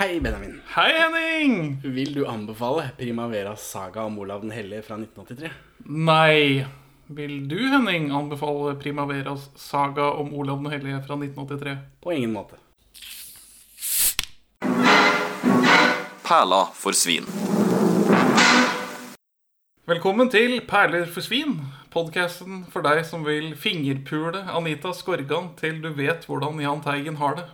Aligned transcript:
Hei, 0.00 0.20
Benjamin. 0.20 0.62
Hei, 0.66 0.92
Henning! 0.96 1.76
Vil 1.82 2.14
du 2.14 2.22
anbefale 2.26 2.86
Primaveras 2.96 3.70
saga 3.70 4.02
om 4.08 4.14
Olav 4.18 4.40
den 4.40 4.50
hellige 4.50 4.82
fra 4.82 4.96
1983? 4.96 5.50
Nei. 5.84 6.64
Vil 7.06 7.34
du, 7.48 7.58
Henning, 7.68 8.06
anbefale 8.10 8.72
Primaveras 8.80 9.50
saga 9.60 10.06
om 10.22 10.32
Olav 10.34 10.62
den 10.62 10.72
hellige 10.72 11.02
fra 11.04 11.18
1983? 11.20 11.76
På 12.00 12.12
ingen 12.16 12.32
måte. 12.32 12.56
Perla 16.24 16.64
for 16.80 16.96
svin. 16.96 17.28
Velkommen 19.84 20.32
til 20.32 20.62
Perler 20.64 21.12
for 21.12 21.20
svin, 21.20 21.58
podkasten 21.92 22.64
for 22.72 22.88
deg 22.88 23.04
som 23.04 23.28
vil 23.28 23.52
fingerpule 23.52 24.46
Anita 24.48 24.96
Skorgan 24.96 25.52
til 25.60 25.82
du 25.84 25.92
vet 25.92 26.24
hvordan 26.24 26.64
Jahn 26.64 26.80
Teigen 26.88 27.20
har 27.20 27.42
det. 27.42 27.50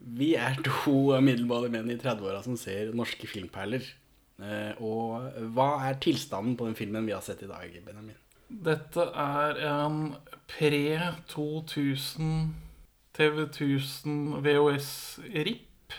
Vi 0.00 0.30
er 0.40 0.56
to 0.64 0.94
middelbare 1.20 1.68
menn 1.70 1.90
i 1.92 1.98
30-åra 2.00 2.40
som 2.44 2.56
ser 2.56 2.94
norske 2.96 3.26
filmperler. 3.28 3.84
Eh, 4.40 4.72
Og 4.80 5.20
hva 5.52 5.68
er 5.90 5.98
tilstanden 6.00 6.56
på 6.56 6.64
den 6.70 6.74
filmen 6.78 7.04
vi 7.06 7.12
har 7.12 7.20
sett 7.20 7.42
i 7.44 7.50
dag, 7.50 7.68
Benjamin? 7.84 8.16
Dette 8.50 9.04
er 9.14 9.60
en 9.68 10.14
pre-2000 10.48 12.48
TV1000 13.14 14.40
VHS-RIP. 14.44 15.94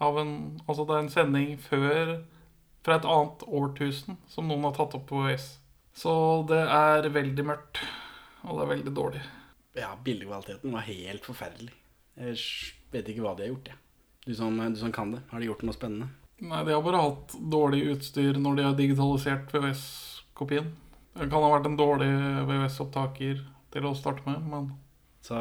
Altså, 0.00 0.84
det 0.86 0.94
er 0.94 1.02
en 1.02 1.10
sending 1.12 1.56
før 1.60 2.12
fra 2.86 2.96
et 2.98 3.08
annet 3.08 3.42
årtusen 3.48 4.16
som 4.30 4.48
noen 4.48 4.64
har 4.68 4.76
tatt 4.78 4.94
opp 4.98 5.08
på 5.10 5.22
VHS. 5.24 5.48
Så 5.98 6.12
det 6.48 6.60
er 6.70 7.08
veldig 7.14 7.44
mørkt. 7.48 7.80
Og 8.46 8.58
det 8.58 8.64
er 8.66 8.72
veldig 8.74 8.94
dårlig. 8.94 9.22
Ja, 9.78 9.92
bildekvaliteten 10.06 10.72
var 10.74 10.86
helt 10.86 11.26
forferdelig. 11.26 11.74
Jeg 12.18 12.36
s- 12.38 12.72
vet 12.92 13.10
ikke 13.10 13.24
hva 13.24 13.34
de 13.36 13.46
har 13.46 13.52
gjort, 13.52 13.70
jeg. 13.72 13.80
Du 14.28 14.34
som, 14.36 14.58
du 14.60 14.76
som 14.76 14.92
kan 14.92 15.14
det, 15.14 15.22
har 15.30 15.40
de 15.40 15.48
gjort 15.48 15.64
noe 15.64 15.76
spennende? 15.76 16.10
Nei, 16.38 16.60
de 16.66 16.74
har 16.74 16.82
bare 16.84 17.00
hatt 17.02 17.34
dårlig 17.50 17.80
utstyr 17.94 18.36
når 18.38 18.58
de 18.58 18.66
har 18.66 18.76
digitalisert 18.78 19.48
VHS-kopien. 19.54 20.68
Det 21.18 21.26
kan 21.32 21.42
ha 21.42 21.48
vært 21.50 21.66
en 21.66 21.78
dårlig 21.78 22.10
VHS-opptaker 22.46 23.40
til 23.74 23.88
å 23.88 23.96
starte 23.98 24.22
med, 24.28 24.44
men 24.46 24.68
Så 25.24 25.40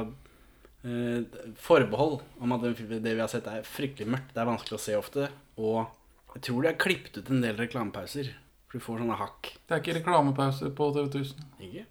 eh, 0.88 1.28
forbehold 1.62 2.24
om 2.42 2.56
at 2.56 2.66
det 2.66 3.04
vi 3.04 3.20
har 3.20 3.30
sett 3.30 3.46
er 3.52 3.68
fryktelig 3.68 4.10
mørkt. 4.10 4.34
Det 4.34 4.42
er 4.42 4.50
vanskelig 4.50 4.80
å 4.80 4.84
se 4.88 4.98
ofte. 4.98 5.30
Og 5.62 5.86
jeg 6.34 6.48
tror 6.48 6.64
de 6.64 6.72
har 6.72 6.82
klippet 6.82 7.20
ut 7.20 7.30
en 7.34 7.44
del 7.46 7.60
reklamepauser. 7.60 8.32
For 8.68 8.80
du 8.80 8.84
får 8.84 9.04
sånne 9.04 9.20
hakk. 9.20 9.52
det 9.68 9.76
er 9.76 9.84
ikke 9.84 10.00
reklamepauser 10.00 10.74
på 10.76 10.90
TV1000. 10.96 11.46
Ikke? 11.68 11.86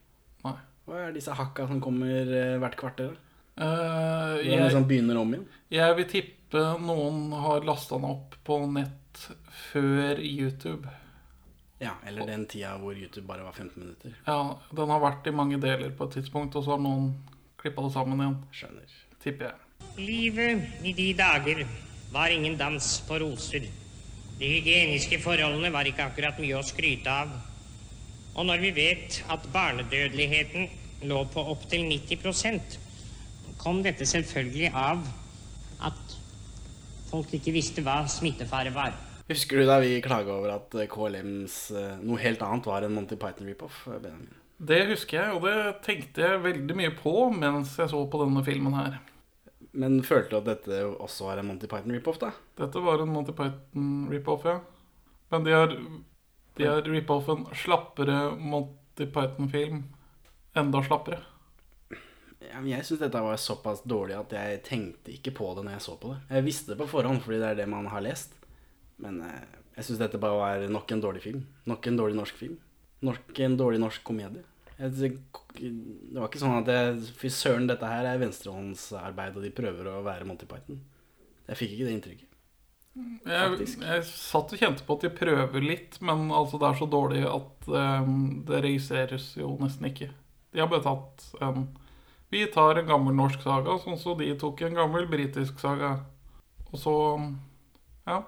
Nei. 0.45 0.57
Hva 0.87 0.99
er 1.03 1.15
disse 1.15 1.35
hakka 1.35 1.67
som 1.71 1.81
kommer 1.83 2.27
eh, 2.27 2.59
hvert 2.63 2.77
kvarter? 2.79 3.15
Eh, 3.57 4.35
jeg, 4.45 4.61
liksom 4.61 4.85
begynner 4.89 5.17
om 5.17 5.31
igjen? 5.33 5.47
jeg 5.73 5.97
vil 5.97 6.09
tippe 6.11 6.63
noen 6.83 7.31
har 7.41 7.65
lasta 7.65 7.97
den 7.97 8.11
opp 8.11 8.37
på 8.45 8.59
nett 8.69 9.23
før 9.73 10.21
YouTube. 10.21 10.93
Ja, 11.81 11.95
eller 12.09 12.29
den 12.29 12.47
tida 12.49 12.75
hvor 12.81 12.97
YouTube 12.97 13.27
bare 13.29 13.45
var 13.45 13.57
15 13.57 13.81
minutter. 13.81 14.13
Ja, 14.27 14.57
Den 14.73 14.93
har 14.93 15.01
vært 15.01 15.27
i 15.29 15.35
mange 15.37 15.59
deler 15.61 15.91
på 15.97 16.09
et 16.09 16.19
tidspunkt, 16.19 16.57
og 16.57 16.65
så 16.65 16.77
har 16.77 16.85
noen 16.85 17.11
klippa 17.61 17.85
det 17.85 17.93
sammen 17.97 18.21
igjen. 18.21 18.39
Skjønner. 18.53 18.95
Tipper 19.25 19.51
jeg. 19.51 19.59
Livet 20.01 20.87
i 20.87 20.93
de 20.97 21.11
dager 21.17 21.67
var 22.13 22.33
ingen 22.33 22.57
dans 22.61 22.93
på 23.09 23.21
roser. 23.21 23.67
De 24.37 24.49
hygieniske 24.53 25.19
forholdene 25.25 25.73
var 25.73 25.89
ikke 25.89 26.11
akkurat 26.11 26.41
mye 26.41 26.57
å 26.61 26.65
skryte 26.65 27.13
av. 27.13 27.33
Og 28.37 28.45
når 28.49 28.65
vi 28.65 28.73
vet 28.77 29.23
at 29.33 29.49
barnedødeligheten 29.53 30.69
lå 31.09 31.23
på 31.33 31.45
opptil 31.53 31.89
90 31.89 32.85
kom 33.67 33.83
dette 33.83 34.07
selvfølgelig 34.07 34.71
av 34.79 35.03
at 35.87 36.17
folk 37.11 37.33
ikke 37.35 37.55
visste 37.57 37.83
hva 37.83 38.05
smittefare 38.11 38.71
var. 38.75 38.95
Husker 39.27 39.59
du 39.59 39.67
da 39.67 39.81
vi 39.83 39.97
klaga 40.05 40.37
over 40.37 40.53
at 40.55 40.75
eh, 40.79 40.87
KLMs 40.91 41.57
eh, 41.75 41.97
noe 41.99 42.21
helt 42.23 42.45
annet 42.47 42.69
var 42.71 42.87
en 42.87 42.95
Monty 42.95 43.19
Python 43.19 43.49
rip-off? 43.51 43.81
eh? 43.91 44.07
Det 44.71 44.85
husker 44.93 45.19
jeg, 45.19 45.35
og 45.35 45.43
det 45.45 45.83
tenkte 45.85 46.23
jeg 46.23 46.45
veldig 46.47 46.79
mye 46.79 46.95
på 46.95 47.15
mens 47.35 47.75
jeg 47.81 47.91
så 47.91 48.05
på 48.07 48.23
denne 48.23 48.45
filmen 48.47 48.79
her. 48.79 49.01
Men 49.77 49.99
følte 50.07 50.37
du 50.37 50.39
at 50.39 50.51
dette 50.53 50.81
også 50.87 51.27
var 51.27 51.43
en 51.43 51.51
Monty 51.51 51.67
Python 51.69 51.97
rip-off, 51.97 52.23
da? 52.23 52.31
Dette 52.63 52.87
var 52.87 53.03
en 53.03 53.13
Monty 53.13 53.35
Python 53.37 54.07
rip-off, 54.15 54.47
ja. 54.47 54.61
Men 55.35 55.45
de 55.45 55.59
har, 55.59 55.75
de 56.57 56.71
har 56.71 56.87
rip-off 56.87 57.35
en 57.35 57.49
slappere 57.67 58.29
Monty 58.39 59.11
Python-film. 59.11 59.83
Enda 60.57 60.87
slappere. 60.87 61.19
Jeg 62.41 62.85
syns 62.85 63.01
dette 63.01 63.23
var 63.25 63.39
såpass 63.41 63.81
dårlig 63.89 64.17
at 64.19 64.35
jeg 64.37 64.59
tenkte 64.67 65.15
ikke 65.15 65.33
på 65.39 65.53
det 65.57 65.65
når 65.65 65.79
jeg 65.79 65.85
så 65.87 65.95
på 66.01 66.13
det. 66.13 66.19
Jeg 66.37 66.47
visste 66.47 66.73
det 66.73 66.81
på 66.83 66.89
forhånd, 66.91 67.23
fordi 67.25 67.41
det 67.41 67.53
er 67.53 67.63
det 67.63 67.69
man 67.73 67.89
har 67.93 68.05
lest. 68.05 68.37
Men 69.03 69.23
eh, 69.25 69.57
jeg 69.79 69.89
syns 69.89 70.03
dette 70.03 70.21
bare 70.21 70.41
var 70.41 70.67
nok 70.73 70.93
en 70.93 71.03
dårlig 71.05 71.25
film. 71.25 71.47
Nok 71.69 71.89
en 71.89 71.99
dårlig 72.01 72.19
norsk 72.19 72.37
film. 72.41 72.59
Nok 73.07 73.41
en 73.45 73.57
dårlig 73.61 73.81
norsk 73.81 74.05
komedie. 74.07 74.45
Det 74.77 75.11
var 76.13 76.29
ikke 76.29 76.43
sånn 76.43 76.59
at 76.59 76.69
jeg 76.69 77.13
Fy 77.17 77.31
søren, 77.33 77.69
dette 77.69 77.89
her 77.89 78.09
er 78.11 78.21
venstrehåndsarbeid, 78.21 79.39
og 79.39 79.45
de 79.47 79.53
prøver 79.57 79.89
å 79.89 80.03
være 80.05 80.29
Monty 80.29 80.49
Python. 80.49 80.83
Jeg 81.47 81.61
fikk 81.61 81.77
ikke 81.77 81.89
det 81.89 81.95
inntrykket. 81.97 82.33
Jeg, 82.97 83.67
jeg 83.85 84.05
satt 84.09 84.53
og 84.53 84.61
kjente 84.61 84.85
på 84.85 84.97
at 84.97 85.03
de 85.05 85.13
prøver 85.13 85.65
litt, 85.65 85.99
men 86.05 86.31
altså 86.33 86.61
det 86.61 86.69
er 86.69 86.79
så 86.79 86.89
dårlig 86.89 87.25
at 87.29 87.67
um, 87.69 88.15
det 88.49 88.63
registreres 88.65 89.35
jo 89.37 89.51
nesten 89.61 89.91
ikke. 89.91 90.09
De 90.53 90.63
har 90.63 90.71
bare 90.73 90.87
tatt 90.87 91.27
en 91.45 91.67
Vi 92.37 92.47
tar 92.53 92.77
en 92.77 92.87
gammel 92.91 93.15
norsk 93.17 93.41
saga, 93.41 93.79
sånn 93.81 93.97
som 93.97 94.19
de 94.21 94.27
tok 94.37 94.61
en 94.67 94.75
gammel 94.77 95.07
britisk 95.09 95.61
saga. 95.63 95.95
Og 96.69 96.77
så 96.83 96.93
Ja. 98.07 98.19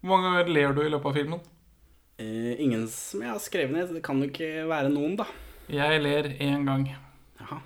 Hvor 0.00 0.08
mange 0.14 0.30
ganger 0.30 0.48
ler 0.48 0.72
du 0.72 0.80
i 0.80 0.88
løpet 0.88 1.10
av 1.10 1.14
filmen? 1.18 1.40
Eh, 2.18 2.56
ingen 2.64 2.86
som 2.88 3.20
jeg 3.20 3.28
har 3.30 3.38
skrevet 3.38 3.72
ned. 3.74 3.92
Det 3.92 4.02
kan 4.02 4.16
jo 4.22 4.30
ikke 4.30 4.64
være 4.70 4.88
noen, 4.88 5.16
da. 5.20 5.26
Jeg 5.68 6.00
ler 6.02 6.30
én 6.40 6.64
gang. 6.64 6.86
Jaha. 7.38 7.60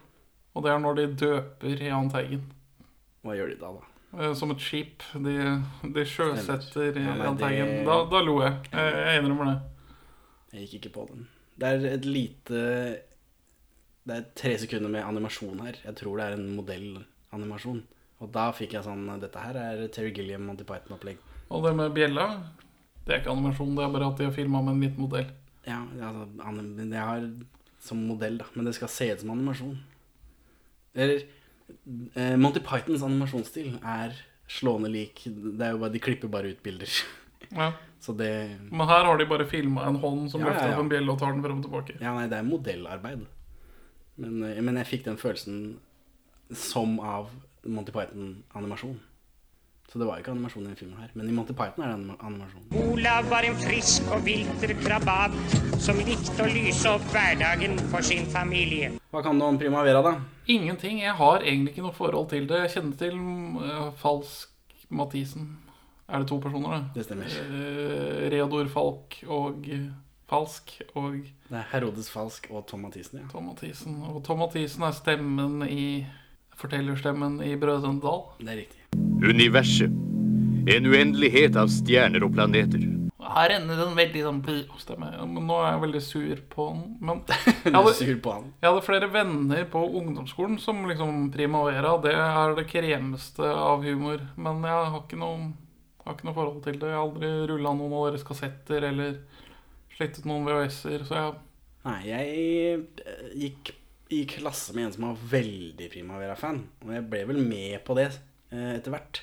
Og 0.57 0.65
det 0.65 0.73
er 0.73 0.79
når 0.83 0.95
de 0.99 1.07
døper 1.15 1.79
Jahn 1.87 2.11
Teigen. 2.11 2.43
Hva 3.25 3.37
gjør 3.39 3.55
de 3.55 3.57
da, 3.63 3.71
da? 3.79 4.19
Eh, 4.19 4.35
Som 4.35 4.51
et 4.51 4.59
skip. 4.67 5.03
De, 5.15 5.63
de 5.95 6.05
sjøsetter 6.05 6.99
Ja, 6.99 7.15
Jahn 7.23 7.37
det- 7.39 7.87
Da, 7.87 8.05
da 8.11 8.21
lo 8.21 8.41
jeg. 8.43 8.59
Jeg 8.73 9.23
innrømmer 9.23 9.45
det. 9.53 9.61
Jeg 10.59 10.67
gikk 10.69 10.75
ikke 10.87 10.93
på 10.99 11.09
den. 11.13 11.29
Det 11.57 11.69
er 11.71 11.95
et 11.95 12.05
lite 12.05 12.99
Det 14.05 14.17
er 14.17 14.27
tre 14.37 14.55
sekunder 14.61 14.93
med 14.93 15.05
animasjon 15.07 15.63
her. 15.65 15.79
Jeg 15.85 15.97
tror 16.01 16.21
det 16.21 16.27
er 16.27 16.37
en 16.37 16.51
modellanimasjon. 16.59 17.81
Og 18.23 18.31
da 18.35 18.51
fikk 18.57 18.77
jeg 18.77 18.87
sånn 18.87 19.07
Dette 19.21 19.41
her 19.41 19.57
er 19.59 19.87
Terry 19.93 20.13
Gilliam 20.15 20.45
Monty 20.49 20.67
Python-opplegg. 20.69 21.23
Og 21.53 21.65
det 21.65 21.73
med 21.77 21.95
bjella, 21.97 22.27
det 23.05 23.15
er 23.15 23.23
ikke 23.23 23.33
animasjon, 23.35 23.75
det 23.77 23.85
er 23.85 23.93
bare 23.93 24.11
at 24.13 24.21
de 24.21 24.29
har 24.29 24.37
filma 24.37 24.63
med 24.65 24.77
en 24.77 24.85
liten 24.87 25.05
modell. 25.05 25.27
Ja, 25.65 25.81
altså, 26.09 26.29
jeg 26.85 27.01
har 27.01 27.27
som 27.85 28.05
modell, 28.09 28.39
da. 28.41 28.47
Men 28.57 28.69
det 28.69 28.75
skal 28.79 28.93
se 28.93 29.11
ut 29.13 29.25
som 29.25 29.33
animasjon. 29.35 29.75
Eller 30.95 31.25
eh, 32.15 32.37
Monty 32.41 32.63
Pythons 32.65 33.05
animasjonsstil 33.05 33.79
er 33.81 34.15
slående 34.47 34.91
lik 34.93 35.23
Det 35.27 35.65
er 35.65 35.73
jo 35.73 35.81
bare 35.81 35.95
De 35.95 36.01
klipper 36.03 36.31
bare 36.31 36.53
ut 36.55 36.65
bilder. 36.65 36.91
Ja. 37.55 37.69
Så 38.01 38.15
det 38.17 38.29
Men 38.73 38.89
her 38.89 39.05
har 39.05 39.19
de 39.21 39.27
bare 39.29 39.45
filma 39.47 39.85
en 39.87 39.99
hånd 40.01 40.31
som 40.33 40.41
Ja, 40.41 40.49
ja, 40.49 40.53
løfter 40.53 40.71
ja. 40.71 40.75
opp 40.75 40.81
en 40.81 40.89
bjelle 40.91 41.13
og 41.13 41.19
tar 41.21 41.35
den 41.35 41.43
frem 41.45 41.59
og 41.61 41.67
tilbake. 41.67 41.97
Ja, 42.01 42.15
nei, 42.17 42.25
det 42.33 42.39
er 42.39 42.47
modellarbeid. 42.49 43.27
Men, 44.17 44.43
eh, 44.45 44.61
men 44.63 44.77
jeg 44.83 44.87
fikk 44.93 45.05
den 45.09 45.19
følelsen 45.21 45.77
som 46.55 46.99
av 47.01 47.31
Monty 47.65 47.93
Python-animasjon. 47.93 48.99
Så 49.91 50.01
det 50.01 50.07
var 50.09 50.19
ikke 50.19 50.33
animasjon 50.33 50.65
i 50.65 50.67
denne 50.71 50.79
filmen 50.79 50.99
her. 50.99 51.11
Men 51.15 51.29
i 51.29 51.33
Monty 51.37 51.53
Python 51.53 51.85
er 51.85 51.93
det 51.93 51.97
anima- 51.99 52.17
animasjon. 52.25 52.65
Olav 52.93 53.29
var 53.31 53.45
en 53.47 53.57
frisk 53.61 54.09
og 54.15 54.25
vilter 54.25 54.73
krabat 54.81 55.35
som 55.81 55.97
likte 55.97 56.41
å 56.43 56.49
lyse 56.51 56.89
opp 56.89 57.05
hverdagen 57.13 57.79
for 57.93 58.03
sin 58.03 58.27
familie. 58.33 58.95
Hva 59.13 59.23
kan 59.23 59.39
du 59.39 59.45
om 59.45 59.59
Primavera, 59.59 60.03
da? 60.03 60.15
Ingenting. 60.49 61.01
Jeg 61.01 61.13
har 61.15 61.41
egentlig 61.41 61.75
ikke 61.75 61.85
noe 61.87 61.93
forhold 61.95 62.29
til 62.31 62.47
det. 62.49 62.63
Jeg 62.65 62.71
kjenner 62.71 62.97
til 62.99 63.21
uh, 63.21 63.93
Falsk 64.01 64.49
Mathisen. 64.91 65.59
Er 66.09 66.19
det 66.21 66.29
to 66.29 66.41
personer, 66.41 66.71
da? 66.71 66.81
Det 66.95 67.05
stemmer. 67.05 67.27
Uh, 67.27 68.31
Reodor 68.33 68.69
Falk 68.69 69.21
og 69.29 69.69
eh, 69.69 69.87
Falsk 70.31 70.79
og 70.97 71.19
Det 71.51 71.59
er 71.59 71.67
Herodes 71.75 72.09
Falsk 72.13 72.49
og 72.51 72.65
Tom 72.69 72.87
Mathisen, 72.87 73.21
ja. 73.21 73.29
Tom 73.33 73.51
Mathisen. 73.51 73.99
Og 74.09 74.23
Tom 74.25 74.41
Mathisen 74.41 74.87
er 74.87 74.97
stemmen 74.97 75.61
i 75.69 76.07
Fortellerstemmen 76.57 77.41
i 77.45 77.57
Brødrene 77.61 78.01
Dal. 78.01 78.23
Det 78.41 78.53
er 78.53 78.61
riktig. 78.63 78.83
Universet. 79.25 79.95
En 80.71 80.87
uendelighet 80.89 81.59
av 81.61 81.69
stjerner 81.69 82.25
og 82.25 82.33
planeter. 82.37 82.87
Her 83.25 83.55
ender 83.57 83.79
den 83.81 83.97
veldig 83.99 84.23
sånn 84.25 84.41
stemme. 84.81 85.11
Men 85.27 85.49
nå 85.49 85.59
er 85.61 85.75
jeg 85.75 85.83
veldig 85.83 86.03
sur 86.05 86.41
på 86.55 86.69
han. 86.71 86.83
Men 87.05 87.23
jeg 87.65 87.75
hadde, 87.75 87.95
sur 87.99 88.15
på 88.25 88.35
han. 88.37 88.49
jeg 88.63 88.71
hadde 88.71 88.87
flere 88.87 89.11
venner 89.13 89.69
på 89.73 89.83
ungdomsskolen 90.01 90.57
som 90.63 90.85
liksom 90.89 91.29
Primavera. 91.35 91.97
Det 92.05 92.15
er 92.17 92.57
det 92.57 92.67
kremeste 92.71 93.51
av 93.51 93.85
humor. 93.85 94.25
Men 94.37 94.65
jeg 94.65 94.91
har 94.95 95.01
ikke 95.03 95.21
noe, 95.21 95.51
har 96.07 96.17
ikke 96.17 96.31
noe 96.31 96.39
forhold 96.39 96.61
til 96.65 96.79
det. 96.81 96.93
Jeg 96.93 97.01
har 97.01 97.09
aldri 97.09 97.33
rulla 97.53 97.75
noen 97.77 97.97
av 97.99 98.07
deres 98.09 98.27
kassetter 98.29 98.89
eller 98.93 99.19
slettet 99.97 100.27
noen 100.29 100.47
VHS-er. 100.47 101.05
Så 101.09 101.19
ja. 101.19 101.33
Nei, 101.85 101.99
jeg 102.09 102.29
eh, 103.05 103.33
gikk 103.37 103.75
i 104.15 104.23
klasse 104.29 104.75
med 104.77 104.89
en 104.89 104.95
som 104.95 105.07
var 105.09 105.23
veldig 105.35 105.89
Primavera-fan. 105.93 106.63
Og 106.85 106.95
jeg 106.95 107.07
ble 107.11 107.25
vel 107.31 107.43
med 107.45 107.79
på 107.87 107.97
det 107.99 108.09
eh, 108.11 108.75
etter 108.77 108.95
hvert. 108.95 109.23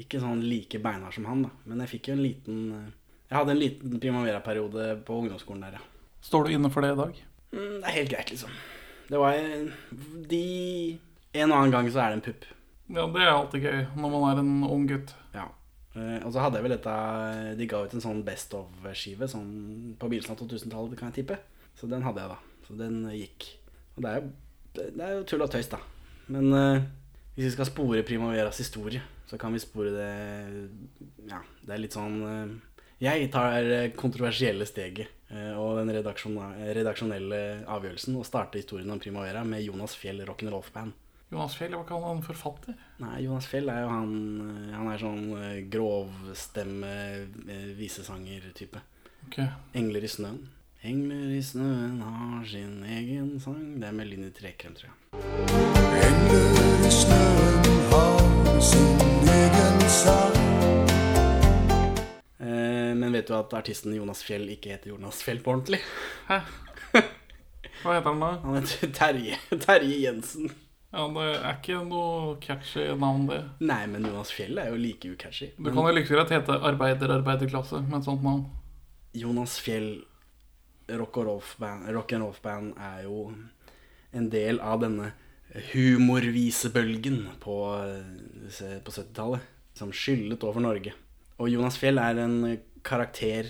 Ikke 0.00 0.22
sånn 0.22 0.42
like 0.46 0.80
beinhard 0.82 1.14
som 1.14 1.28
han, 1.28 1.46
da. 1.46 1.52
Men 1.68 1.84
jeg 1.84 1.94
fikk 1.96 2.10
jo 2.10 2.16
en 2.16 2.24
liten 2.24 2.60
eh, 2.78 2.90
Jeg 3.30 3.38
hadde 3.38 3.54
en 3.54 3.62
liten 3.62 4.02
Primavera-periode 4.02 4.88
på 5.06 5.20
ungdomsskolen 5.22 5.66
der, 5.66 5.78
ja. 5.78 5.88
Står 6.22 6.46
du 6.46 6.54
inne 6.54 6.70
for 6.70 6.84
det 6.84 6.92
i 6.94 7.00
dag? 7.00 7.22
Mm, 7.52 7.78
det 7.82 7.86
er 7.86 7.98
helt 7.98 8.12
greit, 8.12 8.34
liksom. 8.34 8.52
Det 9.12 9.18
var 9.20 9.38
de 10.30 10.44
En 11.34 11.50
og 11.50 11.56
annen 11.56 11.72
gang 11.74 11.88
så 11.90 12.02
er 12.02 12.12
det 12.12 12.18
en 12.18 12.26
pupp. 12.28 12.46
Ja, 12.92 13.06
det 13.08 13.22
er 13.22 13.30
alltid 13.32 13.66
gøy 13.66 13.82
når 13.96 14.12
man 14.12 14.24
er 14.28 14.40
en 14.42 14.52
ung 14.68 14.86
gutt. 14.90 15.14
Eh, 15.94 16.18
og 16.24 16.30
så 16.32 16.40
hadde 16.40 16.56
jeg 16.56 16.64
vel 16.64 16.72
dette 16.72 16.92
De 17.58 17.66
ga 17.68 17.82
ut 17.84 17.92
en 17.92 18.00
sånn 18.00 18.22
Best 18.24 18.54
of-skive 18.56 19.26
sånn 19.28 19.50
på 20.00 20.08
begynnelsen 20.08 20.32
av 20.36 20.40
2000-tallet, 20.40 20.96
kan 20.98 21.10
jeg 21.12 21.18
tippe. 21.22 21.36
Så 21.76 21.88
den 21.90 22.04
hadde 22.06 22.22
jeg, 22.24 22.32
da. 22.32 22.66
Så 22.68 22.76
den 22.78 23.02
gikk. 23.12 23.48
Og 23.96 24.04
det 24.06 24.10
er 24.12 24.20
jo, 24.22 24.32
det 24.78 25.04
er 25.04 25.14
jo 25.18 25.24
tull 25.28 25.44
og 25.44 25.50
tøys, 25.52 25.68
da. 25.72 25.80
Men 26.32 26.52
eh, 26.56 26.82
hvis 27.36 27.50
vi 27.50 27.54
skal 27.58 27.68
spore 27.68 28.04
Primaveras 28.08 28.60
historie, 28.62 29.02
så 29.28 29.38
kan 29.40 29.52
vi 29.52 29.60
spore 29.62 29.92
det 29.94 30.10
Ja, 31.30 31.38
det 31.64 31.72
er 31.76 31.80
litt 31.80 31.94
sånn 31.96 32.18
eh, 32.28 32.50
Jeg 33.04 33.30
tar 33.32 33.54
det 33.64 33.82
kontroversielle 33.98 34.66
steget 34.68 35.08
eh, 35.32 35.52
og 35.56 35.78
den 35.80 35.92
redaksjon- 35.96 36.40
redaksjonelle 36.76 37.38
avgjørelsen 37.66 38.16
og 38.20 38.26
starter 38.28 38.60
historien 38.62 38.90
om 38.92 39.00
Primavera 39.02 39.44
med 39.48 39.64
Jonas 39.64 39.96
Fjell 39.98 40.20
rock'n'roll-band. 40.28 40.92
Jonas 41.32 41.56
Fjell, 41.56 41.72
hva 41.72 41.86
kan 41.88 42.04
han 42.04 42.20
forfatte? 42.24 42.74
Nei, 43.02 43.24
Jonas 43.24 43.48
Fjell 43.50 43.70
er 43.72 43.82
jo 43.82 43.90
han 43.90 44.10
eh, 44.46 44.74
Han 44.76 44.88
er 44.92 45.00
sånn 45.00 45.22
eh, 45.34 45.60
grovstemme, 45.72 46.90
eh, 47.50 47.70
visesanger-type. 47.74 48.82
Okay. 49.26 49.48
Engler 49.78 50.06
i 50.06 50.10
snøen. 50.10 50.38
Engler 50.86 51.32
i 51.34 51.40
snøen 51.42 51.98
har 52.02 52.46
sin 52.46 52.80
egen 52.86 53.34
sang. 53.42 53.58
Det 53.82 53.88
er 53.88 53.96
med 53.98 54.10
Linni 54.10 54.30
Trekrem, 54.34 54.76
tror 54.78 54.90
jeg. 54.90 54.94
Engler 55.98 56.86
i 56.86 56.94
snøen 56.94 57.84
har 57.90 58.62
sin 58.70 59.04
egen 59.34 59.86
sang. 59.98 60.40
Eh, 62.38 62.92
men 63.02 63.08
vet 63.18 63.26
du 63.26 63.34
at 63.38 63.58
artisten 63.58 63.98
Jonas 63.98 64.22
Fjell 64.26 64.46
ikke 64.54 64.76
heter 64.76 64.94
Jonas 64.94 65.24
Fjell 65.26 65.42
på 65.42 65.56
ordentlig? 65.56 65.82
Hæ? 66.30 66.44
Hva 67.82 67.96
heter 67.98 68.12
han 68.12 68.22
da? 68.22 68.34
Han 68.46 68.60
heter 68.60 68.94
Terje, 68.94 69.42
Terje 69.66 70.04
Jensen. 70.04 70.54
Ja, 70.92 71.06
Det 71.08 71.26
er 71.40 71.54
ikke 71.56 71.78
noe 71.88 72.36
catchy 72.42 72.84
navn, 73.00 73.26
det. 73.30 73.40
Nei, 73.64 73.86
men 73.88 74.04
Jonas 74.04 74.32
Fjell 74.34 74.58
er 74.60 74.68
jo 74.68 74.76
like 74.76 75.08
ucatchy. 75.08 75.48
Du 75.56 75.70
kan 75.70 75.86
jo 75.88 75.94
like 75.94 76.10
greit 76.10 76.34
hete 76.34 76.58
arbeider-arbeiderklasse 76.68 77.80
med 77.86 78.02
et 78.02 78.08
sånt 78.08 78.24
navn. 78.26 78.44
Jonas 79.16 79.56
Fjell 79.60 80.04
rock 80.92 81.16
and 81.16 82.26
roll-band 82.26 82.74
er 82.76 83.04
jo 83.06 83.32
en 84.12 84.28
del 84.28 84.60
av 84.60 84.82
denne 84.82 85.12
humorvisebølgen 85.72 87.26
på, 87.40 87.56
eh, 87.88 88.78
på 88.84 88.92
70-tallet, 88.92 89.40
som 89.74 89.92
skyllet 89.92 90.44
over 90.44 90.60
Norge. 90.60 90.92
Og 91.40 91.48
Jonas 91.48 91.78
Fjell 91.80 91.98
er 91.98 92.20
en 92.20 92.58
karakter 92.84 93.48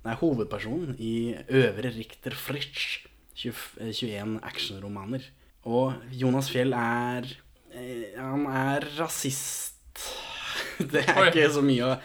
Nei, 0.00 0.14
hovedpersonen 0.16 0.94
i 0.96 1.36
Øvre 1.52 1.90
Richter 1.92 2.32
Fritsch, 2.32 3.02
21 3.36 4.38
actionromaner. 4.42 5.26
Og 5.68 5.92
Jonas 6.16 6.48
Fjell 6.52 6.72
er 6.76 7.26
eh, 7.74 8.16
Han 8.16 8.46
er 8.46 8.86
rasist. 8.98 9.76
Det 10.92 11.04
er 11.04 11.18
Oi. 11.20 11.28
ikke 11.28 11.50
så 11.52 11.62
mye 11.64 11.90
å 11.90 11.96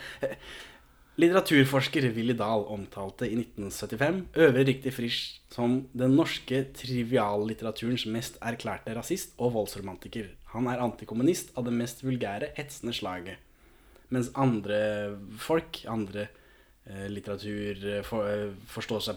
Litteraturforsker 1.16 2.10
Willy 2.12 2.34
Dahl 2.36 2.66
omtalte 2.68 3.24
i 3.24 3.38
1975 3.40 4.18
Øvre 4.36 4.64
Riktig 4.68 4.92
Frisch 4.92 5.38
som 5.54 5.78
den 5.96 6.18
norske 6.18 6.66
triviallitteraturens 6.76 8.04
mest 8.12 8.36
erklærte 8.44 8.92
rasist 8.98 9.32
og 9.40 9.54
voldsromantiker. 9.56 10.34
Han 10.52 10.68
er 10.68 10.84
antikommunist 10.84 11.54
av 11.56 11.70
det 11.70 11.76
mest 11.78 12.04
vulgære, 12.04 12.52
hetsende 12.58 12.92
slaget. 12.98 13.40
Mens 14.12 14.28
andre 14.36 15.16
folk, 15.40 15.86
andre 15.88 16.28
eh, 16.86 18.06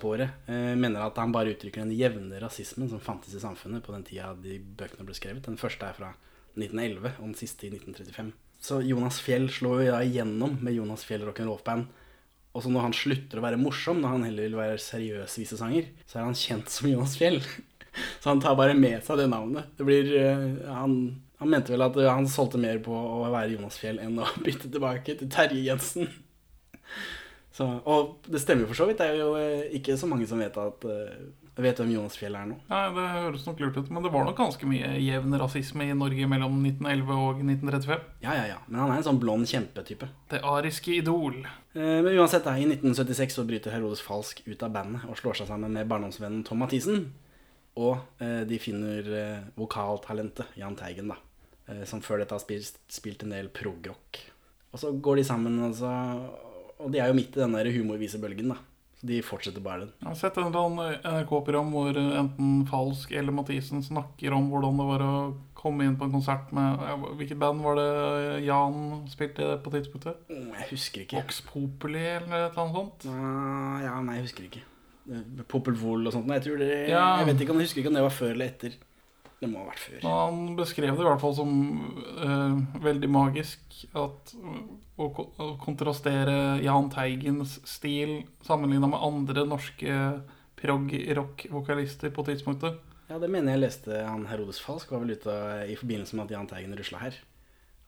på 0.00 0.12
året 0.12 0.48
mener 0.48 1.04
at 1.04 1.18
han 1.20 1.34
bare 1.34 1.52
uttrykker 1.52 1.84
den 1.84 1.92
jevne 1.96 2.40
rasismen 2.40 2.88
som 2.88 3.02
fantes 3.02 3.34
i 3.36 3.42
samfunnet 3.42 3.84
på 3.84 3.92
den 3.92 4.06
tida 4.08 4.32
de 4.40 4.56
bøkene 4.58 5.04
ble 5.04 5.16
skrevet. 5.16 5.44
Den 5.44 5.60
første 5.60 5.84
er 5.84 5.96
fra 5.98 6.14
1911, 6.58 7.16
og 7.18 7.24
den 7.26 7.38
siste 7.38 7.68
i 7.68 7.72
1935. 7.74 8.32
Så 8.58 8.80
Jonas 8.82 9.20
Fjell 9.22 9.46
slår 9.52 9.84
jo 9.84 9.94
da 9.94 10.02
igjennom 10.02 10.58
med 10.64 10.74
Jonas 10.74 11.04
Fjell 11.06 11.24
rock'n'roll-band. 11.28 11.86
Og 12.56 12.64
så 12.64 12.72
når 12.72 12.88
han 12.88 12.96
slutter 12.96 13.38
å 13.38 13.44
være 13.44 13.60
morsom, 13.60 14.00
når 14.02 14.14
han 14.16 14.26
heller 14.26 14.48
vil 14.48 14.58
være 14.58 14.80
seriøs 14.82 15.36
visesanger, 15.38 15.90
så 16.08 16.18
er 16.18 16.26
han 16.26 16.38
kjent 16.38 16.72
som 16.72 16.88
Jonas 16.90 17.14
Fjell. 17.20 17.42
Så 18.22 18.28
han 18.28 18.38
tar 18.38 18.54
bare 18.54 18.76
med 18.78 19.02
seg 19.02 19.18
det 19.18 19.24
navnet. 19.32 19.72
Det 19.74 19.82
blir, 19.82 20.10
eh, 20.20 20.42
han, 20.70 20.92
han 21.40 21.50
mente 21.50 21.72
vel 21.72 21.82
at 21.82 21.96
eh, 21.98 22.06
han 22.06 22.28
solgte 22.30 22.60
mer 22.62 22.78
på 22.84 22.94
å 22.94 23.24
være 23.24 23.56
Jonas 23.56 23.78
Fjell 23.80 23.98
enn 24.02 24.20
å 24.22 24.28
bytte 24.44 24.70
tilbake 24.70 25.16
til 25.18 25.30
Terje 25.32 25.64
Jensen. 25.64 26.10
Så, 27.58 27.66
og 27.90 28.28
det 28.30 28.38
stemmer 28.38 28.62
jo 28.62 28.70
for 28.70 28.78
så 28.78 28.86
vidt. 28.86 29.00
Det 29.00 29.06
er 29.10 29.16
jo 29.18 29.32
eh, 29.34 29.64
ikke 29.80 29.96
så 29.98 30.06
mange 30.06 30.28
som 30.30 30.38
vet, 30.38 30.54
at, 30.62 30.84
eh, 30.86 31.56
vet 31.58 31.80
hvem 31.80 31.90
Jonas 31.90 32.14
Fjell 32.14 32.36
er 32.38 32.46
nå. 32.46 32.58
Nei, 32.70 32.82
Det 32.94 33.06
høres 33.16 33.46
nok 33.48 33.62
lurt 33.64 33.80
ut, 33.80 33.90
men 33.90 34.04
det 34.06 34.12
var 34.14 34.28
nok 34.28 34.38
ganske 34.38 34.68
mye 34.70 34.92
jevn 35.02 35.34
rasisme 35.42 35.88
i 35.88 35.96
Norge 35.98 36.28
mellom 36.30 36.54
1911 36.62 37.16
og 37.16 37.42
1935. 37.42 38.04
Ja, 38.22 38.36
ja, 38.38 38.44
ja. 38.52 38.60
Men 38.68 38.84
han 38.84 38.92
er 38.94 39.00
en 39.00 39.08
sånn 39.08 39.18
blond 39.18 39.50
kjempetype. 39.50 40.06
Det 40.30 40.42
ariske 40.46 40.94
idol. 41.00 41.40
Eh, 41.74 41.98
Men 41.98 42.12
uansett, 42.14 42.46
da, 42.46 42.54
i 42.54 42.68
1976 42.68 43.40
så 43.40 43.46
bryter 43.48 43.74
Herodes 43.74 44.04
Falsk 44.06 44.44
ut 44.46 44.62
av 44.62 44.76
bandet 44.78 45.08
og 45.10 45.18
slår 45.18 45.40
seg 45.42 45.50
sammen 45.50 45.74
med 45.74 45.90
barndomsvennen 45.90 46.46
Tom 46.46 46.62
Mathisen. 46.62 47.08
Og 47.78 47.98
de 48.18 48.56
finner 48.58 49.06
vokaltalentet 49.54 50.56
Jahn 50.58 50.74
Teigen, 50.74 51.12
da. 51.12 51.18
Som 51.86 52.00
før 52.02 52.18
dette 52.18 52.34
har 52.34 52.42
spilt, 52.42 52.80
spilt 52.90 53.22
en 53.22 53.30
del 53.30 53.46
progrock. 53.54 54.18
Og 54.74 54.80
så 54.82 54.90
går 54.98 55.20
de 55.20 55.24
sammen, 55.28 55.60
og, 55.62 55.76
så, 55.78 55.92
og 56.78 56.90
de 56.94 57.00
er 57.02 57.10
jo 57.10 57.16
midt 57.18 57.36
i 57.36 57.42
den 57.42 57.56
der 57.56 57.70
humorvisebølgen, 57.74 58.54
da. 58.54 58.58
Så 58.98 59.06
de 59.06 59.20
fortsetter 59.22 59.62
bare 59.62 59.84
den. 59.84 59.90
Jeg 60.00 60.08
har 60.08 60.16
sett 60.18 60.38
annen 60.42 60.78
NRK-program 61.06 61.68
hvor 61.70 61.98
enten 62.02 62.64
Falsk 62.66 63.12
eller 63.14 63.34
Mathisen 63.36 63.84
snakker 63.86 64.34
om 64.34 64.48
hvordan 64.50 64.80
det 64.80 64.86
var 64.88 65.04
å 65.06 65.12
komme 65.58 65.86
inn 65.86 65.94
på 65.98 66.06
en 66.06 66.16
konsert 66.16 66.50
med 66.54 66.82
Hvilket 67.18 67.38
band 67.38 67.62
var 67.62 67.78
det 67.78 68.42
Jan 68.46 69.04
spilte 69.10 69.44
i 69.44 69.52
det 69.52 69.60
på 69.62 69.70
tidspunktet? 69.74 70.18
Åh, 70.34 70.50
jeg 70.50 70.68
husker 70.72 71.04
ikke. 71.04 71.20
Vox 71.20 71.38
Populi 71.46 72.02
eller 72.02 72.48
et 72.48 72.58
eller 72.58 72.64
annet 72.64 72.80
sånt? 72.80 73.06
Ja, 73.86 73.94
nei, 74.02 74.18
jeg 74.18 74.26
husker 74.26 74.50
ikke. 74.50 74.64
Eh, 75.08 75.44
Popel 75.48 75.78
Vol 75.78 76.08
og 76.08 76.14
sånt. 76.14 76.26
Nei, 76.28 76.40
jeg 76.42 76.58
det 76.60 76.88
Ja. 76.90 77.18
Jeg 77.20 77.30
vet 77.30 77.46
ikke 77.46 77.54
om 77.54 77.62
jeg 77.62 77.68
husker 77.70 77.82
ikke 77.82 77.92
om 77.94 77.98
det 77.98 78.06
var 78.08 78.18
før 78.18 78.34
eller 78.34 78.50
etter. 78.50 78.74
Det 79.38 79.46
må 79.46 79.60
ha 79.62 79.68
vært 79.68 79.82
før. 79.84 80.00
Han 80.02 80.56
beskrev 80.58 80.96
det 80.98 81.04
i 81.04 81.06
hvert 81.06 81.22
fall 81.22 81.36
som 81.36 81.52
uh, 82.18 82.58
veldig 82.82 83.10
magisk 83.14 83.84
at 83.94 84.32
å, 84.34 85.06
å 85.06 85.48
kontrastere 85.62 86.58
Jahn 86.64 86.90
Teigens 86.90 87.60
stil 87.68 88.24
sammenligna 88.46 88.90
med 88.90 89.04
andre 89.06 89.46
norske 89.46 90.00
prog-rock-vokalister 90.58 92.10
på 92.14 92.26
tidspunktet. 92.26 92.82
Ja, 93.08 93.20
det 93.22 93.30
mener 93.32 93.54
jeg 93.54 93.62
leste 93.62 94.02
han 94.04 94.26
Herodes 94.28 94.58
Falsk 94.60 94.90
var 94.92 95.04
vel 95.04 95.14
ute 95.16 95.34
i 95.70 95.78
forbindelse 95.78 96.18
med 96.18 96.26
at 96.26 96.34
Jahn 96.34 96.50
Teigen 96.50 96.74
rusla 96.76 97.06
her 97.06 97.22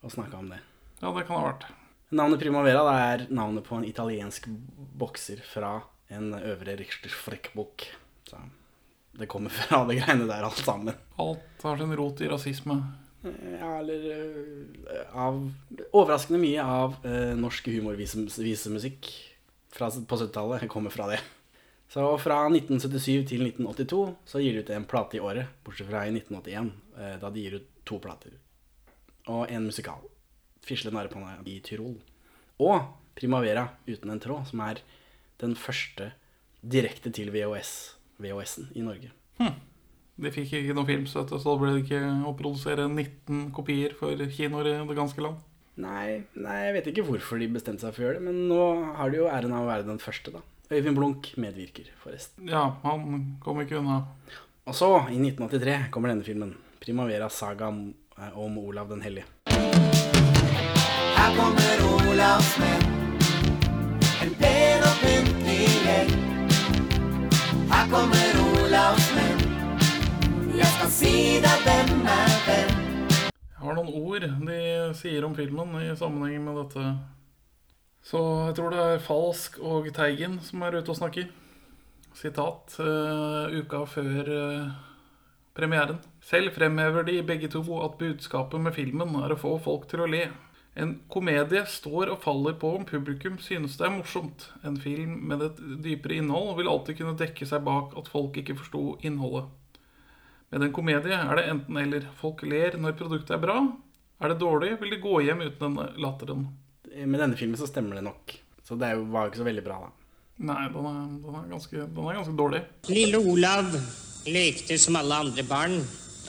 og 0.01 0.15
snakka 0.15 0.39
om 0.39 0.53
det. 0.55 0.61
Ja, 1.03 1.11
det 1.13 1.27
kan 1.27 1.37
ha 1.37 1.49
vært. 1.51 1.67
Navnet 2.15 2.41
Primavera 2.43 2.95
er 3.11 3.27
navnet 3.31 3.67
på 3.67 3.77
en 3.77 3.85
italiensk 3.87 4.47
bokser 4.99 5.43
fra 5.47 5.77
en 6.11 6.33
øvre 6.35 6.79
Richter-frekkbok. 6.79 7.85
Så 8.31 8.39
det 9.12 9.29
kommer 9.31 9.50
fra 9.50 9.85
det 9.88 9.99
greiene 10.00 10.29
der 10.29 10.47
alt 10.47 10.61
sammen. 10.61 10.95
Alt 11.21 11.64
har 11.64 11.81
sin 11.81 11.97
rot 11.99 12.21
i 12.21 12.29
rasisme. 12.31 12.79
Ja, 13.23 13.75
eller 13.83 14.05
øh, 14.14 15.00
av 15.12 15.43
Overraskende 15.93 16.40
mye 16.40 16.62
av 16.64 16.95
eh, 17.05 17.35
norsk 17.37 17.69
humorvisemusikk 17.69 19.11
fra, 19.75 19.90
på 19.90 20.17
70-tallet 20.17 20.64
kommer 20.73 20.95
fra 20.95 21.11
det. 21.11 21.19
Så 21.90 22.05
fra 22.23 22.45
1977 22.47 23.26
til 23.29 23.45
1982 23.49 24.00
så 24.33 24.40
gir 24.40 24.55
de 24.55 24.62
ut 24.62 24.73
en 24.73 24.87
plate 24.88 25.19
i 25.19 25.23
året, 25.26 25.50
bortsett 25.67 25.90
fra 25.90 26.07
i 26.07 26.14
1981, 26.14 26.71
eh, 26.97 27.17
da 27.21 27.33
de 27.35 27.45
gir 27.45 27.59
ut 27.59 27.69
to 27.85 27.99
plater. 28.00 28.38
Og 29.29 29.50
en 29.50 29.67
musikal. 29.69 30.07
'Fisle 30.64 30.93
narrepanna 30.93 31.40
i 31.49 31.61
Tyrol'. 31.64 31.99
Og 32.61 32.81
'Primavera 33.17 33.69
uten 33.88 34.11
en 34.11 34.21
tråd', 34.21 34.47
som 34.49 34.61
er 34.61 34.81
den 35.40 35.57
første 35.57 36.12
direkte 36.62 37.11
til 37.11 37.33
VHS, 37.33 37.97
VHS-en 38.23 38.71
i 38.77 38.85
Norge. 38.87 39.12
De 40.21 40.33
fikk 40.35 40.53
ikke 40.59 40.75
noe 40.77 40.89
filmstøtte, 40.89 41.39
så 41.41 41.55
da 41.55 41.61
ble 41.61 41.71
det 41.75 41.85
ikke 41.87 42.00
å 42.29 42.35
produsere 42.37 42.85
19 42.91 43.47
kopier 43.57 43.95
for 43.97 44.21
kinoer 44.37 44.69
i 44.69 44.75
det 44.85 44.99
ganske 44.99 45.25
land. 45.25 45.41
Nei, 45.81 46.27
nei, 46.37 46.57
jeg 46.67 46.75
vet 46.77 46.91
ikke 46.91 47.07
hvorfor 47.07 47.41
de 47.41 47.49
bestemte 47.55 47.87
seg 47.87 47.95
for 47.95 48.03
å 48.03 48.07
gjøre 48.09 48.21
det, 48.21 48.27
men 48.27 48.43
nå 48.50 48.65
har 48.99 49.12
de 49.12 49.23
jo 49.23 49.31
æren 49.33 49.55
av 49.57 49.65
å 49.65 49.71
være 49.71 49.89
den 49.89 50.03
første, 50.03 50.35
da. 50.35 50.43
Øyvind 50.71 50.99
Blunk 50.99 51.33
medvirker, 51.41 51.89
forresten. 52.03 52.50
Ja, 52.50 52.67
han 52.85 53.39
kom 53.43 53.62
ikke 53.65 53.81
unna. 53.81 54.03
Og 54.69 54.77
så, 54.77 54.91
i 55.09 55.17
1983, 55.19 55.89
kommer 55.91 56.12
denne 56.12 56.27
filmen. 56.27 56.55
'Primavera 56.81 57.29
saga 57.29 57.69
om, 57.69 57.95
eh, 58.19 58.39
om 58.39 58.59
Olav 58.59 58.89
den 58.89 59.03
hellige'. 59.03 59.25
Her 61.17 61.37
kommer 61.37 61.77
Olavsmenn. 62.09 62.85
En 62.85 63.00
Kommer 67.91 68.37
Olavsmenn. 68.39 69.41
Jeg 70.55 70.69
skal 70.77 70.91
si 70.95 71.15
deg 71.43 71.63
hvem 71.65 72.05
er 72.07 72.35
hvem. 72.45 72.69
Jeg 73.19 73.65
har 73.65 73.75
noen 73.75 73.89
ord 73.99 74.27
de 74.47 74.59
sier 74.95 75.27
om 75.27 75.35
filmen 75.35 75.73
i 75.83 75.89
sammenheng 75.99 76.45
med 76.45 76.61
dette. 76.61 76.85
Så 78.07 78.21
jeg 78.47 78.55
tror 78.61 78.77
det 78.77 78.85
er 78.85 79.03
Falsk 79.03 79.59
og 79.59 79.91
Teigen 79.97 80.39
som 80.47 80.63
er 80.63 80.79
ute 80.79 80.95
og 80.95 81.01
snakker. 81.01 81.27
Sitat 82.15 82.79
uh, 82.79 83.51
uka 83.59 83.83
før 83.91 84.31
uh, 84.39 84.71
premieren. 85.59 85.99
Selv 86.23 86.55
fremhever 86.55 87.03
de 87.11 87.19
begge 87.27 87.51
to 87.51 87.65
at 87.83 87.99
budskapet 87.99 88.63
med 88.69 88.79
filmen 88.79 89.19
er 89.25 89.35
å 89.35 89.41
få 89.41 89.57
folk 89.67 89.91
til 89.91 90.07
å 90.07 90.11
le. 90.15 90.29
En 90.79 90.93
komedie 91.11 91.65
står 91.67 92.12
og 92.12 92.21
faller 92.23 92.55
på 92.61 92.69
om 92.79 92.85
publikum 92.87 93.41
synes 93.43 93.75
det 93.79 93.89
er 93.89 93.95
morsomt. 93.97 94.47
En 94.67 94.79
film 94.79 95.17
med 95.31 95.43
et 95.43 95.59
dypere 95.83 96.21
innhold 96.21 96.55
vil 96.61 96.71
alltid 96.71 97.00
kunne 97.00 97.19
dekke 97.19 97.49
seg 97.49 97.65
bak 97.67 97.97
at 97.99 98.11
folk 98.12 98.39
ikke 98.39 98.59
forsto 98.61 98.85
innholdet. 99.03 99.50
Med 100.50 100.67
en 100.67 100.75
komedie 100.75 101.15
er 101.15 101.39
det 101.39 101.47
enten 101.50 101.79
eller. 101.79 102.07
Folk 102.19 102.43
ler 102.47 102.79
når 102.79 102.99
produktet 102.99 103.37
er 103.37 103.43
bra. 103.43 103.59
Er 104.21 104.33
det 104.33 104.41
dårlig, 104.43 104.75
vil 104.81 104.95
de 104.95 105.03
gå 105.03 105.21
hjem 105.27 105.43
uten 105.47 105.62
denne 105.62 105.89
latteren. 106.03 106.49
Med 106.91 107.23
denne 107.23 107.39
filmen 107.39 107.59
så 107.59 107.69
stemmer 107.71 107.99
det 107.99 108.07
nok. 108.07 108.35
Så 108.67 108.79
det 108.79 108.93
var 109.11 109.27
jo 109.27 109.33
ikke 109.33 109.43
så 109.43 109.47
veldig 109.47 109.67
bra, 109.67 109.79
da. 109.87 109.93
Nei, 110.41 110.62
den 110.73 110.87
er, 110.89 111.00
den 111.21 111.37
er, 111.37 111.47
ganske, 111.50 111.85
den 111.85 112.07
er 112.09 112.17
ganske 112.17 112.37
dårlig. 112.39 112.62
Lille 112.89 113.19
Olav 113.21 113.75
lekte 114.31 114.79
som 114.81 114.97
alle 114.97 115.19
andre 115.27 115.45
barn 115.45 115.77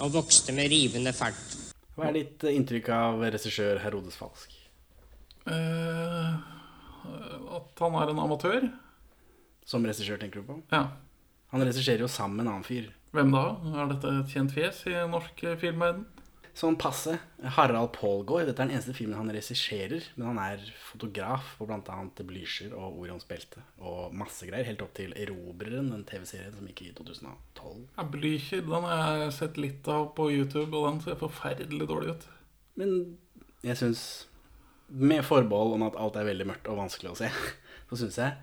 og 0.02 0.14
vokste 0.18 0.56
med 0.56 0.72
rivende 0.72 1.14
fart. 1.16 1.61
Hva 1.98 2.08
er 2.08 2.18
ditt 2.18 2.46
inntrykk 2.48 2.90
av 2.96 3.24
regissør 3.26 3.82
Herodes 3.84 4.16
Falsk? 4.20 4.54
Uh, 5.44 6.38
at 7.58 7.84
han 7.84 7.98
er 8.00 8.14
en 8.14 8.22
amatør? 8.24 8.70
Som 9.68 9.86
regissør, 9.88 10.20
tenker 10.22 10.42
du 10.42 10.50
på? 10.50 10.58
Ja. 10.72 10.86
Han 11.52 11.66
regisserer 11.66 12.06
jo 12.06 12.10
sammen 12.12 12.40
med 12.40 12.46
en 12.48 12.54
annen 12.54 12.68
fyr. 12.68 12.88
Hvem 13.12 13.34
da? 13.36 13.44
Er 13.76 13.92
dette 13.92 14.14
et 14.22 14.32
kjent 14.32 14.54
fjes 14.56 14.86
i 14.88 14.96
norsk 15.12 15.44
filmverden? 15.60 16.06
Sånn 16.58 16.76
passe. 16.80 17.16
Harald 17.56 17.94
Paulgaard. 17.96 18.50
Dette 18.50 18.60
er 18.64 18.70
den 18.70 18.76
eneste 18.76 18.96
filmen 18.96 19.18
han 19.18 19.32
regisserer. 19.32 20.04
Men 20.18 20.32
han 20.32 20.40
er 20.44 20.66
fotograf 20.90 21.54
på 21.58 21.68
bl.a. 21.70 21.98
Blücher 22.28 22.74
og 22.76 23.00
Orions 23.02 23.28
belte 23.30 23.64
og 23.80 24.16
masse 24.18 24.48
greier. 24.50 24.68
Helt 24.68 24.84
opp 24.84 24.94
til 24.98 25.16
Erobreren, 25.16 25.92
den 25.94 26.04
TV-serien 26.10 26.54
som 26.56 26.68
gikk 26.68 26.84
i 26.88 26.92
2012. 26.98 27.86
Ja, 27.96 28.08
Blücher 28.16 28.66
den 28.68 28.90
har 28.90 29.24
jeg 29.26 29.38
sett 29.38 29.62
litt 29.62 29.88
av 29.92 30.12
på 30.18 30.28
YouTube, 30.34 30.74
og 30.76 30.90
den 30.90 31.02
ser 31.06 31.20
forferdelig 31.22 31.88
dårlig 31.90 32.18
ut. 32.18 32.28
Men 32.80 32.98
jeg 33.66 33.80
syns, 33.80 34.04
med 34.92 35.24
forbehold 35.24 35.78
om 35.78 35.88
at 35.88 35.98
alt 36.00 36.20
er 36.20 36.28
veldig 36.28 36.50
mørkt 36.50 36.68
og 36.72 36.82
vanskelig 36.82 37.14
å 37.14 37.20
se, 37.22 37.32
så 37.90 38.02
syns 38.04 38.20
jeg 38.20 38.38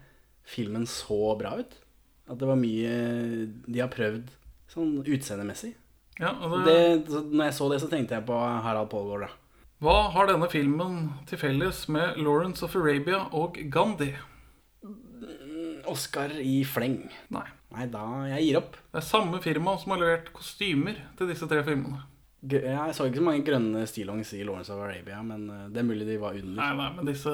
filmen 0.49 0.89
så 0.89 1.37
bra 1.41 1.59
ut. 1.61 1.77
At 2.29 2.41
det 2.41 2.49
var 2.49 2.61
mye 2.61 2.93
de 3.69 3.81
har 3.81 3.93
prøvd 3.93 4.33
sånn 4.73 4.99
utseendemessig. 5.05 5.75
Ja, 6.19 6.33
det, 6.67 6.79
Det, 7.07 7.21
når 7.31 7.45
jeg 7.49 7.55
så 7.59 7.69
det, 7.73 7.81
så 7.83 7.91
tenkte 7.91 8.17
jeg 8.19 8.27
på 8.27 8.39
Harald 8.39 8.91
da. 9.23 9.31
Hva 9.79 9.99
har 10.11 10.27
denne 10.27 10.49
filmen 10.51 11.13
til 11.31 11.39
felles 11.39 11.85
med 11.89 12.19
Lawrence 12.19 12.65
of 12.67 12.75
Arabia 12.77 13.29
og 13.33 13.61
Gandhi? 13.71 14.11
Oscar 15.89 16.35
i 16.43 16.65
fleng. 16.69 17.05
Nei. 17.33 17.47
Nei, 17.75 17.85
da 17.93 18.03
Jeg 18.31 18.47
gir 18.47 18.61
opp. 18.63 18.77
Det 18.93 19.01
er 19.01 19.05
samme 19.07 19.41
firma 19.45 19.75
som 19.79 19.93
har 19.93 20.01
levert 20.03 20.31
kostymer 20.35 20.97
til 21.19 21.31
disse 21.31 21.49
tre 21.49 21.63
filmene. 21.67 22.03
Jeg 22.49 22.95
så 22.95 23.09
ikke 23.09 23.19
så 23.19 23.27
mange 23.27 23.43
grønne 23.47 23.81
stillongs 23.91 24.31
i 24.37 24.45
Lawrence 24.47 24.71
of 24.71 24.79
Arabia, 24.85 25.19
men 25.27 25.49
eh, 25.51 25.65
det 25.75 25.81
er 25.81 25.89
mulig 25.89 26.07
de 26.07 26.21
var 26.23 26.37
under. 26.39 26.55
Nei, 26.55 26.69
nei, 26.79 26.91
men 26.95 27.09
disse 27.09 27.33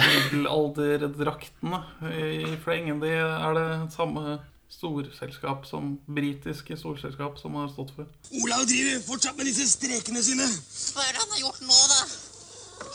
middelalderdraktene 0.00 1.80
i 2.10 2.56
flengen, 2.64 2.98
de 3.04 3.12
er 3.22 3.54
det 3.54 3.68
samme 3.94 4.40
storselskap 4.72 5.66
som 5.66 5.94
britiske 6.06 6.76
storselskap 6.76 7.38
som 7.38 7.54
har 7.58 7.68
stått 7.72 7.92
for. 7.96 8.08
Olav 8.42 8.66
driver 8.68 9.02
fortsatt 9.06 9.38
med 9.38 9.48
disse 9.48 9.68
strekene 9.70 10.22
sine. 10.24 10.46
Hva 10.94 11.06
er 11.06 11.14
det 11.14 11.22
han 11.22 11.34
har 11.34 11.42
gjort 11.44 11.62
nå, 11.62 11.80
da? 11.92 12.00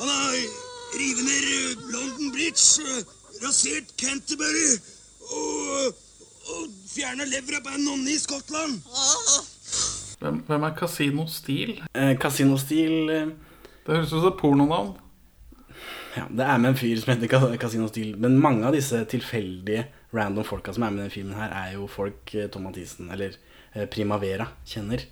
Han 0.01 0.11
har 0.11 0.35
revet 0.99 1.25
ned 1.25 1.85
London 1.93 2.31
Bridge, 2.35 3.03
rasert 3.41 3.93
Canterbury 3.97 4.73
og, 5.31 6.01
og 6.51 6.73
fjerna 6.91 7.27
levra 7.29 7.61
på 7.63 7.75
en 7.75 7.85
nonne 7.87 8.11
i 8.11 8.19
Skottland. 8.19 8.81
Hvem, 10.21 10.43
hvem 10.47 10.67
er 10.67 10.75
Casino 10.77 11.25
Steel? 11.31 11.79
Eh, 11.97 12.11
Casino-stil 12.21 13.09
eh, 13.09 13.31
Det 13.81 13.95
høres 13.95 14.11
ut 14.11 14.19
som 14.19 14.27
et 14.29 14.37
pornonavn. 14.37 14.91
Ja, 16.17 16.27
det 16.27 16.45
er 16.45 16.59
med 16.59 16.73
en 16.73 16.77
fyr 16.77 16.99
som 16.99 17.13
heter 17.15 17.57
Casino 17.57 17.87
Steel. 17.89 18.13
Men 18.19 18.37
mange 18.37 18.67
av 18.67 18.75
disse 18.75 18.99
tilfeldige 19.09 19.87
random 20.13 20.46
folka 20.48 20.74
som 20.75 20.84
er 20.84 20.91
med 20.91 21.00
i 21.00 21.03
denne 21.06 21.13
filmen, 21.13 21.38
her 21.39 21.53
er 21.56 21.74
jo 21.77 21.88
folk 21.91 22.34
eh, 22.36 22.50
Tom 22.51 22.68
Mathisen 22.68 23.12
eller 23.13 23.38
eh, 23.74 23.88
Primavera 23.91 24.50
kjenner. 24.68 25.06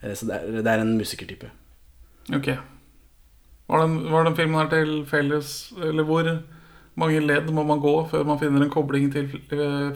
Eh, 0.00 0.14
så 0.16 0.28
det 0.28 0.38
er, 0.38 0.60
det 0.62 0.72
er 0.72 0.82
en 0.84 0.96
musikertype. 0.98 1.50
Ok. 2.36 2.50
Var 3.66 3.82
den, 3.82 3.98
var 4.12 4.26
den 4.26 4.36
filmen 4.38 4.60
her 4.60 4.68
til 4.70 4.90
felles 5.10 5.72
Eller 5.82 6.06
hvor 6.06 6.28
mange 6.98 7.18
ledd 7.22 7.48
må 7.54 7.64
man 7.66 7.80
gå 7.82 7.92
før 8.10 8.22
man 8.26 8.38
finner 8.38 8.62
en 8.62 8.70
kobling 8.70 9.08
til 9.14 9.26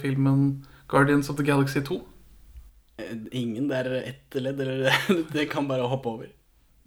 filmen 0.02 0.64
Guardians 0.90 1.30
of 1.30 1.38
the 1.38 1.46
Galaxy 1.46 1.82
2? 1.86 2.00
Eh, 2.98 3.14
Ingen 3.32 3.68
det 3.70 3.78
er 3.78 3.94
ett 4.00 4.34
ledd, 4.34 4.60
eller 4.60 4.90
det 5.34 5.48
kan 5.50 5.68
bare 5.70 5.88
hoppe 5.88 6.08
over. 6.08 6.26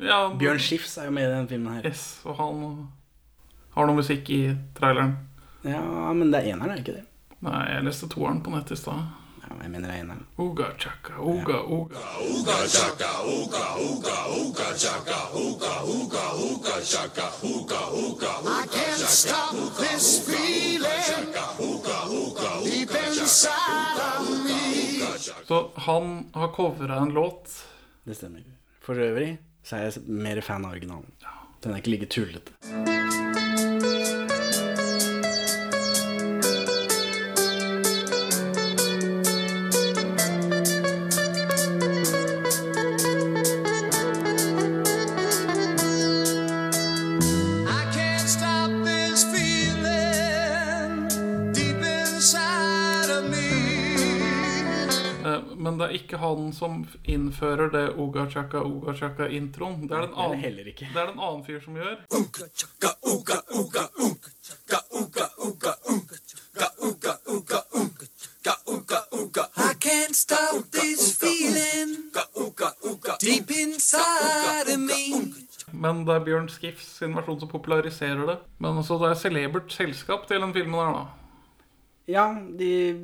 Ja, 0.04 0.28
Bjørn 0.38 0.60
Schiffs 0.60 0.98
er 0.98 1.08
jo 1.08 1.16
med 1.16 1.30
i 1.30 1.34
den 1.34 1.48
filmen 1.48 1.78
her. 1.78 1.88
Yes, 1.88 2.20
og 2.26 2.38
han 2.40 2.64
har 3.74 3.88
noe 3.88 3.98
musikk 4.02 4.30
i 4.34 4.44
traileren. 4.78 5.16
Ja, 5.64 5.82
men 6.14 6.32
det 6.34 6.42
er 6.42 6.54
eneren, 6.54 6.74
er 6.74 6.80
det 6.80 6.84
ikke 6.84 6.98
det? 7.00 7.08
Nei, 7.44 7.64
jeg 7.74 7.84
leste 7.84 8.08
toeren 8.08 8.40
på 8.44 8.54
nett 8.54 8.72
i 8.72 8.76
stad. 8.80 9.02
Ja, 9.44 9.56
jeg 9.60 9.72
mener 9.74 9.90
det 9.90 9.96
er 9.98 10.04
eneren. 10.06 10.22
Uga 10.40 10.70
chaka, 10.80 11.18
uga, 11.20 11.60
uga. 11.68 12.00
I 18.48 18.68
can't 18.72 19.08
stop 19.12 19.56
this 19.78 20.24
feeling 20.24 21.34
deep 22.64 22.96
inside 22.96 24.00
of 24.00 24.30
me. 24.46 25.04
Så 25.48 25.72
han 25.76 26.30
har 26.34 26.48
covra 26.48 26.96
en 26.96 27.10
låt. 27.14 27.66
Det 28.04 28.16
stemmer. 28.16 28.44
For 28.82 28.96
øvrig 28.96 29.38
så 29.64 29.76
er 29.76 29.84
jeg 29.90 30.08
mer 30.08 30.42
fan 30.42 30.66
av 30.66 30.72
originalen. 30.72 31.12
Den 31.64 31.72
er 31.72 31.84
ikke 31.84 31.92
like 31.92 32.06
tullete. 32.12 33.23
Er 55.94 56.00
ikke 56.00 56.18
han 56.22 56.52
som 56.54 56.84
innfører 57.06 57.70
det 57.74 57.84
uga 58.00 58.26
chaka, 58.30 58.62
uga 58.66 58.94
chaka-introen. 58.98 59.88
Det 59.88 59.98
er 59.98 60.08
den 60.08 60.10
en 60.10 60.16
Det 60.16 60.18
er 60.18 60.18
det 60.18 60.26
annen, 60.26 60.40
heller 60.40 60.72
ikke. 60.74 60.88
det 60.94 61.02
er 61.02 61.06
det 61.06 61.14
en 61.14 61.20
annen 61.30 61.46
fyr 61.46 61.60
som 61.64 61.76
gjør. 61.76 63.04
I 69.56 69.74
can't 69.80 70.16
stop 70.16 70.72
this 70.72 71.16
feeling 71.18 72.12
deep 73.20 73.50
inside 73.52 74.68
of 74.74 74.80
me. 74.80 75.34
Men 75.74 76.04
det 76.06 76.14
er 76.16 76.24
Bjørn 76.26 76.50
Skiffs 76.52 76.86
sin 77.00 77.16
versjon 77.16 77.40
som 77.42 77.50
populariserer 77.50 78.26
det. 78.28 78.36
Men 78.62 78.78
også 78.82 78.98
det 79.02 79.10
er 79.12 79.20
celebert 79.22 79.72
selskap 79.74 80.28
til 80.30 80.42
den 80.44 80.54
filmen 80.54 80.76
her, 80.80 80.94
da. 80.94 81.06
Ja, 82.08 82.26
de 82.60 82.70
er 82.90 83.00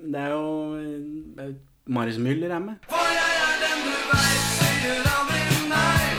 det 0.00 0.20
er 0.20 0.28
jo- 0.30 1.54
Marius 1.90 2.18
Müller 2.22 2.52
er 2.54 2.58
med. 2.62 2.74
For 2.86 3.08
jeg 3.10 3.38
er 3.44 3.54
den 3.64 3.80
du 3.82 3.94
veit 4.10 4.50
sier 4.56 5.06
aldri 5.10 5.46
nei. 5.66 6.10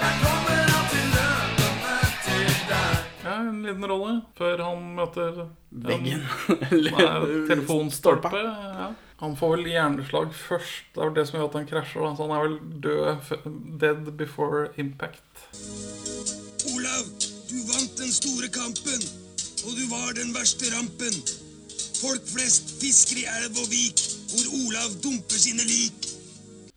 Jeg 0.00 0.14
kommer 0.22 0.70
alltid 0.78 1.10
løpende 1.16 1.96
til 2.24 2.54
deg. 2.70 3.02
Ja, 3.26 3.34
en 3.42 3.58
liten 3.66 3.84
rolle 3.90 4.14
før 4.38 4.62
han 4.64 4.86
møter 4.96 5.42
Veggen. 5.88 6.22
Telefonstolpe. 7.50 8.40
Ja. 8.40 8.88
Han 9.20 9.36
får 9.36 9.52
vel 9.56 9.68
hjerneslag 9.68 10.32
først. 10.32 10.88
Det 10.94 11.02
er 11.02 11.10
vel 11.10 11.18
det 11.18 11.26
som 11.28 11.36
gjør 11.36 11.50
at 11.50 11.58
han 11.58 11.68
krasjer. 11.74 12.06
Så 12.16 12.24
han 12.24 12.32
er 12.32 12.46
vel 12.46 12.56
død 12.86 13.34
Dead 13.84 14.08
before 14.22 14.70
impact. 14.80 15.44
Olav, 16.72 17.04
du 17.50 17.58
vant 17.68 18.00
den 18.00 18.16
store 18.16 18.48
kampen, 18.56 19.04
og 19.66 19.76
du 19.76 19.84
var 19.92 20.16
den 20.16 20.32
verste 20.32 20.72
rampen. 20.72 21.20
Folk 21.98 22.28
flest 22.30 22.76
fisker 22.78 23.18
i 23.18 23.26
elv 23.26 23.56
og 23.58 23.70
vik, 23.72 23.98
hvor 24.30 24.50
Olav 24.60 24.92
dumper 25.02 25.40
sine 25.42 25.64
lik. 25.66 26.04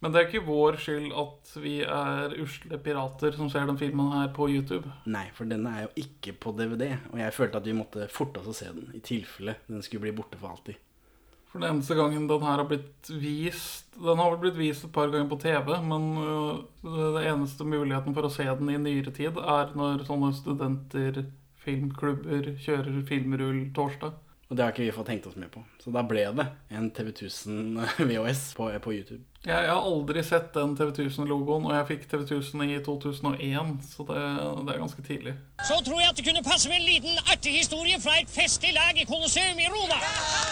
Men 0.02 0.10
det 0.10 0.18
er 0.18 0.30
ikke 0.32 0.48
vår 0.48 0.80
skyld 0.82 1.12
at 1.14 1.52
vi 1.62 1.74
er 1.86 2.34
usle 2.42 2.80
pirater 2.82 3.36
som 3.38 3.52
ser 3.54 3.68
den 3.70 3.78
filmen 3.78 4.10
her 4.16 4.32
på 4.34 4.48
YouTube. 4.50 4.90
Nei, 5.06 5.28
for 5.38 5.46
denne 5.46 5.76
er 5.78 5.84
jo 5.84 5.92
ikke 6.02 6.34
på 6.42 6.56
DVD. 6.58 6.96
Og 7.12 7.20
jeg 7.22 7.36
følte 7.36 7.62
at 7.62 7.70
vi 7.70 7.76
måtte 7.78 8.08
forte 8.10 8.42
oss 8.42 8.50
å 8.50 8.56
se 8.64 8.72
den, 8.74 8.88
i 8.98 9.04
tilfelle 9.06 9.60
den 9.68 9.86
skulle 9.86 10.08
bli 10.08 10.16
borte 10.18 10.42
for 10.42 10.56
alltid. 10.56 10.80
For 11.52 11.62
den 11.62 11.70
eneste 11.70 12.00
gangen 12.00 12.26
den 12.32 12.48
her 12.48 12.62
har 12.64 12.68
blitt 12.70 13.10
vist 13.20 13.92
Den 14.00 14.22
har 14.24 14.32
vel 14.32 14.40
blitt 14.46 14.56
vist 14.56 14.86
et 14.88 14.94
par 14.96 15.12
ganger 15.12 15.28
på 15.30 15.38
TV, 15.44 15.70
men 15.84 16.10
den 16.82 17.22
eneste 17.22 17.68
muligheten 17.68 18.18
for 18.18 18.26
å 18.26 18.34
se 18.34 18.48
den 18.48 18.74
i 18.74 18.80
nyere 18.82 19.14
tid 19.14 19.38
er 19.38 19.76
når 19.78 20.08
sånne 20.10 20.32
studenter, 20.34 21.26
filmklubber, 21.62 22.56
kjører 22.64 23.04
filmrull 23.06 23.68
torsdag. 23.78 24.18
Og 24.52 24.58
det 24.58 24.66
har 24.66 24.74
ikke 24.74 24.84
vi 24.84 24.92
fått 24.92 25.08
tenkt 25.08 25.28
oss 25.30 25.38
med 25.40 25.48
på. 25.54 25.62
Så 25.80 25.94
da 25.96 26.02
ble 26.04 26.26
det 26.36 26.46
en 26.76 26.90
TV 26.92 27.14
1000 27.14 27.78
VHS 28.04 28.42
på, 28.58 28.68
på 28.84 28.96
YouTube. 28.98 29.24
Jeg, 29.42 29.58
jeg 29.66 29.74
har 29.74 29.86
aldri 29.90 30.22
sett 30.22 30.52
den 30.54 30.76
TV 30.78 30.92
1000-logoen, 30.92 31.64
og 31.66 31.72
jeg 31.74 31.86
fikk 31.88 32.04
TV 32.12 32.26
1000 32.28 32.62
i 32.62 32.76
2001, 32.86 33.72
så 33.90 34.04
det, 34.06 34.20
det 34.68 34.74
er 34.76 34.78
ganske 34.84 35.06
tidlig. 35.08 35.34
Så 35.66 35.80
tror 35.82 35.98
jeg 35.98 36.12
at 36.12 36.20
det 36.20 36.26
kunne 36.28 36.44
passe 36.46 36.70
med 36.70 36.78
en 36.78 36.86
liten 36.86 37.18
artig 37.26 37.56
historie 37.56 37.98
fra 38.04 38.20
et 38.22 38.30
festlig 38.30 38.76
lag 38.76 39.00
i 39.02 39.08
Colosseum 39.10 39.58
i 39.58 39.66
Roma. 39.74 39.98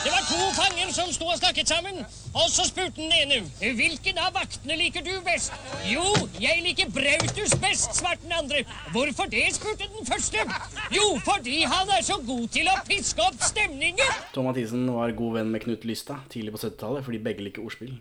Det 0.02 0.10
var 0.16 0.26
to 0.32 0.50
fanger 0.58 0.90
som 0.98 1.14
sto 1.14 1.30
og 1.30 1.38
snakket 1.38 1.70
sammen, 1.70 2.02
og 2.34 2.50
så 2.50 2.66
spurte 2.66 2.98
den 2.98 3.14
ene 3.14 3.40
Hvilken 3.78 4.18
av 4.26 4.34
vaktene 4.34 4.82
liker 4.82 5.06
du 5.06 5.14
best? 5.30 5.54
Jo, 5.86 6.10
jeg 6.42 6.66
liker 6.66 6.90
Brautus 6.98 7.54
best, 7.62 7.94
svarte 8.02 8.26
den 8.26 8.34
andre. 8.42 8.66
Hvorfor 8.90 9.30
det, 9.30 9.46
spurte 9.54 9.86
den 9.86 10.10
første. 10.10 10.42
Jo, 10.98 11.12
fordi 11.30 11.62
han 11.62 11.94
er 11.94 12.02
så 12.10 12.18
god 12.26 12.50
til 12.58 12.74
å 12.74 12.80
piske 12.90 13.22
opp 13.22 13.38
stemningen. 13.54 14.22
Tom 14.34 14.50
Mathisen 14.50 14.90
var 14.98 15.14
god 15.14 15.44
venn 15.44 15.54
med 15.54 15.68
Knut 15.68 15.86
Lystad 15.86 16.26
tidlig 16.34 16.58
på 16.58 16.66
70-tallet 16.66 17.06
fordi 17.06 17.28
begge 17.30 17.46
liker 17.46 17.70
ordspill. 17.70 18.00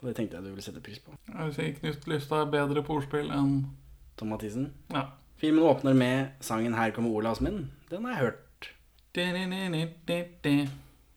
Og 0.00 0.08
det 0.08 0.16
tenkte 0.16 0.38
jeg 0.38 0.46
du 0.46 0.50
ville 0.50 0.64
sette 0.64 0.82
pris 0.84 1.00
på. 1.04 1.14
Jeg 1.28 1.46
vil 1.46 1.56
si 1.56 1.72
Knut 1.76 2.06
Lystad 2.08 2.46
er 2.46 2.52
bedre 2.54 2.84
på 2.84 2.96
ordspill 2.96 3.28
enn 3.36 3.56
Tom 4.16 4.32
Mathisen. 4.32 4.70
Ja. 4.92 5.10
Filmen 5.40 5.64
åpner 5.64 5.94
med 5.96 6.40
sangen 6.40 6.74
'Her 6.74 6.90
kommer 6.90 7.10
Olavs 7.10 7.40
menn'. 7.40 7.68
Den 7.90 8.04
har 8.04 8.12
jeg 8.12 8.20
hørt. 8.20 8.70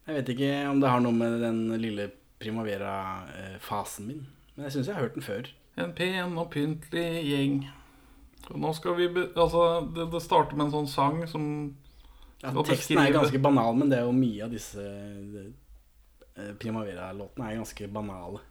Jeg 0.08 0.16
vet 0.16 0.30
ikke 0.30 0.70
om 0.70 0.80
det 0.82 0.90
har 0.90 1.00
noe 1.00 1.12
med 1.16 1.42
den 1.42 1.82
lille 1.82 2.12
primavera-fasen 2.40 4.08
min. 4.08 4.28
Men 4.56 4.64
jeg 4.66 4.72
syns 4.72 4.88
jeg 4.88 4.96
har 4.96 5.02
hørt 5.02 5.16
den 5.16 5.24
før. 5.24 5.50
En 5.78 5.94
pen 5.94 6.38
og 6.38 6.50
pyntelig 6.54 7.24
gjeng. 7.24 7.70
Og 8.52 8.60
nå 8.60 8.74
skal 8.76 8.98
vi 8.98 9.08
Altså, 9.08 9.90
det, 9.96 10.12
det 10.12 10.22
starter 10.22 10.56
med 10.56 10.66
en 10.66 10.76
sånn 10.78 10.92
sang 10.92 11.28
som 11.28 11.76
Ja, 12.44 12.52
teksten 12.52 13.00
er 13.00 13.14
ganske 13.16 13.40
banal, 13.40 13.76
men 13.76 13.90
det 13.90 14.00
er 14.02 14.04
jo 14.04 14.12
mye 14.12 14.44
av 14.44 14.52
disse 14.52 14.84
eh, 14.84 16.52
primavera-låtene 16.60 17.48
er 17.48 17.62
ganske 17.62 17.88
banale. 17.88 18.42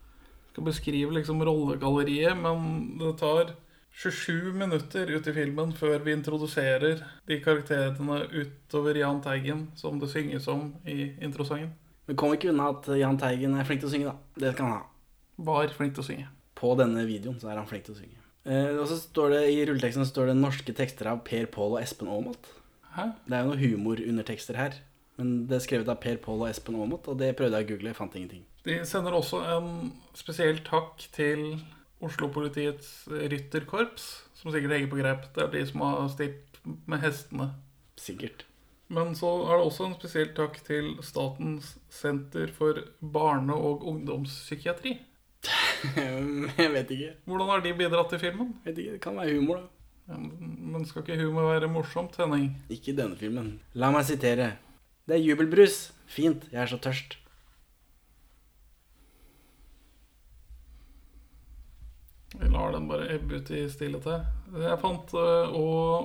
Skal 0.52 0.66
beskrive 0.68 1.16
liksom 1.16 1.42
rollegalleriet, 1.44 2.36
men 2.36 2.98
det 3.00 3.16
tar 3.20 3.54
27 3.92 4.52
minutter 4.56 5.10
ut 5.12 5.26
i 5.28 5.34
filmen 5.36 5.72
før 5.76 5.98
vi 6.04 6.14
introduserer 6.16 7.02
de 7.28 7.38
karakterene 7.44 8.22
utover 8.32 9.00
Jahn 9.00 9.20
Teigen, 9.24 9.66
som 9.76 9.98
det 10.00 10.10
synges 10.12 10.48
om 10.48 10.70
i 10.88 11.12
introsangen. 11.24 11.72
Men 12.08 12.18
kom 12.18 12.32
ikke 12.34 12.50
unna 12.52 12.70
at 12.72 12.88
Jahn 12.98 13.20
Teigen 13.20 13.56
er 13.56 13.68
flink 13.68 13.82
til 13.82 13.90
å 13.90 13.92
synge, 13.92 14.12
da. 14.12 14.40
Det 14.44 14.54
skal 14.54 14.68
han 14.68 14.78
ha. 14.80 14.86
Var 15.48 15.76
flink 15.76 15.96
til 15.96 16.04
å 16.04 16.08
synge. 16.08 16.30
På 16.58 16.72
denne 16.78 17.04
videoen 17.08 17.38
så 17.40 17.52
er 17.52 17.60
han 17.60 17.68
flink 17.68 17.86
til 17.86 17.96
å 17.96 18.00
synge. 18.00 18.18
Eh, 18.44 18.72
og 18.74 18.88
så 18.90 18.98
står 18.98 19.36
det 19.36 19.42
i 19.52 19.60
rulleteksten 19.68 20.08
står 20.08 20.32
det 20.32 20.38
norske 20.40 20.74
tekster 20.76 21.12
av 21.12 21.22
Per 21.26 21.46
Pål 21.52 21.76
og 21.76 21.82
Espen 21.82 22.10
Aamodt. 22.10 22.48
Det 22.92 23.36
er 23.36 23.44
jo 23.44 23.52
noen 23.52 23.62
humorundertekster 23.62 24.58
her. 24.58 24.80
Men 25.20 25.44
det 25.48 25.58
er 25.58 25.64
skrevet 25.66 25.90
av 25.92 26.00
Per 26.02 26.18
Pål 26.22 26.46
og 26.46 26.50
Espen 26.50 26.80
Aamodt, 26.80 27.08
og 27.12 27.20
det 27.20 27.34
prøvde 27.38 27.60
jeg 27.60 27.68
å 27.68 27.70
google, 27.72 27.92
jeg 27.92 27.98
fant 28.00 28.16
ingenting. 28.18 28.44
De 28.66 28.78
sender 28.86 29.14
også 29.16 29.40
en 29.56 29.90
spesiell 30.14 30.60
takk 30.66 31.02
til 31.14 31.58
Oslo-politiets 32.02 33.04
rytterkorps, 33.10 34.06
som 34.38 34.54
sikkert 34.54 34.76
henger 34.76 34.90
på 34.90 35.00
grep. 35.00 35.28
Det 35.34 35.44
er 35.44 35.52
de 35.54 35.62
som 35.66 35.84
har 35.86 36.08
stilt 36.12 36.62
med 36.86 37.02
hestene. 37.02 37.50
Sikkert. 37.98 38.44
Men 38.92 39.14
så 39.16 39.30
er 39.46 39.56
det 39.56 39.66
også 39.66 39.86
en 39.86 39.96
spesiell 39.96 40.32
takk 40.36 40.58
til 40.66 40.92
Statens 41.04 41.76
senter 41.90 42.50
for 42.52 42.82
barne- 43.00 43.56
og 43.56 43.86
ungdomspsykiatri. 43.88 44.98
jeg 46.62 46.72
vet 46.74 46.90
ikke. 46.94 47.14
Hvordan 47.26 47.48
har 47.50 47.62
de 47.64 47.72
bidratt 47.78 48.12
til 48.12 48.20
filmen? 48.22 48.52
vet 48.66 48.78
ikke. 48.78 48.98
Det 48.98 49.00
kan 49.02 49.16
være 49.18 49.38
humor, 49.38 49.62
da. 49.62 50.12
Ja, 50.12 50.18
Men 50.18 50.84
skal 50.86 51.02
ikke 51.06 51.22
humor 51.22 51.48
være 51.52 51.70
morsomt, 51.70 52.16
Henning? 52.18 52.50
Ikke 52.70 52.92
i 52.92 52.96
denne 52.98 53.16
filmen. 53.18 53.54
La 53.74 53.90
meg 53.94 54.06
sitere. 54.06 54.52
Det 55.06 55.16
er 55.18 55.24
jubelbrus. 55.24 55.92
Fint, 56.06 56.46
jeg 56.52 56.62
er 56.62 56.70
så 56.70 56.78
tørst. 56.82 57.21
Vi 62.42 62.48
lar 62.48 62.72
den 62.72 62.88
bare 62.88 63.06
ebbe 63.14 63.38
ut 63.38 63.50
i 63.54 63.68
stillhet. 63.70 64.06
Jeg 64.58 64.78
fant 64.82 65.12
uh, 65.14 65.52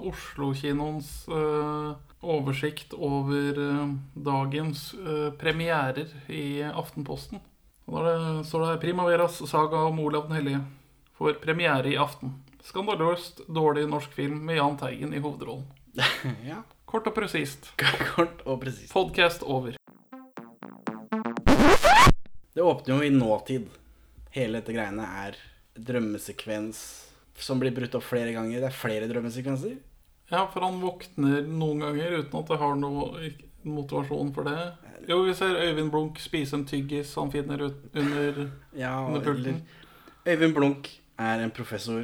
Oslo-kinoens 0.06 1.10
uh, 1.34 1.98
oversikt 2.22 2.94
over 2.94 3.58
uh, 3.58 3.96
dagens 4.14 4.92
uh, 4.94 5.32
premierer 5.40 6.14
i 6.30 6.62
Aftenposten. 6.62 7.42
Og 7.88 8.06
Da 8.06 8.44
står 8.46 8.60
det 8.60 8.70
her 8.70 8.82
'Primaveras 8.84 9.40
saga 9.50 9.82
om 9.90 10.00
Olav 10.00 10.28
den 10.28 10.38
hellige' 10.38 10.62
får 11.18 11.34
premiere 11.42 11.90
i 11.90 11.98
aften. 11.98 12.36
Skandaløst 12.62 13.42
dårlig 13.48 13.88
norsk 13.90 14.14
film 14.14 14.38
med 14.46 14.60
Jahn 14.60 14.78
Teigen 14.78 15.14
i 15.14 15.24
hovedrollen. 15.24 15.66
ja. 16.52 16.62
Kort 16.86 17.08
og 17.08 17.16
presist. 17.16 17.74
Kort 18.14 18.46
og 18.46 18.62
presist. 18.62 18.94
Podcast 18.94 19.42
over. 19.44 19.74
Det 22.54 22.62
åpner 22.62 22.96
jo 22.96 23.02
i 23.02 23.10
nåtid. 23.10 23.70
Hele 24.38 24.60
dette 24.60 24.76
greiene 24.76 25.06
er 25.26 25.57
drømmesekvens 25.78 26.80
som 27.38 27.60
blir 27.62 27.74
brutt 27.76 27.94
opp 27.98 28.04
flere 28.08 28.34
ganger. 28.34 28.60
Det 28.64 28.70
er 28.72 28.76
flere 28.78 29.08
drømmesekvenser. 29.12 29.76
Ja, 30.32 30.46
for 30.52 30.66
han 30.66 30.80
våkner 30.82 31.46
noen 31.48 31.80
ganger 31.86 32.18
uten 32.24 32.40
at 32.42 32.50
det 32.52 32.58
har 32.60 32.76
noe 32.76 33.30
motivasjon 33.68 34.34
for 34.36 34.48
det. 34.48 34.58
Jo, 35.08 35.22
vi 35.24 35.34
ser 35.38 35.56
Øyvind 35.62 35.92
Blunk 35.94 36.20
spise 36.20 36.58
en 36.58 36.66
tyggis 36.68 37.14
han 37.16 37.32
finner 37.32 37.62
ut 37.70 37.96
under 37.96 38.42
Ja, 38.76 39.06
Under 39.08 39.22
pulten. 39.24 39.62
eller 40.26 40.36
Øyvind 40.36 40.56
Blunk 40.58 40.90
er 41.20 41.44
en 41.46 41.52
professor. 41.52 42.04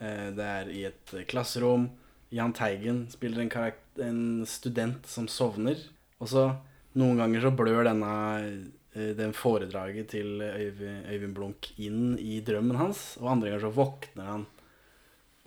Eh, 0.00 0.30
Det 0.36 0.44
er 0.44 0.68
i 0.70 0.84
et 0.84 1.14
eh, 1.14 1.24
klasserom. 1.24 1.88
Jahn 2.32 2.52
Teigen 2.52 3.06
spiller 3.10 3.40
en, 3.40 3.72
en 4.04 4.46
student 4.46 5.06
som 5.06 5.28
sovner. 5.28 5.78
Og 6.20 6.28
så 6.28 6.56
noen 6.94 7.16
ganger 7.16 7.40
så 7.46 7.50
blør 7.56 7.84
denne 7.84 8.12
eh, 8.42 8.66
den 8.94 9.32
foredraget 9.34 10.12
til 10.12 10.38
Øyvind, 10.40 11.34
Blunk 11.34 11.72
inn 11.82 12.14
i 12.20 12.38
drømmen 12.46 12.78
hans. 12.78 13.16
Og 13.20 13.32
andre 13.32 13.50
ganger 13.50 13.64
så 13.66 13.72
våkner 13.74 14.28
han. 14.30 14.46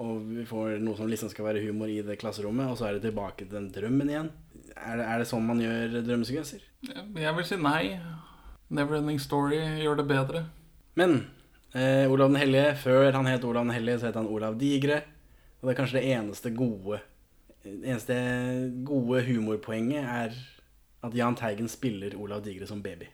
Og 0.03 0.19
vi 0.27 0.43
får 0.45 0.77
noe 0.83 0.97
som 0.99 1.09
liksom 1.09 1.31
skal 1.31 1.47
være 1.47 1.63
humor 1.63 1.89
i 1.89 2.03
det 2.05 2.19
klasserommet, 2.21 2.69
og 2.69 2.77
så 2.77 2.89
er 2.89 2.97
det 2.97 3.07
tilbake 3.07 3.45
til 3.45 3.55
den 3.55 3.71
drømmen 3.73 4.11
igjen. 4.11 4.29
Er 4.75 4.99
det, 4.99 5.07
er 5.07 5.23
det 5.23 5.29
sånn 5.31 5.47
man 5.47 5.63
gjør 5.63 5.97
drømmesekvenser? 6.05 6.67
Jeg 6.85 7.33
vil 7.39 7.47
si 7.47 7.57
nei. 7.57 7.97
Neverending 8.67 9.19
Story 9.23 9.63
gjør 9.81 10.01
det 10.01 10.07
bedre. 10.11 10.43
Men 10.99 11.21
eh, 11.71 12.05
Olav 12.11 12.29
den 12.29 12.41
hellige, 12.43 12.75
før 12.83 13.09
han 13.15 13.29
het 13.31 13.47
Olav 13.47 13.65
den 13.65 13.77
hellige, 13.77 14.03
så 14.03 14.11
het 14.11 14.19
han 14.19 14.29
Olav 14.29 14.59
Digre. 14.59 15.01
Og 15.57 15.69
det 15.69 15.73
er 15.73 15.79
kanskje 15.79 16.01
det 16.01 16.09
eneste 16.13 16.53
gode 16.53 17.01
eneste 17.67 18.15
gode 18.85 19.23
humorpoenget 19.27 20.03
er 20.03 20.35
at 21.03 21.15
Jahn 21.15 21.35
Teigen 21.35 21.69
spiller 21.69 22.15
Olav 22.17 22.43
Digre 22.45 22.67
som 22.67 22.81
baby. 22.83 23.09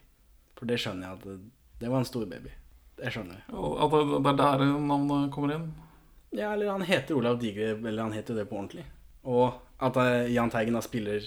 For 0.64 0.72
det 0.72 0.78
skjønner 0.80 1.10
jeg 1.10 1.18
at 1.18 1.24
det, 1.28 1.34
det 1.82 1.90
var 1.92 2.00
en 2.00 2.08
stor 2.08 2.24
baby. 2.32 2.52
Det 2.96 3.10
skjønner 3.12 3.36
jeg. 3.36 3.48
At 3.52 3.92
det 3.92 4.20
det 4.24 4.32
er 4.32 4.38
der 4.40 4.62
navnet 4.80 5.26
kommer 5.36 5.52
inn. 5.58 5.66
Ja, 6.32 6.54
eller 6.54 6.70
han 6.72 6.86
heter 6.88 7.18
Olav 7.18 7.36
Digre, 7.42 7.74
eller 7.76 8.06
han 8.06 8.16
heter 8.16 8.32
jo 8.32 8.38
det 8.40 8.46
på 8.48 8.56
ordentlig. 8.62 8.86
Og 9.28 9.58
at 9.84 10.00
eh, 10.00 10.32
Jahn 10.32 10.54
Teigen 10.54 10.78
da 10.78 10.82
spiller 10.86 11.26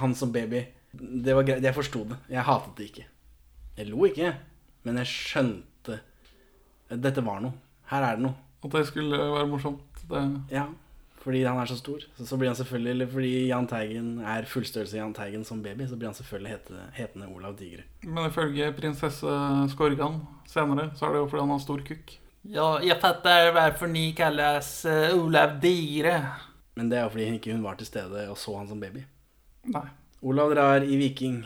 han 0.00 0.14
som 0.16 0.32
baby, 0.32 0.62
det 0.96 1.36
var 1.36 1.44
greit. 1.44 1.60
Jeg 1.68 1.76
forsto 1.76 2.06
det. 2.08 2.16
Jeg 2.32 2.46
hatet 2.48 2.80
det 2.80 2.86
ikke. 2.88 3.04
Jeg 3.76 3.90
lo 3.90 4.08
ikke, 4.08 4.32
men 4.88 5.02
jeg 5.02 5.12
skjønte 5.12 6.00
Dette 6.90 7.22
var 7.22 7.44
noe. 7.44 7.52
Her 7.92 8.02
er 8.08 8.16
det 8.16 8.24
noe. 8.24 8.34
At 8.64 8.72
det 8.78 8.86
skulle 8.88 9.20
være 9.20 9.46
morsomt. 9.52 10.00
Det, 10.08 10.24
Ja, 10.50 10.64
fordi 11.20 11.42
han 11.44 11.58
er 11.60 11.68
så 11.68 11.76
stor. 11.76 12.04
Så, 12.16 12.26
så 12.26 12.38
blir 12.40 12.48
han 12.48 12.56
selvfølgelig, 12.56 12.90
eller 12.94 13.10
fordi 13.12 13.32
Jahn 13.50 13.68
Teigen 13.68 14.10
er 14.24 14.48
fullstørrelse 14.48 14.96
Jahn 14.96 15.14
Teigen 15.16 15.44
som 15.44 15.62
baby, 15.62 15.84
så 15.88 15.98
blir 16.00 16.08
han 16.08 16.16
selvfølgelig 16.16 16.54
hete, 16.54 16.86
hetende 16.96 17.28
Olav 17.28 17.58
Digre. 17.58 17.84
men 18.06 18.30
ifølge 18.30 18.72
prinsesse 18.76 19.36
Skorgan 19.74 20.20
senere, 20.48 20.90
så 20.96 21.06
er 21.06 21.16
det 21.16 21.22
jo 21.22 21.28
fordi 21.28 21.44
han 21.44 21.54
har 21.54 21.64
stor 21.66 21.84
kukk. 21.86 22.16
Ja, 22.48 22.68
jeg 22.80 22.96
fatter 23.02 23.50
hvorfor 23.52 23.90
ni 23.92 24.10
kalles 24.16 24.70
Olav 25.12 25.58
Digre. 25.60 26.16
Men 26.78 26.88
det 26.88 26.98
er 26.98 27.04
jo 27.04 27.12
fordi 27.12 27.26
hun 27.28 27.40
ikke 27.40 27.58
var 27.62 27.76
til 27.76 27.90
stede 27.90 28.28
og 28.30 28.38
så 28.40 28.56
han 28.56 28.68
som 28.70 28.80
baby. 28.80 29.04
Nei. 29.68 29.88
Olav 30.24 30.54
drar 30.54 30.84
i 30.84 30.96
Viking, 31.00 31.42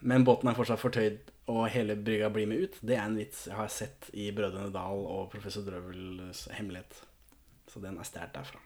men 0.00 0.24
båten 0.24 0.48
er 0.48 0.56
fortsatt 0.56 0.80
fortøyd, 0.80 1.20
og 1.50 1.68
hele 1.72 1.96
brygga 1.96 2.28
blir 2.32 2.48
med 2.48 2.64
ut. 2.64 2.80
Det 2.84 2.96
er 2.96 3.04
en 3.04 3.16
vits 3.18 3.46
jeg 3.48 3.56
har 3.58 3.68
sett 3.72 4.08
i 4.12 4.30
Brødrene 4.32 4.72
Dal 4.72 5.04
og 5.04 5.30
Professor 5.32 5.64
Drøvels 5.66 6.46
hemmelighet. 6.56 7.00
Så 7.68 7.80
den 7.82 7.98
er 7.98 8.06
stjålet 8.08 8.36
derfra. 8.36 8.60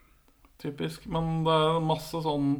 Typisk. 0.62 1.06
Men 1.10 1.42
det 1.46 1.52
er 1.52 1.82
masse 1.84 2.20
sånn 2.24 2.54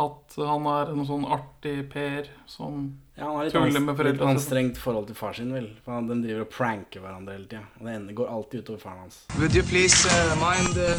at 0.00 0.36
han 0.40 0.66
er 0.72 0.90
en 0.94 1.02
sånn 1.04 1.24
artig 1.28 1.82
Per 1.92 2.28
som 2.48 2.86
Ja, 3.12 3.26
han 3.26 3.34
har 3.36 3.44
litt, 3.44 3.52
Tuller 3.52 3.74
med 3.76 3.90
litt 3.92 3.98
foreldrene 3.98 4.18
sine. 4.22 4.36
anstrengt 4.38 4.78
forhold 4.80 5.10
til 5.10 5.18
far 5.18 5.36
sin, 5.36 5.50
vel. 5.52 5.66
For 5.84 5.92
han, 5.92 6.06
de 6.08 6.16
driver 6.22 6.46
og 6.46 6.52
pranker 6.54 7.02
hverandre 7.04 7.34
hele 7.36 7.44
tida. 7.50 7.66
Og 7.76 7.84
det 7.86 7.96
ender, 7.98 8.16
går 8.16 8.30
alltid 8.32 8.62
utover 8.64 8.80
faren 8.80 9.02
hans. 9.04 9.18
Would 9.36 9.54
you 9.54 9.62
please 9.68 10.08
uh, 10.08 10.32
mind 10.40 10.80
uh, 10.80 10.96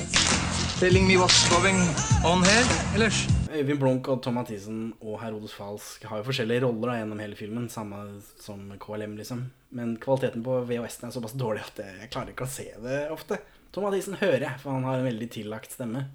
telling 0.77 1.07
me 1.09 1.17
what's 1.17 1.41
going 1.49 1.81
on 2.29 2.45
here, 2.45 2.67
Ellers? 2.93 3.23
Øyvind 3.53 3.81
Blunk 3.81 4.07
og 4.09 4.21
Tom 4.25 4.37
Mathisen 4.37 4.93
og 5.01 5.17
Herodes 5.21 5.53
Falsk 5.57 6.05
har 6.09 6.21
jo 6.21 6.27
forskjellige 6.29 6.63
roller 6.65 6.89
da, 6.93 6.99
gjennom 7.01 7.19
hele 7.21 7.37
filmen, 7.37 7.67
samme 7.69 7.99
som 8.41 8.61
KLM, 8.81 9.17
liksom. 9.17 9.43
Men 9.73 9.97
kvaliteten 10.01 10.45
på 10.45 10.61
VHS-en 10.69 11.09
er 11.09 11.17
såpass 11.17 11.33
dårlig 11.37 11.65
at 11.65 11.81
jeg 11.81 12.13
klarer 12.13 12.33
ikke 12.33 12.45
å 12.45 12.53
se 12.53 12.69
det 12.85 13.03
ofte. 13.13 13.41
Tom 13.73 13.87
Mathisen 13.87 14.17
hører 14.21 14.43
jeg, 14.45 14.59
for 14.61 14.75
han 14.75 14.85
har 14.85 14.99
en 15.01 15.07
veldig 15.07 15.27
tillagt 15.33 15.73
stemme. 15.73 16.05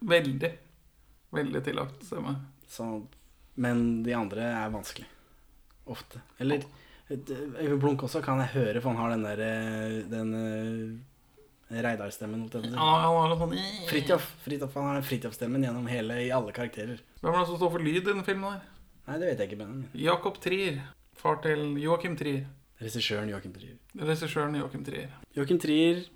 Veldig. 0.00 0.50
Veldig 1.36 1.60
tillagt 1.66 2.06
stemme. 2.08 2.38
Så, 2.70 2.86
men 3.60 4.02
de 4.06 4.14
andre 4.16 4.46
er 4.62 4.72
vanskelig. 4.72 5.08
Ofte. 5.90 6.22
Eller 6.40 6.64
Øyvind 7.10 7.80
Blunk 7.82 8.04
også 8.06 8.22
kan 8.22 8.38
jeg 8.44 8.52
høre, 8.54 8.80
for 8.80 8.94
han 8.94 9.00
har 9.02 9.10
den 9.16 9.24
der 9.26 9.40
eh, 9.42 9.96
Den 10.08 10.28
eh, 10.38 11.80
Reidar-stemmen. 11.82 12.46
sånn 12.52 13.56
Fridtjof. 13.90 14.28
Fridtjof, 14.44 14.76
Han 14.78 14.88
har 14.88 15.00
den 15.00 15.06
Fridtjof-stemmen 15.08 15.66
gjennom 15.66 15.88
hele, 15.90 16.16
i 16.22 16.30
alle 16.34 16.54
karakterer. 16.54 17.02
Hvem 17.20 17.34
er 17.34 17.42
det 17.42 17.50
som 17.50 17.58
står 17.58 17.74
for 17.74 17.84
lyd 17.84 18.00
i 18.00 18.06
denne 18.06 18.24
filmen 18.26 18.54
der? 18.56 18.64
Nei, 19.10 19.18
det 19.18 19.28
vet 19.28 19.42
jeg 19.42 19.50
ikke, 19.50 19.60
Benjamin. 19.60 19.90
Jakob 20.06 20.38
Trier. 20.42 20.80
Far 21.20 21.42
til 21.44 21.74
Joakim 21.82 22.16
Trier. 22.16 22.46
Regissøren 22.80 23.28
Joachim 23.28 23.52
Trier. 23.52 23.76
Regissøren 24.00 24.56
Joakim 24.56 24.86
Trier. 24.86 25.10
Joachim 25.36 25.58
Trier 25.60 26.06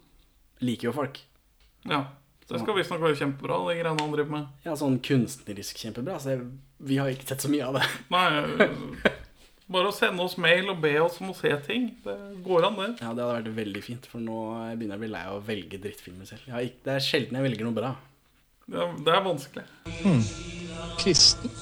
liker 0.61 0.91
jo 0.91 0.93
folk. 0.97 1.19
Ja. 1.89 2.05
Det 2.45 2.61
skal 2.61 2.77
visstnok 2.77 3.01
være 3.01 3.17
kjempebra, 3.17 3.57
de 3.65 3.75
greiene 3.79 3.97
han 3.97 4.13
driver 4.13 4.33
med. 4.35 4.49
Ja, 4.67 4.75
sånn 4.77 4.99
kunstnerisk 5.05 5.79
kjempebra. 5.81 6.19
Så 6.21 6.35
jeg, 6.35 6.43
vi 6.85 6.99
har 7.01 7.09
ikke 7.09 7.31
sett 7.31 7.45
så 7.47 7.49
mye 7.49 7.65
av 7.71 7.79
det. 7.79 7.85
Nei, 8.13 9.07
bare 9.75 9.89
å 9.89 9.95
sende 9.97 10.21
oss 10.27 10.37
mail 10.37 10.69
og 10.69 10.83
be 10.83 10.93
oss 11.01 11.17
om 11.25 11.31
å 11.33 11.37
se 11.39 11.49
ting. 11.65 11.87
Det 12.05 12.17
går 12.45 12.67
an, 12.69 12.77
det. 12.83 12.91
Ja, 13.01 13.15
Det 13.17 13.25
hadde 13.25 13.31
vært 13.31 13.49
veldig 13.57 13.83
fint, 13.87 14.09
for 14.13 14.21
nå 14.21 14.43
begynner 14.77 14.99
jeg 14.99 15.01
å 15.01 15.05
bli 15.07 15.13
lei 15.15 15.25
av 15.31 15.39
å 15.39 15.45
velge 15.47 15.81
drittfilmer 15.81 16.29
selv. 16.29 16.45
Jeg 16.45 16.53
har 16.59 16.69
ikke, 16.69 16.83
det 16.85 16.95
er 16.99 17.07
sjelden 17.09 17.41
jeg 17.41 17.49
velger 17.49 17.71
noe 17.71 17.79
bra. 17.81 17.95
Det 18.69 18.81
er, 18.81 18.93
det 19.09 19.17
er 19.17 19.25
vanskelig. 19.25 19.65
kristen. 21.01 21.59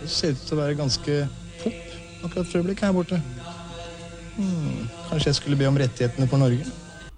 Det 0.00 0.08
ser 0.16 0.32
ut 0.32 0.44
til 0.48 0.56
å 0.56 0.62
være 0.62 0.80
ganske 0.80 1.20
pop 1.60 2.24
akkurat 2.24 2.48
for 2.48 2.62
øyeblikket 2.62 2.88
her 2.88 2.96
borte. 2.96 3.20
Hmm, 4.38 4.84
kanskje 5.10 5.28
jeg 5.28 5.42
skulle 5.42 5.60
be 5.60 5.68
om 5.68 5.76
rettighetene 5.80 6.28
for 6.30 6.40
Norge? 6.40 6.64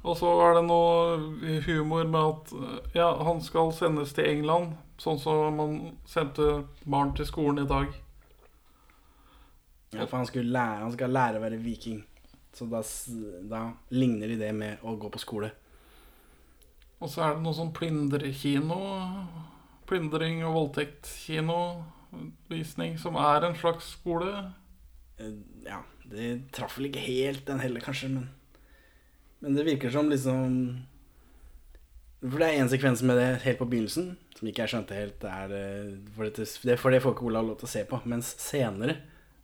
Og 0.01 0.17
så 0.17 0.31
er 0.47 0.55
det 0.57 0.63
noe 0.65 1.61
humor 1.67 2.07
med 2.09 2.21
at 2.21 2.53
ja, 2.97 3.09
han 3.27 3.43
skal 3.45 3.73
sendes 3.77 4.15
til 4.17 4.25
England, 4.31 4.67
sånn 5.01 5.19
som 5.21 5.57
man 5.59 5.75
sendte 6.09 6.63
barn 6.89 7.13
til 7.17 7.27
skolen 7.29 7.59
i 7.65 7.69
dag. 7.69 7.89
Ja, 9.93 10.07
For 10.07 10.17
han, 10.21 10.27
lære, 10.33 10.81
han 10.85 10.93
skal 10.95 11.11
lære 11.13 11.39
å 11.41 11.43
være 11.45 11.59
viking. 11.61 12.05
Så 12.57 12.65
da, 12.71 12.81
da 13.51 13.61
ligner 13.95 14.29
de 14.31 14.37
det 14.41 14.53
med 14.57 14.79
å 14.87 14.97
gå 14.99 15.09
på 15.13 15.19
skole. 15.23 15.51
Og 17.01 17.09
så 17.11 17.19
er 17.25 17.31
det 17.35 17.43
noe 17.45 17.57
sånn 17.57 17.75
plyndrekino. 17.77 18.81
Plyndring 19.91 20.37
og 20.47 20.55
voldtektskino-visning, 20.57 22.93
som 23.03 23.15
er 23.21 23.39
en 23.49 23.59
slags 23.59 23.85
skole. 23.99 24.31
Eh, 25.19 25.35
Ja, 25.67 25.79
det 26.11 26.27
traff 26.57 26.73
vel 26.79 26.87
ikke 26.89 27.05
helt 27.05 27.45
den 27.47 27.61
heller, 27.63 27.81
kanskje, 27.85 28.09
men 28.15 28.25
Men 29.41 29.57
det 29.57 29.65
virker 29.65 29.93
som 29.93 30.11
liksom 30.11 30.51
For 32.21 32.43
det 32.43 32.49
er 32.51 32.59
en 32.61 32.69
sekvens 32.69 33.01
med 33.07 33.17
det 33.17 33.29
helt 33.47 33.61
på 33.61 33.69
begynnelsen 33.71 34.11
som 34.41 34.49
ikke 34.49 34.65
jeg 34.65 34.73
skjønte 34.73 34.97
helt 34.97 35.25
er 35.29 35.53
eh, 35.53 35.95
For, 36.17 36.25
det, 36.25 36.47
det, 36.65 36.77
for 36.81 36.93
det 36.93 37.03
får 37.05 37.15
ikke 37.17 37.29
Olav 37.29 37.47
lov 37.49 37.59
til 37.61 37.69
å 37.69 37.73
se 37.75 37.85
på. 37.89 38.01
Mens 38.09 38.33
senere 38.41 38.97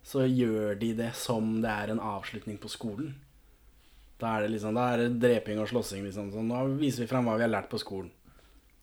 så 0.07 0.23
gjør 0.25 0.77
de 0.79 0.93
det 0.97 1.11
som 1.19 1.57
det 1.61 1.69
er 1.69 1.91
en 1.91 2.01
avslutning 2.01 2.57
på 2.61 2.71
skolen. 2.71 3.11
Da 4.17 4.31
er 4.33 4.45
det 4.45 4.53
liksom 4.55 4.77
Da 4.77 4.85
er 4.93 5.03
det 5.03 5.19
dreping 5.21 5.59
og 5.61 5.69
slåssing, 5.69 6.05
liksom. 6.07 6.31
Så 6.33 6.41
nå 6.45 6.63
viser 6.79 7.03
vi 7.03 7.09
fram 7.11 7.27
hva 7.27 7.35
vi 7.37 7.45
har 7.45 7.53
lært 7.53 7.69
på 7.69 7.81
skolen. 7.81 8.09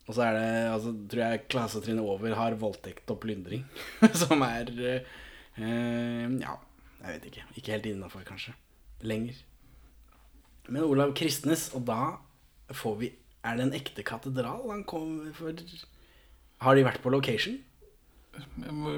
Og 0.04 0.12
så 0.12 0.26
er 0.26 0.36
det, 0.36 0.50
altså, 0.74 0.92
tror 1.08 1.22
jeg 1.24 1.46
klassetrinnet 1.48 2.04
over 2.14 2.36
har 2.36 2.58
voldtekt 2.60 3.10
og 3.10 3.22
plyndring. 3.24 3.64
som 4.22 4.44
er 4.46 4.70
eh, 4.84 5.10
Ja, 6.44 6.58
jeg 7.00 7.08
vet 7.08 7.28
ikke. 7.32 7.48
Ikke 7.56 7.74
helt 7.74 7.90
innafor, 7.90 8.26
kanskje. 8.28 8.54
Lenger. 9.02 9.40
Men 10.68 10.86
Olav 10.86 11.12
Kristnes, 11.16 11.68
og 11.76 11.84
da 11.88 12.16
får 12.72 12.96
vi 13.02 13.12
Er 13.44 13.58
det 13.58 13.66
en 13.66 13.76
ekte 13.76 14.04
katedral 14.06 14.64
han 14.70 14.84
kommer 14.88 15.32
for 15.36 15.52
Har 16.64 16.74
de 16.78 16.84
vært 16.86 17.02
på 17.04 17.12
location? 17.12 17.58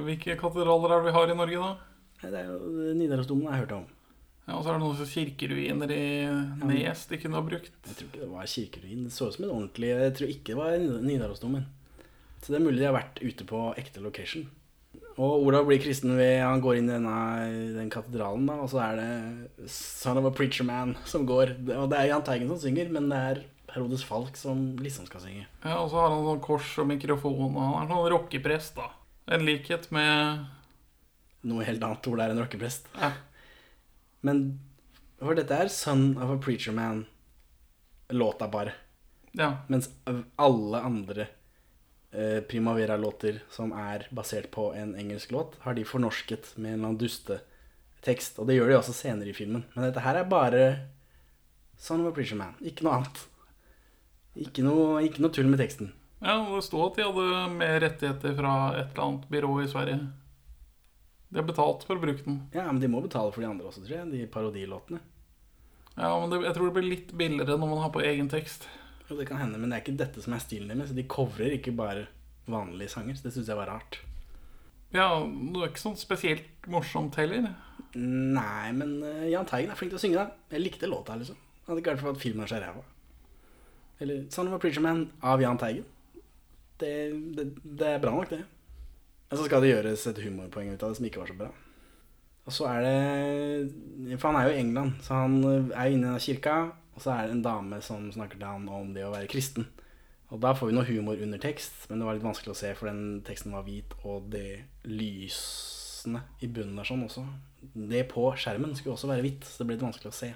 Hvilke 0.06 0.36
katedraler 0.38 0.94
er 0.94 1.02
det 1.02 1.10
vi 1.10 1.16
har 1.16 1.32
i 1.32 1.36
Norge, 1.36 1.60
da? 1.60 1.72
Det 2.22 2.38
er 2.40 2.48
jo 2.48 2.92
Nidarosdomen 2.96 3.50
jeg 3.50 3.64
hørte 3.66 3.80
om. 3.82 3.86
Ja, 4.46 4.54
Og 4.54 4.62
så 4.62 4.70
er 4.70 4.78
det 4.78 4.84
noen 4.84 5.10
kirkeruiner 5.10 5.92
i 5.92 6.04
Nes 6.70 7.02
de 7.10 7.18
kunne 7.20 7.36
ha 7.36 7.42
brukt. 7.44 7.72
Jeg 7.84 7.98
tror 7.98 8.06
ikke 8.06 8.22
det 8.22 8.30
var 8.30 8.52
kirkeruin. 8.52 9.02
Det 9.04 9.12
så 9.12 9.28
ut 9.28 9.34
som 9.36 9.44
en 9.44 9.54
ordentlig 9.56 9.90
Jeg 9.90 10.14
tror 10.16 10.32
ikke 10.32 10.52
det 10.52 10.56
var 10.60 11.02
Nidarosdomen. 11.02 11.66
Så 12.40 12.52
det 12.52 12.60
er 12.60 12.64
mulig 12.64 12.78
de 12.80 12.86
har 12.86 12.94
vært 12.96 13.20
ute 13.20 13.44
på 13.48 13.62
ekte 13.76 14.00
location. 14.04 14.46
Og 15.16 15.46
Olav 15.48 15.64
blir 15.68 15.80
kristen 15.80 16.12
ved 16.18 16.42
Han 16.44 16.60
går 16.60 16.76
inn 16.80 16.90
i 16.90 16.92
denne, 16.92 17.16
den 17.76 17.90
katedralen, 17.92 18.44
da, 18.50 18.58
og 18.60 18.68
så 18.68 18.82
er 18.84 18.98
det 19.00 19.70
Son 19.72 20.20
of 20.20 20.28
a 20.28 20.32
Preacher 20.36 20.66
Man 20.68 20.96
som 21.12 21.24
går. 21.28 21.54
Og 21.76 21.86
det 21.92 22.00
er 22.00 22.10
Jahn 22.10 22.24
Teigen 22.26 22.50
som 22.52 22.60
synger, 22.60 22.90
men 22.92 23.08
det 23.12 23.20
er 23.30 23.40
Herodes 23.72 24.04
Falk 24.08 24.36
som 24.40 24.74
liksom 24.80 25.08
skal 25.08 25.24
synge. 25.24 25.46
Ja, 25.64 25.78
Og 25.80 25.90
så 25.92 26.00
har 26.02 26.12
han 26.12 26.26
sånn 26.28 26.44
kors 26.44 26.68
og 26.82 26.88
mikrofon, 26.90 27.56
og 27.56 27.56
han 27.62 27.86
er 27.86 27.90
sånn 27.94 28.12
rockeprest, 28.12 28.76
da. 28.76 28.90
En 29.32 29.42
likhet 29.46 29.88
med 29.94 30.44
Noe 31.46 31.64
helt 31.66 31.82
annet 31.84 32.06
hvor 32.06 32.18
det 32.18 32.24
er 32.26 32.32
en 32.34 32.40
rockeprest. 32.42 32.88
Ja. 32.98 33.12
Men 34.26 34.40
for 35.20 35.36
dette 35.38 35.54
er 35.54 35.70
Son 35.70 36.16
of 36.18 36.32
a 36.34 36.38
Preacher 36.42 36.74
Man-låta 36.74 38.48
bare. 38.50 38.72
Ja. 39.36 39.52
Mens 39.70 39.90
alle 40.40 40.80
andre 40.82 41.28
Primavera-låter 42.48 43.42
som 43.52 43.74
er 43.76 44.06
basert 44.14 44.50
på 44.54 44.70
en 44.74 44.94
engelsk 44.96 45.34
låt, 45.34 45.56
har 45.66 45.76
de 45.76 45.84
fornorsket 45.84 46.54
med 46.56 46.70
en 46.70 46.78
eller 46.78 46.88
annen 46.90 47.00
dustetekst. 47.02 48.40
Og 48.40 48.48
det 48.48 48.56
gjør 48.56 48.72
de 48.72 48.78
også 48.80 48.96
senere 48.96 49.32
i 49.32 49.36
filmen. 49.36 49.66
Men 49.74 49.88
dette 49.88 50.04
her 50.04 50.20
er 50.20 50.30
bare 50.30 50.62
Son 51.76 52.00
of 52.00 52.10
a 52.10 52.14
Preacher 52.16 52.38
Man. 52.40 52.56
Ikke 52.64 52.86
noe 52.86 53.00
annet. 53.00 53.24
Ikke 54.36 54.64
noe, 54.64 55.00
ikke 55.04 55.22
noe 55.24 55.32
tull 55.32 55.48
med 55.48 55.60
teksten. 55.60 55.92
Ja, 56.24 56.38
det 56.48 56.62
sto 56.64 56.80
at 56.86 56.96
de 56.96 57.04
hadde 57.04 57.42
mer 57.56 57.76
rettigheter 57.84 58.36
fra 58.38 58.54
et 58.78 58.94
eller 58.94 59.04
annet 59.04 59.28
byrå 59.32 59.58
i 59.62 59.68
Sverige. 59.68 59.98
De 61.28 61.40
har 61.40 61.46
betalt 61.48 61.84
for 61.84 61.98
å 61.98 62.02
bruke 62.02 62.24
den. 62.24 62.40
Ja, 62.54 62.64
men 62.70 62.80
de 62.80 62.88
må 62.90 63.02
betale 63.04 63.32
for 63.34 63.44
de 63.44 63.50
andre 63.50 63.68
også, 63.68 63.82
tror 63.84 63.98
jeg. 63.98 64.10
De 64.14 64.30
parodilåtene. 64.32 65.02
Ja, 65.96 66.12
men 66.20 66.32
det, 66.32 66.42
jeg 66.44 66.56
tror 66.56 66.68
det 66.68 66.76
blir 66.76 66.90
litt 66.90 67.12
billigere 67.16 67.56
når 67.56 67.72
man 67.72 67.82
har 67.84 67.92
på 67.92 68.04
egen 68.04 68.28
tekst. 68.32 68.68
Jo, 69.06 69.16
det 69.18 69.28
kan 69.28 69.38
hende, 69.38 69.58
men 69.60 69.70
det 69.70 69.78
er 69.78 69.84
ikke 69.84 70.00
dette 70.00 70.22
som 70.24 70.34
er 70.34 70.42
stilen 70.42 70.72
deres. 70.72 70.94
De 70.96 71.06
covrer 71.06 71.56
ikke 71.58 71.74
bare 71.76 72.08
vanlige 72.50 72.90
sanger. 72.96 73.18
Så 73.18 73.28
det 73.28 73.34
syns 73.36 73.50
jeg 73.52 73.58
var 73.58 73.70
rart. 73.70 74.00
Ja, 74.94 75.08
det 75.22 75.60
er 75.60 75.70
ikke 75.70 75.82
sånn 75.82 75.98
spesielt 75.98 76.68
morsomt 76.70 77.18
heller. 77.20 77.48
Nei, 77.96 78.72
men 78.76 78.98
uh, 79.02 79.26
Jahn 79.30 79.48
Teigen 79.48 79.72
er 79.72 79.78
flink 79.78 79.92
til 79.94 80.00
å 80.00 80.02
synge, 80.02 80.22
da. 80.22 80.54
Jeg 80.54 80.62
likte 80.62 80.90
låta, 80.90 81.16
liksom. 81.18 81.38
Jeg 81.38 81.70
Hadde 81.70 81.82
ikke 81.82 81.94
vært 81.94 82.04
for 82.04 82.14
at 82.14 82.22
filmen 82.22 82.44
er 82.44 82.50
så 82.50 82.60
ræva. 82.62 82.82
Eller 84.02 84.26
Son 84.32 84.50
of 84.50 84.56
a 84.56 84.60
Preacher 84.62 84.84
Man 84.84 85.06
av 85.24 85.42
Jahn 85.42 85.58
Teigen. 85.60 85.86
Det, 86.76 86.92
det, 87.36 87.46
det 87.64 87.92
er 87.94 88.02
bra 88.02 88.12
nok, 88.14 88.30
det. 88.34 88.42
Men 89.26 89.38
så 89.40 89.46
skal 89.46 89.64
det 89.64 89.72
gjøres 89.72 90.04
et 90.10 90.20
humorpoeng 90.22 90.74
ut 90.74 90.82
av 90.82 90.92
det 90.92 90.98
som 90.98 91.06
ikke 91.08 91.22
var 91.22 91.30
så 91.32 91.38
bra. 91.38 91.48
Og 92.46 92.54
så 92.54 92.66
er 92.70 92.84
det 92.86 94.18
For 94.20 94.30
han 94.30 94.36
er 94.38 94.46
jo 94.46 94.54
i 94.54 94.60
England, 94.60 94.98
så 95.02 95.22
han 95.24 95.38
er 95.74 95.94
inne 95.94 96.12
i 96.14 96.22
kirka, 96.22 96.58
og 96.96 97.02
så 97.04 97.12
er 97.12 97.26
det 97.26 97.36
en 97.36 97.44
dame 97.44 97.80
som 97.84 98.08
snakker 98.12 98.40
til 98.40 98.48
han 98.48 98.70
om 98.72 98.94
det 98.96 99.04
å 99.04 99.12
være 99.12 99.28
kristen. 99.30 99.68
Og 100.32 100.40
da 100.42 100.54
får 100.56 100.70
vi 100.70 100.74
noe 100.74 100.88
humor 100.88 101.20
under 101.22 101.38
tekst, 101.38 101.84
men 101.90 102.00
det 102.00 102.08
var 102.08 102.16
litt 102.16 102.26
vanskelig 102.26 102.54
å 102.54 102.58
se, 102.58 102.72
for 102.74 102.90
den 102.90 103.20
teksten 103.26 103.54
var 103.54 103.66
hvit, 103.66 103.92
og 104.02 104.26
det 104.32 104.64
lysene 104.88 106.24
i 106.42 106.48
bunnen 106.50 106.78
der 106.78 106.88
sånn 106.88 107.04
også 107.06 107.22
Det 107.76 108.02
på 108.10 108.24
skjermen 108.38 108.74
skulle 108.78 108.96
også 108.96 109.10
være 109.10 109.22
hvitt, 109.26 109.46
så 109.46 109.62
det 109.62 109.68
ble 109.68 109.76
litt 109.76 109.86
vanskelig 109.86 110.10
å 110.10 110.16
se. 110.16 110.32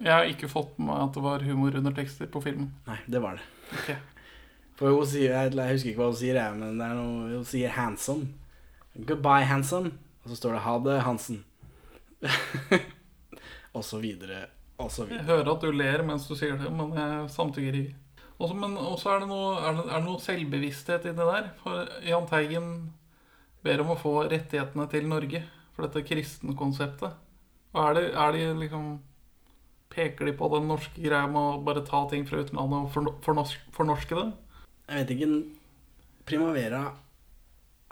Jeg 0.00 0.12
har 0.12 0.30
ikke 0.30 0.50
fått 0.50 0.78
med 0.78 0.88
meg 0.88 1.02
at 1.04 1.16
det 1.16 1.24
var 1.24 1.44
humor 1.46 1.76
under 1.78 1.94
tekster 1.96 2.30
på 2.30 2.42
filmen. 2.44 2.72
Nei, 2.88 2.98
det 3.10 3.20
var 3.24 3.38
det. 3.38 3.44
Okay. 3.82 4.00
For 4.78 4.90
hun 4.90 5.06
sier 5.06 5.30
Jeg 5.36 5.52
jeg 5.54 5.76
husker 5.76 5.92
ikke 5.92 6.02
hva 6.02 6.10
hun 6.10 6.18
sier, 6.18 6.38
jeg, 6.40 6.56
men 6.58 6.80
det 6.80 6.86
er 6.88 6.96
noe 6.98 7.28
hun 7.36 7.46
sier 7.46 7.70
'handsome'. 7.74 8.32
'Goodbye, 8.94 9.46
handsome'. 9.50 9.92
Og 10.24 10.30
så 10.30 10.36
står 10.36 10.56
det 10.56 10.64
'ha 10.64 10.78
det, 10.78 10.98
Hansen'. 11.04 11.44
og 13.76 13.84
så 13.84 13.98
videre, 14.00 14.46
og 14.78 14.90
vi... 15.04 15.14
Jeg 15.14 15.26
hører 15.28 15.52
at 15.52 15.62
du 15.62 15.70
ler 15.74 16.02
mens 16.06 16.26
du 16.28 16.34
sier 16.38 16.56
det, 16.58 16.70
men 16.74 16.94
jeg 16.98 17.28
samtykker 17.34 17.78
ikke. 17.80 18.00
Også, 18.34 18.54
men 18.58 18.74
også 18.80 19.12
er 19.12 19.22
det, 19.22 19.28
noe, 19.30 19.50
er, 19.60 19.76
det, 19.78 19.84
er 19.86 20.00
det 20.00 20.08
noe 20.08 20.22
selvbevissthet 20.22 21.06
i 21.06 21.14
det 21.14 21.26
der. 21.28 21.50
For 21.62 21.90
Jahn 22.02 22.26
Teigen 22.30 22.70
ber 23.64 23.82
om 23.84 23.92
å 23.94 24.00
få 24.00 24.14
rettighetene 24.26 24.86
til 24.90 25.06
Norge 25.08 25.44
for 25.74 25.86
dette 25.86 26.02
kristenkonseptet. 26.08 27.20
Og 27.74 27.82
er 27.84 27.98
det, 27.98 28.06
er 28.12 28.36
det 28.36 28.46
liksom 28.62 28.94
Peker 29.94 30.26
de 30.26 30.32
på 30.34 30.48
den 30.50 30.64
norske 30.66 30.98
greia 30.98 31.26
med 31.30 31.38
å 31.38 31.58
bare 31.62 31.84
ta 31.86 32.00
ting 32.10 32.24
fra 32.26 32.40
utlandet 32.42 32.82
og 32.82 32.88
fornorske 32.90 33.22
fornorsk, 33.22 33.66
fornorske 33.76 34.16
det? 34.18 34.24
Jeg 34.88 35.04
vet 35.04 35.12
ikke 35.14 35.28
Primavera 36.26 36.80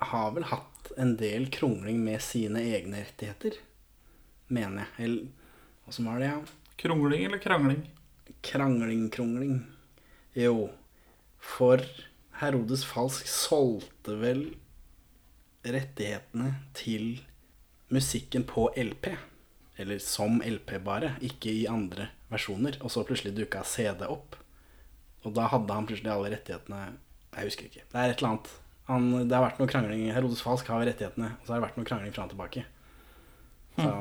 har 0.03 0.33
vel 0.35 0.49
hatt 0.51 0.91
en 0.99 1.13
del 1.21 1.47
krongling 1.55 2.01
med 2.03 2.19
sine 2.25 2.65
egne 2.75 3.05
rettigheter, 3.05 3.61
mener 4.51 4.83
jeg. 4.83 5.05
Eller 5.05 5.87
åssen 5.87 6.09
var 6.09 6.19
det, 6.19 6.33
ja? 6.33 6.41
Krongling 6.83 7.25
eller 7.25 7.39
krangling? 7.39 7.91
Krangling, 8.41 9.11
krongling. 9.11 9.61
Jo, 10.35 10.71
for 11.39 11.83
Herodes 12.41 12.83
Falsk 12.85 13.29
solgte 13.31 14.17
vel 14.19 14.41
rettighetene 15.63 16.49
til 16.75 17.21
musikken 17.93 18.43
på 18.51 18.67
LP. 18.75 19.13
Eller 19.79 20.03
som 20.03 20.41
LP 20.43 20.75
bare, 20.83 21.13
ikke 21.23 21.53
i 21.55 21.69
andre 21.71 22.09
versjoner. 22.33 22.81
Og 22.83 22.91
så 22.91 23.05
plutselig 23.07 23.37
dukka 23.37 23.63
CD 23.63 24.03
opp. 24.09 24.35
Og 25.23 25.37
da 25.39 25.47
hadde 25.53 25.79
han 25.79 25.87
plutselig 25.87 26.11
alle 26.11 26.35
rettighetene 26.35 26.83
Jeg 27.33 27.47
husker 27.47 27.71
ikke. 27.71 27.87
Det 27.93 28.01
er 28.01 28.11
et 28.11 28.19
eller 28.19 28.33
annet. 28.33 28.51
Han, 28.91 29.09
det 29.31 29.39
har 29.39 29.47
vært 29.47 29.63
noe 29.63 29.71
krangling. 29.71 30.03
Herodes 30.13 30.43
Falsk 30.43 30.67
har 30.69 30.83
rettighetene, 30.85 31.31
og 31.39 31.47
så 31.47 31.55
har 31.55 31.63
det 31.63 31.69
vært 31.69 31.79
noe 31.79 31.89
krangling 31.89 32.13
fram 32.13 32.27
og 32.27 32.35
tilbake. 32.35 32.67
Så, 33.79 33.95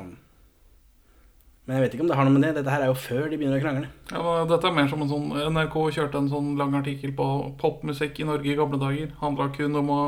Men 1.62 1.76
jeg 1.76 1.84
vet 1.84 1.94
ikke 1.94 2.02
om 2.02 2.08
det 2.10 2.16
har 2.18 2.26
noe 2.26 2.34
med 2.34 2.42
det. 2.42 2.56
Dette 2.56 2.72
her 2.74 2.82
er 2.82 2.90
jo 2.90 2.98
før 2.98 3.28
de 3.30 3.36
begynner 3.38 3.60
å 3.60 3.62
krangle. 3.62 3.88
Ja, 4.10 4.34
Dette 4.50 4.66
er 4.66 4.74
mer 4.74 4.88
som 4.90 5.04
en 5.04 5.10
sånn 5.12 5.28
NRK 5.54 5.76
kjørte 5.94 6.18
en 6.18 6.30
sånn 6.32 6.56
lang 6.58 6.74
artikkel 6.74 7.12
på 7.14 7.26
popmusikk 7.60 8.18
i 8.18 8.26
Norge 8.26 8.50
i 8.50 8.56
gamle 8.58 8.80
dager. 8.82 9.12
Handla 9.20 9.46
kun 9.54 9.78
om 9.78 9.92
å 9.94 10.00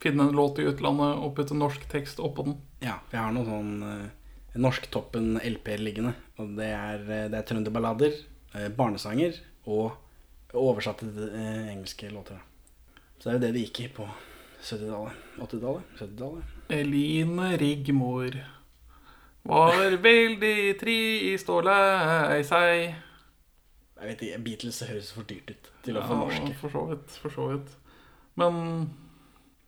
finne 0.00 0.28
en 0.28 0.38
låt 0.38 0.60
i 0.62 0.68
utlandet 0.70 1.24
og 1.24 1.34
putte 1.36 1.58
norsk 1.58 1.88
tekst 1.90 2.22
oppå 2.22 2.46
den. 2.46 2.60
Ja, 2.86 3.00
vi 3.10 3.18
har 3.18 3.34
noe 3.34 3.48
sånn 3.48 3.72
uh, 3.82 4.06
Norsktoppen 4.62 5.40
LP 5.42 5.74
liggende. 5.80 6.14
Og 6.38 6.54
det 6.58 6.70
er, 6.70 7.02
eh, 7.02 7.26
det 7.32 7.40
er 7.40 7.48
trønderballader, 7.50 8.14
uh, 8.54 8.68
barnesanger 8.78 9.42
og 9.66 10.54
oversatte 10.56 11.10
uh, 11.10 11.66
engelske 11.74 12.12
låter. 12.14 12.38
Så 13.18 13.26
det 13.26 13.32
er 13.32 13.38
jo 13.40 13.42
det 13.42 13.52
det 13.58 13.66
gikk 13.66 13.82
i 13.82 13.90
på 13.98 14.06
70-tallet. 14.62 15.28
80-tallet? 15.42 15.92
70-tallet? 15.98 16.56
Eline 16.78 17.52
Rigmor 17.60 18.38
var 19.48 19.96
veldig 20.02 20.56
trist 20.80 21.48
og 21.52 21.64
lei 21.68 22.40
seg. 22.46 22.94
Jeg 24.00 24.08
vet 24.14 24.22
ikke, 24.24 24.40
Beatles 24.46 24.80
høres 24.88 25.12
for 25.12 25.28
dyrt 25.28 25.50
ut 25.52 25.70
til 25.84 25.98
å 26.00 26.04
få 26.08 26.16
norske. 26.22 26.54
for 26.60 26.72
så 26.72 26.86
vidt. 26.88 27.16
For 27.20 27.30
så 27.34 27.48
vidt. 27.54 27.76
Men 28.40 28.90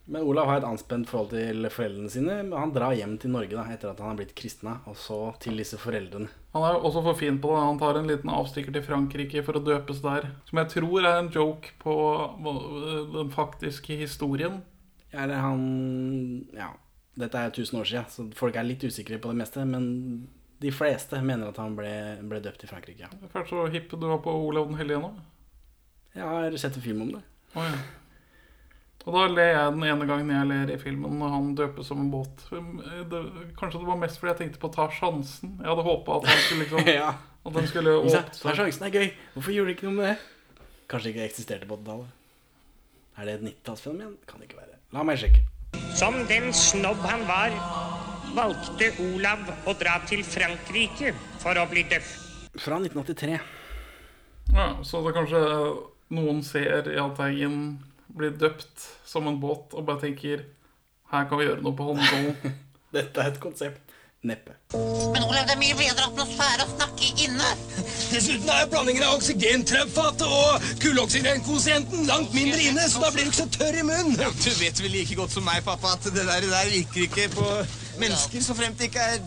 Men 0.04 0.24
Olav 0.26 0.48
har 0.48 0.56
et 0.58 0.64
anspent 0.66 1.06
forhold 1.06 1.30
til 1.30 1.62
foreldrene 1.70 2.10
sine. 2.10 2.42
men 2.42 2.58
Han 2.58 2.72
drar 2.74 2.92
hjem 2.92 3.18
til 3.22 3.30
Norge 3.30 3.54
da, 3.54 3.62
etter 3.70 3.90
at 3.92 4.00
han 4.00 4.08
har 4.08 4.16
blitt 4.18 4.34
kristna, 4.34 4.80
og 4.90 4.96
så 4.96 5.38
til 5.38 5.56
disse 5.56 5.78
foreldrene. 5.78 6.28
han 6.52 6.62
er 6.66 6.72
jo 6.74 6.80
også 6.88 7.02
for 7.04 7.14
fin 7.14 7.38
på 7.38 7.48
det. 7.54 7.62
Han 7.62 7.78
tar 7.78 7.96
en 8.00 8.08
liten 8.10 8.28
avstikker 8.28 8.72
til 8.72 8.82
Frankrike 8.82 9.44
for 9.44 9.52
å 9.54 9.62
døpes 9.64 10.02
der. 10.02 10.26
Som 10.48 10.58
jeg 10.58 10.68
tror 10.74 11.06
er 11.06 11.18
en 11.20 11.30
joke 11.30 11.70
på 11.78 11.94
den 13.14 13.30
faktiske 13.30 13.96
historien. 13.96 14.62
Ja, 15.12 15.22
eller 15.22 15.36
han 15.36 16.46
Ja, 16.52 16.72
dette 17.18 17.38
er 17.38 17.50
jo 17.50 17.62
1000 17.62 17.80
år 17.80 17.88
siden, 17.90 18.12
så 18.12 18.26
folk 18.38 18.56
er 18.56 18.66
litt 18.66 18.84
usikre 18.84 19.18
på 19.20 19.32
det 19.32 19.40
meste. 19.42 19.64
Men 19.68 19.88
de 20.62 20.72
fleste 20.72 21.20
mener 21.24 21.50
at 21.50 21.58
han 21.60 21.74
ble, 21.76 21.92
ble 22.28 22.40
døpt 22.44 22.64
i 22.64 22.70
Frankrike. 22.70 23.08
Ja. 23.08 23.30
Kanskje 23.34 23.58
så 23.58 23.66
hipp 23.74 23.90
du 23.92 24.06
var 24.06 24.22
på 24.24 24.32
Olav 24.46 24.70
den 24.70 24.78
hellige 24.80 25.02
nå? 25.02 25.12
Jeg 26.16 26.28
har 26.28 26.56
sett 26.60 26.78
en 26.78 26.84
film 26.84 27.02
om 27.06 27.12
det. 27.16 27.22
Oh, 27.56 27.66
ja. 27.66 27.80
Og 29.02 29.16
da 29.16 29.22
ler 29.26 29.48
jeg 29.50 29.74
den 29.74 29.84
ene 29.88 30.06
gangen 30.06 30.30
jeg 30.30 30.46
ler 30.46 30.70
i 30.70 30.78
filmen 30.78 31.16
når 31.18 31.32
han 31.34 31.46
døpes 31.58 31.88
som 31.90 31.98
en 32.04 32.10
båt. 32.12 32.44
Det, 33.10 33.22
kanskje 33.58 33.80
det 33.80 33.88
var 33.88 33.98
mest 33.98 34.20
fordi 34.20 34.30
jeg 34.30 34.40
tenkte 34.44 34.62
på 34.62 34.70
å 34.70 34.74
ta 34.76 34.86
sjansen. 34.94 35.56
Jeg 35.58 35.70
hadde 35.72 35.86
håpa 35.88 36.20
at 36.20 36.28
han 36.30 36.42
skulle 36.44 36.62
liksom 36.68 36.90
ja. 36.92 37.10
At 37.42 37.56
den 37.56 37.66
skulle 37.66 37.96
åpne 37.98 38.20
er 38.22 38.60
sjansen 38.60 38.86
er 38.86 38.94
gøy. 38.94 39.08
Hvorfor 39.34 39.56
gjorde 39.56 39.72
du 39.72 39.74
ikke 39.74 39.88
noe 39.88 39.98
med 39.98 40.12
det? 40.12 40.68
Kanskje 40.92 41.08
det 41.08 41.14
ikke 41.16 41.30
eksisterte 41.32 41.66
på 41.66 41.80
80-tallet. 41.80 42.14
Er 43.18 43.26
det 43.28 43.34
et 43.34 43.48
90-tallsfenomen? 43.48 44.14
Kan 44.28 44.38
det 44.38 44.50
ikke 44.50 44.62
være. 44.62 44.78
La 44.94 45.02
meg 45.08 45.18
sjekke. 45.18 45.42
Som 45.96 46.22
den 46.28 46.52
snobb 46.56 47.02
han 47.06 47.26
var, 47.28 47.54
valgte 48.36 48.90
Olav 49.04 49.44
å 49.68 49.74
dra 49.78 49.98
til 50.08 50.24
Frankrike 50.26 51.12
for 51.42 51.58
å 51.60 51.66
bli 51.70 51.84
døff. 51.90 52.14
Fra 52.58 52.78
1983. 52.80 53.38
Ja, 54.52 54.66
så 54.84 55.00
det 55.04 55.14
kanskje 55.16 55.42
noen 56.12 56.42
ser 56.44 56.90
Jahn 56.92 57.14
Teigen 57.16 57.60
bli 58.12 58.32
døpt 58.36 58.88
som 59.08 59.28
en 59.28 59.40
båt 59.40 59.72
og 59.72 59.86
bare 59.88 60.04
tenker 60.04 60.44
her 61.12 61.26
kan 61.28 61.40
vi 61.40 61.44
gjøre 61.44 61.64
noe 61.64 61.76
på 61.76 61.86
Holmenkollen. 61.90 62.54
Dette 62.96 63.20
er 63.20 63.32
et 63.32 63.40
konsept. 63.40 63.81
Neppe. 64.22 64.52
Men 65.12 65.24
Olav, 65.26 65.48
det 65.48 65.56
er 65.56 65.58
mye 65.58 65.74
bedre 65.74 66.04
atmosfære 66.06 66.62
å 66.62 66.68
snakke 66.76 67.08
inne. 67.24 67.48
Dessuten 68.12 68.50
er 68.54 68.68
blandingen 68.70 69.02
av 69.02 69.16
oksygentrappfatet 69.16 70.22
og 70.22 70.66
kulloksygenkvotienten 70.84 72.06
langt 72.06 72.30
mindre 72.36 72.60
inne, 72.62 72.84
så 72.86 73.02
da 73.02 73.10
blir 73.10 73.26
du 73.26 73.32
ikke 73.32 73.40
så 73.40 73.48
tørr 73.56 73.80
i 73.80 73.82
munnen. 73.88 74.14
Ja, 74.22 74.30
du 74.30 74.52
vet 74.60 74.82
vel 74.84 74.94
like 74.94 75.16
godt 75.18 75.34
som 75.34 75.42
meg, 75.48 75.64
pappa, 75.66 75.96
at 75.96 76.06
det 76.06 76.22
der, 76.28 76.46
der 76.52 76.70
virker 76.70 77.02
ikke 77.08 77.26
på 77.34 77.48
mennesker, 77.98 78.46
så 78.46 78.54
fremt 78.60 78.78
det 78.78 78.92
ikke 78.92 79.08
er 79.16 79.18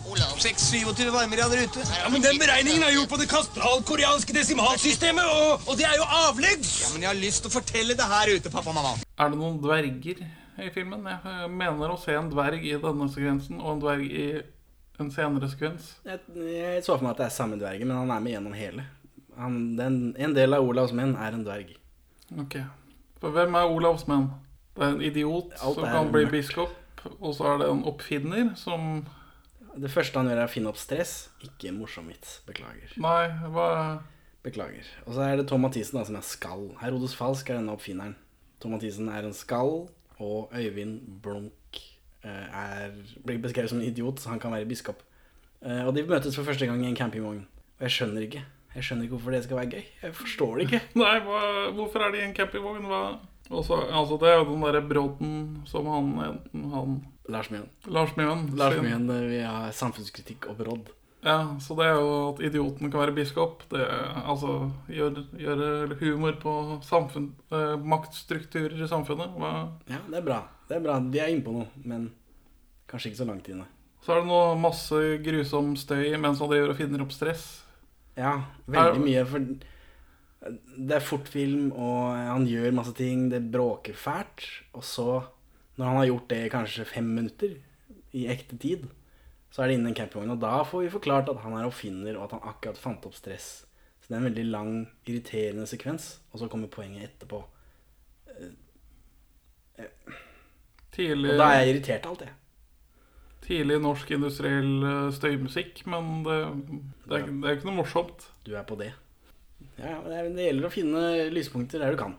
6-27 0.46 1.12
varmegrader 1.12 1.66
ute. 1.66 1.84
Ja, 2.00 2.08
men 2.08 2.24
Den 2.24 2.40
beregningen 2.40 2.88
er 2.88 2.96
gjort 2.96 3.12
på 3.12 3.20
det 3.20 3.28
kastralkoreanske 3.34 4.38
desimalsystemet, 4.40 5.28
og, 5.36 5.68
og 5.68 5.76
det 5.76 5.90
er 5.92 6.00
jo 6.00 6.08
avleggs. 6.22 6.74
Ja, 6.86 6.96
men 6.96 7.04
jeg 7.04 7.12
har 7.12 7.20
lyst 7.20 7.44
til 7.44 7.52
å 7.52 7.58
fortelle 7.60 8.00
det 8.00 8.10
her 8.16 8.32
ute, 8.32 8.48
pappa 8.48 8.72
og 8.72 8.80
mamma. 8.80 8.96
Er 9.20 9.28
det 9.28 9.44
noen 9.44 9.60
dverger 9.60 10.24
i 10.56 10.72
filmen? 10.72 11.04
Jeg 11.04 11.52
mener 11.52 11.92
å 11.92 12.00
se 12.00 12.16
en 12.16 12.32
dverg 12.32 12.64
i 12.64 12.78
denne 12.80 13.12
sekvensen 13.12 13.60
og 13.60 13.74
en 13.76 13.82
dverg 13.84 14.08
i 14.08 14.28
en 15.02 15.10
senere 15.12 15.48
sekvens. 15.52 15.90
Jeg, 16.06 16.22
jeg 16.36 16.84
så 16.84 16.94
for 16.96 17.04
meg 17.04 17.14
at 17.14 17.20
det 17.20 17.26
er 17.28 17.34
samme 17.36 17.58
dvergen, 17.60 17.88
men 17.90 17.98
han 17.98 18.12
er 18.14 18.24
med 18.24 18.36
gjennom 18.36 18.56
hele. 18.56 18.86
Han, 19.36 19.58
den, 19.76 19.98
en 20.16 20.34
del 20.36 20.56
av 20.56 20.64
Olavs 20.64 20.94
menn 20.96 21.12
er 21.20 21.36
en 21.36 21.44
dverg. 21.44 21.74
Ok. 22.40 22.56
For 23.20 23.34
hvem 23.36 23.56
er 23.58 23.72
Olavs 23.72 24.06
menn? 24.08 24.30
Det 24.76 24.84
er 24.84 24.94
en 24.94 25.04
idiot 25.04 25.54
Alt 25.60 25.78
som 25.78 25.84
kan 25.88 26.10
bli 26.12 26.24
mørkt. 26.26 26.34
biskop, 26.34 26.74
og 27.20 27.30
så 27.36 27.52
er 27.52 27.62
det 27.62 27.68
en 27.72 27.84
oppfinner 27.88 28.50
som 28.60 29.06
Det 29.76 29.90
første 29.92 30.16
han 30.16 30.28
gjør, 30.30 30.38
er 30.40 30.48
å 30.48 30.52
finne 30.52 30.70
opp 30.72 30.78
stress. 30.80 31.28
Ikke 31.44 31.68
morsom 31.76 32.06
vits. 32.08 32.38
Beklager. 32.48 32.94
Nei, 32.96 33.26
hva 33.52 33.66
Beklager. 34.46 34.86
Og 35.04 35.16
så 35.18 35.24
er 35.26 35.36
det 35.36 35.48
Tom 35.50 35.60
Mathisen 35.66 35.98
da, 35.98 36.04
som 36.08 36.16
er 36.16 36.24
skall. 36.24 36.70
Herodes 36.80 37.12
Falsk 37.18 37.50
er 37.50 37.58
denne 37.58 37.74
oppfinneren. 37.76 38.14
Tom 38.62 38.72
Mathisen 38.72 39.10
er 39.12 39.26
en 39.28 39.36
skall, 39.36 39.88
og 40.16 40.54
Øyvind 40.56 41.02
Blunk 41.20 41.52
er, 42.24 42.90
blir 43.26 43.38
beskrevet 43.42 43.70
som 43.70 43.78
en 43.80 43.86
idiot, 43.86 44.20
så 44.20 44.28
han 44.32 44.40
kan 44.42 44.52
være 44.52 44.66
biskop. 44.68 45.02
Eh, 45.62 45.86
Og 45.86 45.94
de 45.94 46.02
møtes 46.06 46.36
for 46.36 46.44
første 46.44 46.66
gang 46.66 46.82
i 46.84 46.88
en 46.88 46.96
campingvogn. 46.96 47.44
Og 47.78 47.82
jeg 47.86 47.90
skjønner 47.90 48.26
ikke. 48.26 48.42
Jeg 48.76 48.84
skjønner 48.84 49.06
ikke 49.06 49.16
hvorfor 49.16 49.30
det 49.36 49.44
skal 49.44 49.56
være 49.56 49.70
gøy. 49.70 49.84
Jeg 50.02 50.14
forstår 50.14 50.54
det 50.56 50.66
ikke. 50.66 50.80
Nei, 51.02 51.14
hva, 51.24 51.40
hvorfor 51.76 52.04
er 52.06 52.12
de 52.12 52.18
i 52.22 52.26
en 52.28 52.34
campingvogn? 52.36 52.84
Hva 52.90 53.02
Også, 53.50 53.76
altså, 53.94 54.16
Det 54.18 54.28
er 54.28 54.40
jo 54.40 54.48
den 54.48 54.62
derre 54.66 54.82
bråten 54.82 55.34
som 55.70 55.86
han, 55.86 56.40
han 56.72 56.96
Lars 57.30 57.50
Mjøen. 57.50 57.68
Lars 57.86 58.16
Mjøen. 58.18 58.48
Lars 58.58 58.74
Mjøen 58.82 59.08
eh, 59.10 59.26
vil 59.30 59.44
ha 59.46 59.70
samfunnskritikk 59.72 60.48
og 60.50 60.58
brodd. 60.58 60.90
Ja, 61.26 61.56
så 61.58 61.74
det 61.74 61.88
er 61.88 61.96
jo 61.98 62.10
at 62.30 62.40
idioten 62.46 62.90
kan 62.90 63.00
være 63.00 63.14
biskop. 63.16 63.64
Det 63.72 63.82
altså 63.82 64.70
gjøre 64.86 65.24
gjør 65.40 65.96
humor 65.98 66.36
på 66.38 66.52
samfunn, 66.86 67.32
eh, 67.50 67.74
maktstrukturer 67.82 68.78
i 68.78 68.86
samfunnet. 68.90 69.34
Hva? 69.34 69.50
Ja, 69.90 69.98
det 70.06 70.20
er 70.20 70.26
bra. 70.28 70.40
Det 70.68 70.76
er 70.78 70.84
bra. 70.84 71.00
De 71.02 71.18
er 71.22 71.32
inne 71.32 71.42
på 71.42 71.54
noe, 71.56 71.66
men 71.82 72.12
kanskje 72.86 73.10
ikke 73.10 73.24
så 73.24 73.26
langt 73.26 73.50
inne. 73.50 73.66
Så 74.06 74.14
er 74.14 74.20
det 74.20 74.30
noe 74.30 74.54
masse 74.62 75.00
grusom 75.24 75.72
støy 75.74 76.12
mens 76.14 76.38
han 76.38 76.50
driver 76.52 76.70
og 76.70 76.78
finner 76.78 77.02
opp 77.02 77.14
stress. 77.14 77.46
Ja, 78.14 78.36
veldig 78.70 79.02
mye. 79.02 79.24
For 79.26 79.48
det 80.46 80.94
er 80.94 81.02
fortfilm, 81.02 81.72
og 81.74 82.14
han 82.14 82.46
gjør 82.46 82.76
masse 82.76 82.94
ting. 82.94 83.26
Det 83.32 83.42
bråker 83.50 83.98
fælt. 83.98 84.46
Og 84.78 84.86
så, 84.86 85.08
når 85.74 85.90
han 85.90 85.98
har 85.98 86.08
gjort 86.12 86.28
det 86.30 86.40
i 86.44 86.52
kanskje 86.54 86.86
fem 86.86 87.10
minutter 87.18 87.58
i 88.14 88.28
ekte 88.30 88.60
tid, 88.62 88.86
så 89.56 89.62
er 89.64 89.70
det 89.70 89.78
innen 89.78 89.88
en 89.88 89.96
campingvogn. 89.96 90.34
Og 90.34 90.40
da 90.42 90.58
får 90.68 90.82
vi 90.84 90.92
forklart 90.92 91.30
at 91.32 91.38
han 91.40 91.54
er 91.56 91.64
oppfinner, 91.64 92.18
og 92.18 92.26
at 92.26 92.34
han 92.36 92.48
akkurat 92.50 92.76
fant 92.76 93.06
opp 93.08 93.14
stress. 93.16 93.46
Så 94.02 94.10
det 94.10 94.18
er 94.18 94.18
en 94.20 94.26
veldig 94.28 94.42
lang, 94.52 94.72
irriterende 95.08 95.64
sekvens. 95.70 96.10
Og 96.28 96.42
så 96.42 96.48
kommer 96.52 96.68
poenget 96.68 97.06
etterpå. 97.08 97.40
Tidlig, 100.92 101.30
Og 101.32 101.40
da 101.40 101.46
er 101.54 101.62
jeg 101.62 101.72
irritert 101.74 102.04
av 102.04 102.12
alt 102.12 102.26
det. 102.26 102.28
tidlig 103.46 103.80
norsk 103.80 104.12
industriell 104.16 104.70
eh, 104.90 105.08
støymusikk, 105.14 105.82
men 105.88 106.12
det, 106.26 106.36
det, 107.06 107.18
er, 107.18 107.26
er 107.32 107.56
ikke 107.56 107.68
noe 107.70 107.78
morsomt. 107.80 108.28
Du 108.44 108.52
er 108.58 108.64
på 108.68 108.76
det. 108.80 108.92
Ja, 109.78 109.96
men 110.02 110.10
det, 110.12 110.22
det 110.36 110.48
gjelder 110.50 110.68
å 110.68 110.72
finne 110.72 111.02
lyspunkter 111.32 111.80
der 111.80 111.96
du 111.96 112.00
kan. 112.00 112.16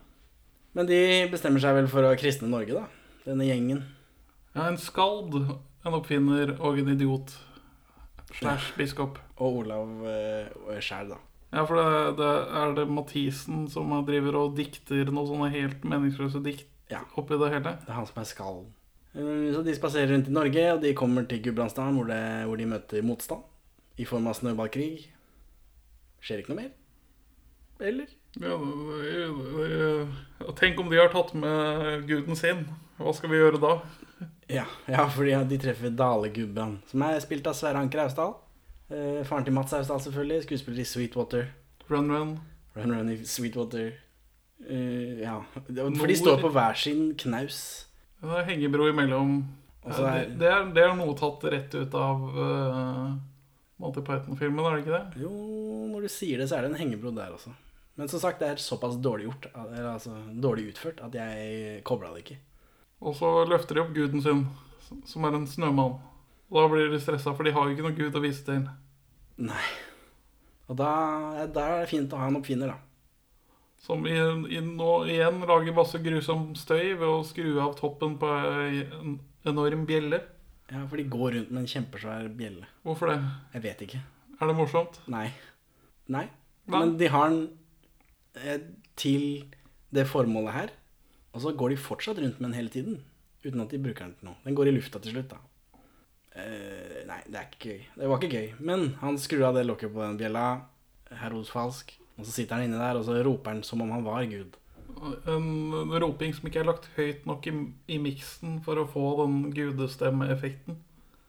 Men 0.78 0.90
de 0.90 1.00
bestemmer 1.30 1.62
seg 1.62 1.78
vel 1.78 1.90
for 1.92 2.06
å 2.06 2.18
kristne 2.18 2.50
Norge, 2.50 2.82
da. 2.82 2.86
Denne 3.26 3.46
gjengen. 3.46 3.82
Ja, 4.56 4.68
en 4.72 4.78
skald, 4.82 5.36
en 5.88 5.98
oppfinner 6.00 6.56
og 6.60 6.80
en 6.82 6.90
idiot. 6.94 7.34
Slash 8.38 8.74
biskop. 8.78 9.20
Og 9.40 9.62
Olav 9.64 9.90
uh, 10.04 10.80
sjæl, 10.84 11.10
da. 11.14 11.18
Ja, 11.54 11.64
for 11.64 11.80
det, 11.80 12.18
det 12.20 12.32
er 12.60 12.74
det 12.76 12.88
Mathisen 12.92 13.68
som 13.72 13.94
driver 14.06 14.36
og 14.42 14.56
dikter 14.58 15.08
noen 15.08 15.30
sånne 15.30 15.52
helt 15.54 15.86
meningsløse 15.88 16.42
dikt 16.44 16.68
Ja. 16.92 17.00
oppi 17.20 17.38
det 17.40 17.50
hele. 17.54 17.78
Det 17.84 17.90
er 17.92 17.98
han 17.98 18.08
som 18.08 18.20
er 18.22 18.28
skallen. 18.28 18.68
Eh, 19.16 19.54
Så 19.56 19.64
de 19.64 19.74
spaserer 19.76 20.12
rundt 20.12 20.28
i 20.28 20.36
Norge, 20.36 20.66
og 20.74 20.82
de 20.84 20.94
kommer 20.96 21.24
til 21.28 21.42
Gudbrandsdalen, 21.44 21.96
hvor, 21.96 22.12
hvor 22.48 22.58
de 22.60 22.66
møter 22.68 23.02
motstand. 23.04 23.44
I 23.98 24.06
form 24.06 24.28
av 24.28 24.36
snøballkrig. 24.38 25.08
Skjer 26.22 26.44
ikke 26.44 26.54
noe 26.54 26.62
mer? 26.62 26.72
Eller? 27.80 28.08
Ja, 28.42 28.58
det- 28.58 29.32
det- 29.58 30.56
tenk 30.60 30.80
om 30.80 30.90
de 30.92 30.98
har 31.00 31.10
tatt 31.14 31.34
med 31.34 32.08
guden 32.08 32.36
sin. 32.36 32.66
Hva 33.00 33.14
skal 33.16 33.30
vi 33.30 33.38
gjøre 33.40 33.60
da? 33.62 33.74
Ja, 34.48 34.66
ja 34.88 35.06
fordi 35.12 35.36
de 35.50 35.60
treffer 35.60 35.92
Dalegubben, 35.92 36.78
som 36.88 37.04
er 37.04 37.20
spilt 37.24 37.48
av 37.50 37.56
Sverre 37.58 37.82
Anker 37.84 38.06
Austdal. 38.06 38.36
Eh, 38.88 39.24
faren 39.28 39.44
til 39.48 39.56
Mats 39.56 39.74
Austdal, 39.76 40.00
selvfølgelig. 40.06 40.44
Skuespiller 40.46 40.84
i 40.84 40.88
Sweetwater. 40.88 41.50
Run, 41.90 42.12
run. 42.12 42.38
Run 42.78 42.94
Run 42.96 43.12
i 43.12 43.18
Sweetwater. 43.28 43.92
Eh, 44.70 45.20
ja. 45.22 45.42
For 45.52 46.08
de 46.08 46.18
står 46.18 46.40
på 46.42 46.52
hver 46.56 46.80
sin 46.80 47.10
knaus. 47.20 47.60
Det 48.22 48.40
er 48.40 48.48
hengebro 48.48 48.88
imellom. 48.90 49.40
Er- 49.88 50.26
det, 50.28 50.40
det, 50.40 50.48
er, 50.52 50.66
det 50.76 50.84
er 50.84 50.96
noe 50.98 51.16
tatt 51.16 51.44
rett 51.48 51.76
ut 51.78 51.94
av 51.96 52.24
uh, 52.36 53.14
Monty 53.80 54.02
Python-filmen, 54.04 54.66
er 54.66 54.74
det 54.76 54.82
ikke 54.84 54.98
det? 54.98 55.22
Jo, 55.24 55.32
når 55.94 56.08
du 56.08 56.12
sier 56.12 56.42
det, 56.42 56.50
så 56.50 56.58
er 56.58 56.66
det 56.66 56.74
en 56.74 56.82
hengebro 56.82 57.14
der 57.16 57.36
også. 57.36 57.54
Men 57.98 58.12
som 58.12 58.20
sagt, 58.20 58.42
det 58.44 58.50
er 58.52 58.60
såpass 58.62 58.98
dårlig 59.02 59.30
gjort, 59.30 59.48
eller 59.54 59.94
altså 59.94 60.18
dårlig 60.44 60.74
utført, 60.74 61.00
at 61.06 61.16
jeg 61.16 61.80
kobla 61.88 62.12
det 62.14 62.26
ikke. 62.26 62.38
Og 63.04 63.16
så 63.18 63.30
løfter 63.50 63.78
de 63.78 63.84
opp 63.84 63.94
guden 63.96 64.24
sin, 64.24 64.46
som 65.06 65.28
er 65.28 65.38
en 65.38 65.48
snømann. 65.50 66.00
Og 66.48 66.58
da 66.62 66.66
blir 66.72 66.90
de 66.92 67.00
stressa, 67.02 67.34
for 67.36 67.46
de 67.46 67.54
har 67.54 67.68
jo 67.68 67.76
ikke 67.76 67.86
noen 67.86 67.98
gud 67.98 68.18
å 68.18 68.24
vise 68.24 68.46
til. 68.48 68.64
Nei. 69.44 69.64
Og 70.68 70.80
da, 70.80 70.92
da 71.54 71.66
er 71.74 71.84
det 71.84 71.92
fint 71.92 72.14
å 72.16 72.20
ha 72.22 72.30
en 72.32 72.40
oppfinner, 72.40 72.72
da. 72.74 72.80
Som 73.84 74.08
i, 74.10 74.16
i 74.18 74.62
nå 74.64 74.94
igjen 75.06 75.44
lager 75.48 75.76
masse 75.76 76.00
grusom 76.02 76.50
støy 76.58 76.96
ved 76.98 77.06
å 77.08 77.22
skru 77.28 77.60
av 77.62 77.76
toppen 77.78 78.18
på 78.20 78.32
en 78.32 79.20
enorm 79.48 79.86
bjelle. 79.88 80.24
Ja, 80.68 80.82
for 80.90 81.00
de 81.00 81.06
går 81.08 81.38
rundt 81.38 81.54
med 81.54 81.62
en 81.64 81.70
kjempesvær 81.72 82.28
bjelle. 82.36 82.68
Hvorfor 82.84 83.14
det? 83.14 83.20
Jeg 83.54 83.64
vet 83.64 83.84
ikke. 83.86 84.02
Er 84.38 84.50
det 84.50 84.58
morsomt? 84.58 85.00
Nei. 85.12 85.30
Nei. 86.12 86.26
Nei. 86.68 86.74
Men 86.74 86.98
de 87.00 87.08
har 87.14 87.30
den 87.32 87.46
eh, 88.42 88.66
til 89.00 89.46
det 89.96 90.04
formålet 90.10 90.56
her, 90.56 90.74
og 91.38 91.44
så 91.44 91.54
går 91.54 91.76
de 91.76 91.78
fortsatt 91.78 92.18
rundt 92.24 92.40
med 92.42 92.50
den 92.50 92.58
hele 92.58 92.74
tiden. 92.74 92.98
Uten 93.46 93.62
at 93.62 93.70
de 93.70 93.80
bruker 93.82 94.08
den 94.08 94.16
til 94.18 94.32
noe. 94.32 94.40
Den 94.44 94.58
går 94.58 94.72
i 94.72 94.74
lufta 94.74 95.02
til 95.04 95.14
slutt, 95.14 95.36
da. 95.36 95.44
Uh, 96.38 97.04
nei, 97.10 97.20
det 97.30 97.38
er 97.38 97.46
ikke 97.46 97.70
gøy. 97.70 97.84
Det 97.98 98.10
var 98.10 98.22
ikke 98.22 98.40
gøy. 98.42 98.48
Men 98.70 98.88
han 99.04 99.20
skrur 99.22 99.46
av 99.52 99.58
det 99.58 99.68
lokket 99.68 99.94
på 99.94 100.02
den 100.02 100.18
bjella, 100.18 100.48
falsk, 101.52 101.94
og 102.18 102.26
så 102.26 102.34
sitter 102.34 102.58
han 102.58 102.66
inni 102.66 102.82
der, 102.82 102.98
og 102.98 103.06
så 103.06 103.20
roper 103.26 103.54
han 103.54 103.62
som 103.66 103.86
om 103.86 103.94
han 103.94 104.06
var 104.06 104.26
Gud. 104.30 104.58
En 105.30 105.94
roping 106.02 106.34
som 106.34 106.50
ikke 106.50 106.64
er 106.64 106.70
lagt 106.72 106.90
høyt 106.98 107.26
nok 107.30 107.46
i, 107.46 107.54
i 107.94 108.02
miksen 108.02 108.58
for 108.66 108.82
å 108.82 108.90
få 108.90 109.12
den 109.22 109.52
gudestemmeeffekten. 109.54 110.82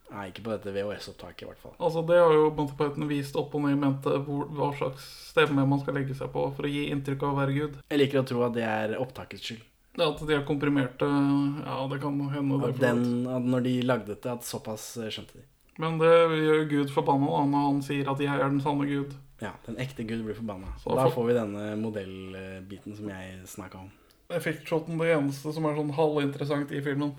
Nei, 0.09 0.31
ikke 0.31 0.47
på 0.47 0.55
dette 0.55 0.73
VHS-opptaket, 0.73 1.45
i 1.45 1.49
hvert 1.51 1.61
fall. 1.61 1.75
Altså 1.77 2.01
Det 2.09 2.17
har 2.17 2.33
jo 2.33 2.49
Monty 2.57 3.09
vist 3.11 3.37
opp 3.37 3.53
og 3.59 3.67
ned 3.67 3.77
i 3.77 3.81
mente 3.83 4.15
hvor, 4.25 4.47
hva 4.57 4.71
slags 4.79 5.05
stemme 5.29 5.67
man 5.69 5.83
skal 5.83 5.99
legge 6.01 6.17
seg 6.17 6.33
på 6.33 6.47
for 6.57 6.65
å 6.65 6.71
gi 6.73 6.87
inntrykk 6.95 7.27
av 7.27 7.35
å 7.35 7.41
være 7.43 7.57
gud. 7.59 7.75
Jeg 7.93 8.01
liker 8.01 8.23
å 8.23 8.29
tro 8.31 8.47
at 8.47 8.57
det 8.57 8.65
er 8.65 8.97
opptakets 9.03 9.45
skyld. 9.45 9.67
Det 9.99 10.07
At 10.07 10.21
de 10.23 10.35
har 10.37 10.45
komprimert 10.47 10.99
det 11.01 11.11
Ja, 11.11 11.79
det 11.91 12.01
kan 12.03 12.19
hende. 12.31 12.59
At, 12.69 12.81
den, 12.81 13.27
at 13.27 13.47
når 13.55 13.65
de 13.67 13.77
lagde 13.83 14.15
det, 14.15 14.31
at 14.31 14.47
såpass 14.47 14.93
eh, 15.01 15.11
skjønte 15.11 15.41
de. 15.41 15.47
Men 15.79 15.99
det 15.99 16.11
gjør 16.11 16.69
Gud 16.71 16.93
forbanna 16.95 17.31
da, 17.31 17.43
når 17.51 17.65
han 17.69 17.81
sier 17.87 18.11
at 18.11 18.21
'jeg 18.23 18.35
er 18.35 18.49
den 18.49 18.61
sanne 18.63 18.87
Gud'. 18.87 19.15
Ja, 19.43 19.53
den 19.67 19.79
ekte 19.79 20.03
Gud 20.03 20.25
blir 20.27 20.35
forbanna. 20.35 20.73
Så 20.83 20.95
Da 20.95 21.07
får 21.11 21.27
vi 21.27 21.35
denne 21.35 21.77
modellbiten 21.79 22.97
som 22.97 23.09
jeg 23.09 23.47
snakka 23.47 23.79
om. 23.79 23.91
Effektshoten 24.31 24.99
det 24.99 25.15
eneste 25.15 25.53
som 25.55 25.65
er 25.65 25.77
sånn 25.79 25.95
halvinteressant 25.95 26.73
i 26.73 26.83
filmen. 26.83 27.15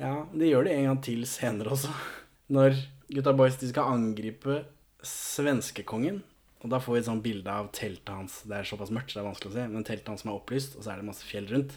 Ja, 0.00 0.26
de 0.32 0.48
gjør 0.48 0.64
det 0.64 0.72
en 0.72 0.88
gang 0.88 1.02
til 1.04 1.26
senere 1.28 1.76
også. 1.76 1.92
Når 2.56 2.76
gutta 3.12 3.32
boys 3.36 3.56
de 3.60 3.68
skal 3.68 3.92
angripe 3.92 4.64
svenskekongen. 5.04 6.22
Og 6.62 6.70
da 6.70 6.78
får 6.78 6.94
vi 6.94 6.98
et 7.02 7.08
sånt 7.10 7.24
bilde 7.24 7.50
av 7.50 7.68
teltet 7.74 8.08
hans. 8.08 8.42
Det 8.46 8.56
er 8.56 8.64
såpass 8.64 8.92
mørkt, 8.94 9.10
så 9.10 9.18
det 9.18 9.24
er 9.24 9.30
vanskelig 9.30 9.52
å 9.52 9.56
se. 9.56 9.68
Men 9.68 9.84
teltet 9.84 10.08
hans 10.08 10.22
som 10.22 10.30
er 10.30 10.38
opplyst, 10.38 10.76
og 10.78 10.84
så 10.84 10.92
er 10.92 11.00
det 11.00 11.08
masse 11.08 11.26
fjell 11.26 11.48
rundt. 11.50 11.74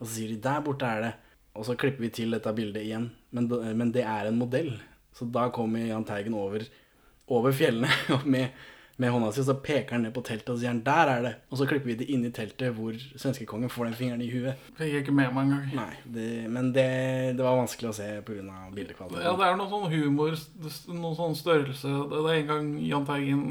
Og 0.00 0.06
så 0.06 0.14
sier 0.14 0.32
de 0.32 0.40
'der 0.40 0.64
borte 0.64 0.86
er 0.86 1.02
det'. 1.04 1.16
Og 1.54 1.66
så 1.66 1.76
klipper 1.76 2.00
vi 2.06 2.08
til 2.08 2.30
dette 2.30 2.52
bildet 2.54 2.82
igjen. 2.82 3.10
Men, 3.30 3.48
men 3.76 3.92
det 3.92 4.04
er 4.06 4.28
en 4.28 4.38
modell. 4.38 4.78
Så 5.12 5.26
da 5.26 5.48
kommer 5.52 5.82
Jahn 5.82 6.04
Teigen 6.04 6.34
over, 6.34 6.62
over 7.28 7.52
fjellene 7.52 7.90
med, 8.24 8.54
med 8.96 9.10
hånda 9.10 9.32
si, 9.32 9.42
og 9.42 9.48
så 9.48 9.56
peker 9.64 9.96
han 9.96 10.06
ned 10.06 10.14
på 10.14 10.22
teltet 10.22 10.52
og 10.54 10.60
sier 10.60 10.70
han 10.70 10.82
'der 10.86 11.08
er 11.08 11.22
det'. 11.26 11.34
Og 11.50 11.58
så 11.58 11.66
klipper 11.66 11.90
vi 11.90 11.98
det 12.00 12.08
inn 12.08 12.24
i 12.24 12.30
teltet 12.30 12.72
hvor 12.76 12.94
svenskekongen 12.94 13.70
får 13.70 13.84
den 13.84 13.98
fingeren 13.98 14.22
i 14.22 14.30
huet. 14.30 14.54
Fikk 14.78 14.92
jeg 14.92 15.04
ikke 15.04 15.12
med 15.12 15.34
meg 15.34 15.44
engang. 15.44 15.74
Nei, 15.74 15.94
det, 16.14 16.50
men 16.50 16.72
det, 16.72 16.86
det 17.36 17.44
var 17.44 17.58
vanskelig 17.60 17.90
å 17.90 17.98
se 17.98 18.08
pga. 18.22 18.70
bildekvaliteten. 18.74 19.26
Ja, 19.26 19.36
det 19.36 19.46
er 19.50 19.56
noe 19.56 19.68
sånn 19.68 19.90
humor, 19.92 20.38
noe 20.94 21.14
sånn 21.18 21.36
størrelse. 21.36 21.88
Det 21.88 22.24
det 22.24 22.32
er 22.32 22.40
en 22.40 22.52
gang 22.54 22.72
Jahn 22.78 23.06
Teigen 23.06 23.44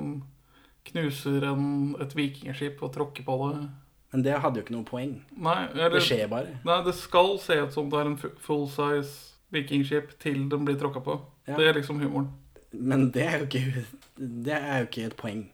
knuser 0.90 1.44
en, 1.52 1.96
et 2.02 2.16
vikingskip 2.16 2.82
og 2.82 2.94
tråkker 2.96 3.28
på 3.28 3.38
det. 3.52 3.68
Men 4.12 4.24
det 4.26 4.40
hadde 4.42 4.60
jo 4.60 4.66
ikke 4.66 4.74
noe 4.74 4.88
poeng. 4.88 5.16
Nei, 5.38 5.60
eller, 5.70 5.94
Det 5.94 6.02
skjer 6.08 6.30
bare. 6.32 6.58
Nei, 6.66 6.80
det 6.86 6.96
skal 6.98 7.36
se 7.42 7.60
ut 7.62 7.76
som 7.76 7.90
det 7.92 8.00
er 8.00 8.10
en 8.10 8.18
full 8.18 8.66
size 8.72 9.36
vikingskip 9.54 10.16
til 10.22 10.48
den 10.50 10.66
blir 10.66 10.78
tråkka 10.82 11.02
på. 11.06 11.20
Ja. 11.50 11.58
Det 11.58 11.68
er 11.70 11.78
liksom 11.78 12.02
humoren. 12.02 12.32
Men 12.72 13.10
det 13.14 13.26
er 13.26 13.46
ikke, 13.46 13.86
det 14.18 14.58
er 14.58 14.84
jo 14.84 14.90
ikke 14.90 15.08
et 15.10 15.18
poeng. 15.18 15.48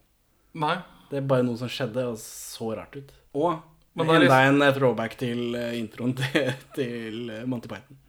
Nei. 0.56 0.76
Det 1.12 1.20
er 1.20 1.28
bare 1.30 1.46
noe 1.48 1.60
som 1.60 1.70
skjedde, 1.72 2.08
og 2.12 2.18
så 2.20 2.72
rart 2.76 2.96
ut. 2.98 3.12
Og 3.36 3.62
Men 3.96 4.10
det 4.10 4.28
er 4.28 4.50
en 4.50 4.64
eh, 4.64 4.74
throwback 4.76 5.16
til 5.20 5.56
eh, 5.56 5.78
introen 5.80 6.16
til, 6.20 6.50
til 6.78 7.30
eh, 7.32 7.46
Monty 7.48 7.72
Python. 7.72 8.00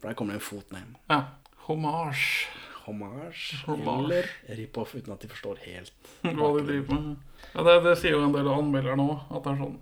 For 0.00 0.08
der 0.08 0.16
kommer 0.16 0.36
det 0.36 0.40
en 0.40 0.46
fot 0.46 0.72
ned. 0.72 0.94
Ja. 1.10 1.20
Hommage. 1.66 2.48
Hommage, 2.86 3.58
Hommage. 3.66 4.04
eller 4.06 4.30
rip-off, 4.58 4.94
uten 4.94 5.12
at 5.14 5.22
de 5.24 5.28
forstår 5.30 5.60
helt 5.66 6.10
Hva 6.22 6.50
de 6.56 6.64
driver 6.66 6.94
med. 6.96 7.16
Ja, 7.54 7.64
det, 7.66 7.74
det 7.86 7.96
sier 8.00 8.16
jo 8.16 8.24
en 8.26 8.34
del 8.34 8.48
av 8.48 8.60
anmelderne 8.62 9.06
òg. 9.12 9.26
At 9.30 9.44
det 9.46 9.52
er 9.54 9.60
sånn 9.64 9.76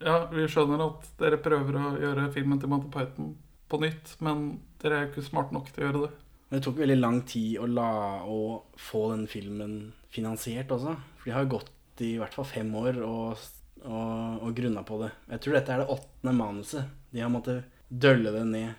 Ja, 0.00 0.16
vi 0.32 0.46
skjønner 0.48 0.82
at 0.86 1.08
dere 1.20 1.38
prøver 1.44 1.76
å 1.76 1.86
gjøre 2.00 2.30
filmen 2.34 2.60
til 2.62 2.72
Monty 2.72 2.90
Python 2.94 3.34
på 3.70 3.78
nytt, 3.82 4.16
men 4.24 4.44
dere 4.82 4.98
er 4.98 5.08
ikke 5.10 5.22
smarte 5.26 5.54
nok 5.54 5.68
til 5.70 5.84
å 5.84 5.86
gjøre 5.86 6.04
det. 6.06 6.12
Men 6.50 6.58
det 6.58 6.64
tok 6.66 6.80
veldig 6.80 6.96
lang 6.98 7.20
tid 7.30 7.60
å, 7.62 7.66
la, 7.70 7.90
å 8.26 8.38
få 8.80 9.04
den 9.12 9.26
filmen 9.30 9.74
finansiert 10.10 10.72
også. 10.74 10.96
For 11.20 11.30
de 11.30 11.34
har 11.36 11.50
gått 11.52 12.02
i 12.02 12.14
hvert 12.18 12.34
fall 12.34 12.48
fem 12.48 12.70
år 12.80 12.98
og, 13.04 13.44
og, 13.84 14.40
og 14.40 14.54
grunna 14.56 14.82
på 14.88 14.98
det. 15.04 15.10
Jeg 15.36 15.44
tror 15.44 15.58
dette 15.58 15.74
er 15.76 15.82
det 15.84 15.92
åttende 15.94 16.34
manuset. 16.34 16.88
De 17.12 17.22
har 17.22 17.30
måttet 17.30 17.68
dølle 17.90 18.32
det 18.34 18.46
ned, 18.48 18.72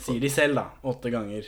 sier 0.00 0.20
de 0.20 0.28
selv, 0.32 0.58
da, 0.58 0.66
åtte 0.90 1.12
ganger 1.14 1.46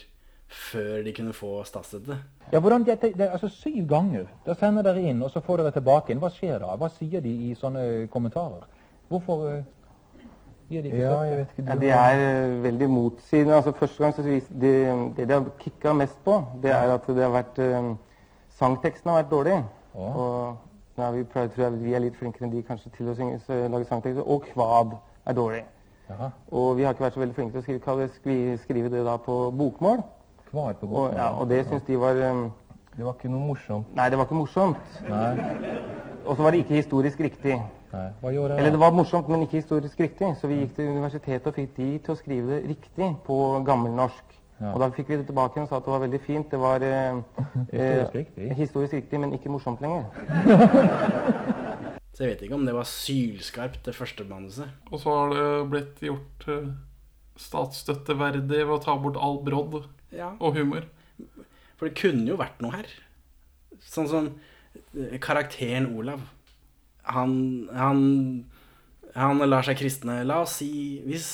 før 0.49 1.03
de 1.05 1.13
kunne 1.13 1.33
få 1.37 1.63
statsstøtte. 1.69 2.17
Ja, 2.53 2.61
hvordan 2.65 2.85
det, 2.87 3.01
det, 3.03 3.29
altså 3.29 3.49
Syv 3.53 3.87
ganger. 3.89 4.27
Da 4.47 4.55
sender 4.57 4.83
dere 4.87 5.03
inn, 5.03 5.23
og 5.23 5.31
så 5.31 5.41
får 5.45 5.57
dere 5.63 5.73
tilbake 5.77 6.13
inn. 6.15 6.21
Hva 6.23 6.31
skjer 6.33 6.59
da? 6.63 6.77
Hva 6.81 6.89
sier 6.95 7.21
de 7.25 7.33
i 7.51 7.55
sånne 7.59 8.07
kommentarer? 8.13 8.65
Hvorfor 9.09 9.43
uh, 9.45 9.59
gir 10.71 10.83
de 10.83 10.89
ikke 10.89 11.03
Ja, 11.03 11.11
støtte? 11.13 11.29
jeg 11.29 11.39
vet 11.39 11.53
ikke. 11.59 11.67
Ja, 11.69 11.77
de 11.83 11.91
er 11.99 12.23
uh, 12.57 12.63
veldig 12.65 12.89
motsigende. 12.91 13.55
Altså, 13.59 13.73
første 13.77 14.03
gang 14.05 14.15
så 14.17 14.23
vis- 14.25 14.49
det, 14.61 14.73
det 15.17 15.29
de 15.29 15.35
har 15.37 15.51
kicka 15.61 15.93
mest 15.93 16.17
på, 16.25 16.39
det 16.63 16.73
er 16.73 16.95
at 16.97 17.07
det 17.07 17.23
har 17.23 17.35
vært 17.37 17.61
eh, 17.65 17.93
Sangteksten 18.59 19.11
har 19.13 19.21
vært 19.23 19.31
dårlig. 19.31 19.59
Og 19.95 20.57
nå 20.99 21.05
er 21.05 21.13
vi, 21.15 21.25
prøver, 21.25 21.49
tror 21.55 21.65
jeg 21.69 21.81
vi 21.85 21.93
er 21.95 22.03
litt 22.03 22.17
flinkere 22.19 22.49
enn 22.49 22.53
de 22.57 22.63
kanskje 22.67 22.91
til 22.97 23.09
å 23.13 23.15
synge, 23.15 23.39
så, 23.47 23.55
lage 23.71 23.87
sangtekster. 23.87 24.25
Og 24.25 24.49
kvad 24.53 24.97
er 25.29 25.37
dårlig. 25.37 25.65
Aha. 26.11 26.31
Og 26.57 26.73
vi 26.79 26.83
har 26.89 26.97
ikke 26.97 27.05
vært 27.05 27.15
så 27.15 27.21
veldig 27.23 27.37
flinke 27.37 27.61
til 27.63 27.79
å 27.93 28.09
skrive, 28.17 28.57
skrive 28.65 28.91
det 28.91 29.05
da 29.07 29.15
på 29.21 29.37
bokmål. 29.55 30.01
Kvad 30.51 30.81
på 30.81 30.89
Og, 30.89 31.13
ja, 31.17 31.29
og 31.37 31.49
det 31.51 31.65
syns 31.69 31.85
de 31.87 31.99
var 32.01 32.17
um, 32.31 32.47
Det 32.97 33.05
var 33.05 33.15
ikke 33.15 33.29
noe 33.31 33.47
morsomt. 33.53 33.91
Nei, 33.97 34.09
det 34.11 34.19
var 34.19 34.25
ikke 34.27 34.39
morsomt. 34.39 34.95
Nei. 35.09 35.35
Og 36.25 36.37
så 36.37 36.43
var 36.43 36.51
det 36.55 36.63
ikke 36.65 36.81
historisk 36.81 37.21
riktig. 37.21 37.59
Nei. 37.93 38.09
Hva 38.21 38.33
gjorde 38.35 38.57
jeg? 38.57 38.61
Eller 38.61 38.75
det 38.75 38.81
var 38.83 38.97
morsomt, 38.97 39.29
men 39.31 39.45
ikke 39.45 39.61
historisk 39.61 40.01
riktig. 40.03 40.33
Så 40.41 40.51
vi 40.51 40.59
gikk 40.63 40.75
til 40.77 40.91
universitetet 40.91 41.47
og 41.47 41.55
fikk 41.57 41.77
de 41.77 41.87
til 42.05 42.15
å 42.15 42.19
skrive 42.19 42.57
det 42.57 42.73
riktig 42.73 43.13
på 43.29 43.37
gammelnorsk. 43.69 44.35
Ja. 44.59 44.73
Og 44.73 44.83
da 44.83 44.89
fikk 44.91 45.13
vi 45.13 45.21
det 45.21 45.29
tilbake 45.29 45.63
og 45.63 45.69
sa 45.71 45.79
at 45.79 45.87
det 45.87 45.93
var 45.95 46.03
veldig 46.03 46.21
fint. 46.25 46.49
Det 46.51 46.59
var 46.59 46.83
eh, 46.83 47.21
Historisk 47.71 47.79
eh, 47.79 48.19
riktig? 48.19 48.49
historisk 48.59 48.93
riktig, 48.99 49.21
men 49.23 49.37
ikke 49.39 49.53
morsomt 49.55 49.85
lenger. 49.85 50.05
Så 52.19 52.25
jeg 52.25 52.33
vet 52.33 52.41
ikke 52.49 52.59
om 52.59 52.67
det 52.67 52.75
var 52.75 52.87
sylskarpt, 52.91 53.85
det 53.87 53.95
første 53.95 54.25
manuset. 54.27 54.67
Og 54.91 54.99
så 54.99 55.13
har 55.15 55.31
det 55.37 55.47
blitt 55.71 56.01
gjort 56.03 56.49
eh, 56.51 56.67
statsstøtteverdig 57.39 58.65
ved 58.65 58.75
å 58.75 58.81
ta 58.83 58.99
bort 58.99 59.15
all 59.23 59.39
brodd 59.47 59.85
Ja. 60.15 60.33
og 60.41 60.57
humor. 60.57 60.87
For 61.79 61.89
det 61.89 61.99
kunne 62.01 62.27
jo 62.27 62.39
vært 62.41 62.63
noe 62.65 62.75
her. 62.75 62.89
Sånn 63.85 64.09
som 64.11 64.31
eh, 64.97 65.19
karakteren 65.23 65.93
Olav. 65.99 66.25
Han, 67.09 67.33
han, 67.73 68.01
han 69.15 69.45
lar 69.47 69.65
seg 69.65 69.79
kristne 69.81 70.19
La 70.29 70.43
oss 70.43 70.59
si 70.61 70.99
hvis, 71.07 71.29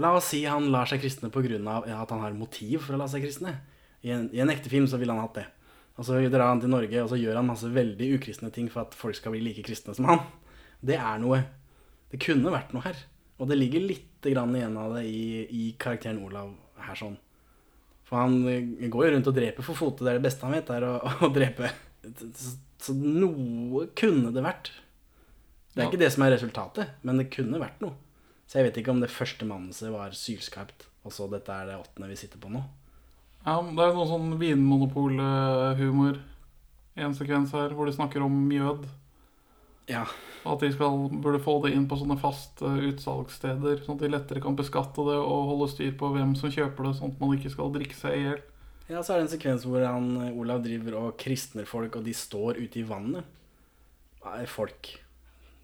La 0.00 0.14
oss 0.16 0.30
si 0.32 0.46
han 0.48 0.70
lar 0.72 0.88
seg 0.88 1.02
kristne 1.02 1.28
pga. 1.34 1.58
at 1.92 2.10
han 2.14 2.22
har 2.22 2.32
motiv 2.32 2.86
for 2.86 2.96
å 2.96 3.02
la 3.02 3.08
seg 3.10 3.26
kristne. 3.26 3.58
I 4.02 4.14
en, 4.14 4.28
I 4.32 4.40
en 4.40 4.52
ekte 4.52 4.72
film 4.72 4.86
så 4.88 5.00
ville 5.00 5.12
han 5.12 5.20
hatt 5.26 5.42
det. 5.42 5.46
Og 6.00 6.06
så 6.06 6.20
drar 6.32 6.48
han 6.48 6.62
til 6.62 6.72
Norge 6.72 7.02
og 7.02 7.10
så 7.12 7.18
gjør 7.20 7.36
han 7.36 7.48
masse 7.50 7.68
veldig 7.68 8.14
ukristne 8.16 8.48
ting 8.54 8.70
for 8.72 8.86
at 8.86 8.94
folk 8.96 9.18
skal 9.18 9.34
bli 9.34 9.42
like 9.44 9.64
kristne 9.66 9.92
som 9.96 10.08
han. 10.08 10.22
Det 10.80 10.96
er 10.96 11.18
noe. 11.20 11.42
Det 12.10 12.22
kunne 12.22 12.54
vært 12.54 12.72
noe 12.72 12.86
her. 12.86 13.02
Og 13.40 13.50
det 13.50 13.58
ligger 13.58 13.84
litt 13.84 14.24
grann 14.24 14.54
igjen 14.56 14.78
av 14.80 14.94
det 14.96 15.04
i, 15.08 15.44
i 15.44 15.64
karakteren 15.80 16.22
Olav 16.24 16.54
her 16.86 16.96
sånn. 16.96 17.18
For 18.10 18.18
han 18.18 18.36
eh, 18.50 18.88
går 18.90 19.06
jo 19.06 19.12
rundt 19.14 19.30
og 19.30 19.36
dreper 19.38 19.62
for 19.66 19.78
fote. 19.78 20.02
Det 20.04 20.10
er 20.12 20.18
det 20.18 20.26
beste 20.26 20.42
han 20.46 20.56
vet, 20.58 20.70
er 20.74 20.86
å, 20.88 20.92
å 21.26 21.30
drepe. 21.32 21.70
Så, 22.34 22.56
så 22.82 22.94
noe 22.96 23.86
kunne 23.98 24.32
det 24.34 24.42
vært. 24.44 24.72
Det 25.70 25.78
er 25.78 25.86
Ja. 25.86 25.90
ikke 25.92 26.00
det 26.02 26.10
som 26.12 26.24
er 26.26 26.32
resultatet, 26.34 26.94
men 27.06 27.20
det 27.22 27.28
kunne 27.30 27.60
vært 27.62 27.78
noe. 27.84 27.94
Så 28.50 28.58
jeg 28.58 28.66
vet 28.66 28.80
ikke 28.82 28.90
om 28.90 29.00
det 29.04 29.12
første 29.14 29.46
manuset 29.46 29.92
var 29.94 30.10
sylskarpt, 30.18 30.88
og 31.06 31.12
så 31.14 31.28
dette 31.30 31.54
er 31.54 31.68
det 31.70 31.76
åttende 31.78 32.08
vi 32.10 32.16
sitter 32.18 32.40
på 32.42 32.50
nå. 32.50 32.64
Ja, 33.46 33.54
Det 33.62 33.84
er 33.86 33.94
noe 33.94 34.08
sånn 34.10 34.34
vinmonopolhumor 34.40 36.18
i 36.98 37.04
en 37.06 37.14
sekvens 37.16 37.52
her 37.54 37.70
hvor 37.76 37.86
de 37.88 37.94
snakker 37.94 38.24
om 38.26 38.34
mjød. 38.50 38.88
Ja. 39.88 40.04
At 40.48 40.62
de 40.62 40.70
skal, 40.72 41.08
burde 41.20 41.42
få 41.42 41.58
det 41.64 41.74
inn 41.76 41.86
på 41.88 41.98
sånne 42.00 42.16
faste 42.20 42.68
utsalgssteder, 42.88 43.82
sånn 43.84 43.98
at 43.98 44.04
de 44.04 44.12
lettere 44.12 44.40
kan 44.40 44.56
beskatte 44.56 45.04
det 45.04 45.18
og 45.20 45.50
holde 45.50 45.68
styr 45.72 45.92
på 46.00 46.12
hvem 46.14 46.32
som 46.38 46.52
kjøper 46.52 46.86
det, 46.86 46.94
sånn 46.96 47.12
at 47.12 47.20
man 47.20 47.34
ikke 47.36 47.52
skal 47.52 47.74
drikke 47.74 47.98
seg 47.98 48.16
i 48.16 48.22
hjel. 48.24 48.40
Ja, 48.90 49.02
så 49.04 49.14
er 49.14 49.20
det 49.20 49.26
en 49.28 49.34
sekvens 49.34 49.66
hvor 49.68 49.84
han, 49.84 50.08
Olav 50.32 50.64
driver 50.64 50.96
og 50.98 51.18
kristner 51.20 51.68
folk, 51.68 52.00
og 52.00 52.08
de 52.08 52.14
står 52.16 52.58
ute 52.58 52.80
i 52.80 52.86
vannet. 52.88 53.28
Nei, 54.24 54.42
folk. 54.50 54.94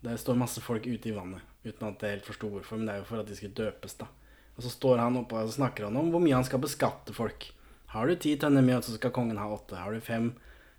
Det 0.05 0.19
står 0.21 0.39
masse 0.39 0.63
folk 0.63 0.85
ute 0.87 1.11
i 1.11 1.17
vannet, 1.17 1.43
uten 1.65 1.89
at 1.89 2.05
jeg 2.05 2.19
helt 2.19 2.29
forsto 2.29 2.53
hvorfor, 2.53 2.79
men 2.79 2.87
det 2.87 2.95
er 2.95 3.01
jo 3.01 3.09
for 3.09 3.23
at 3.23 3.31
de 3.31 3.39
skal 3.39 3.57
døpes, 3.57 3.97
da. 3.99 4.11
Og 4.57 4.65
så 4.65 4.73
står 4.73 5.01
han 5.03 5.19
oppe 5.21 5.41
og 5.41 5.53
snakker 5.53 5.89
han 5.89 5.97
om 6.01 6.13
hvor 6.13 6.23
mye 6.23 6.37
han 6.37 6.47
skal 6.47 6.63
beskatte 6.63 7.17
folk. 7.17 7.49
Har 7.93 8.09
du 8.09 8.17
ti 8.21 8.35
tønner 8.41 8.65
mjød, 8.65 8.87
så 8.87 8.95
skal 8.97 9.13
kongen 9.17 9.41
ha 9.41 9.49
åtte. 9.53 9.79
Har 9.81 9.93
du 9.93 10.05
fem 10.05 10.31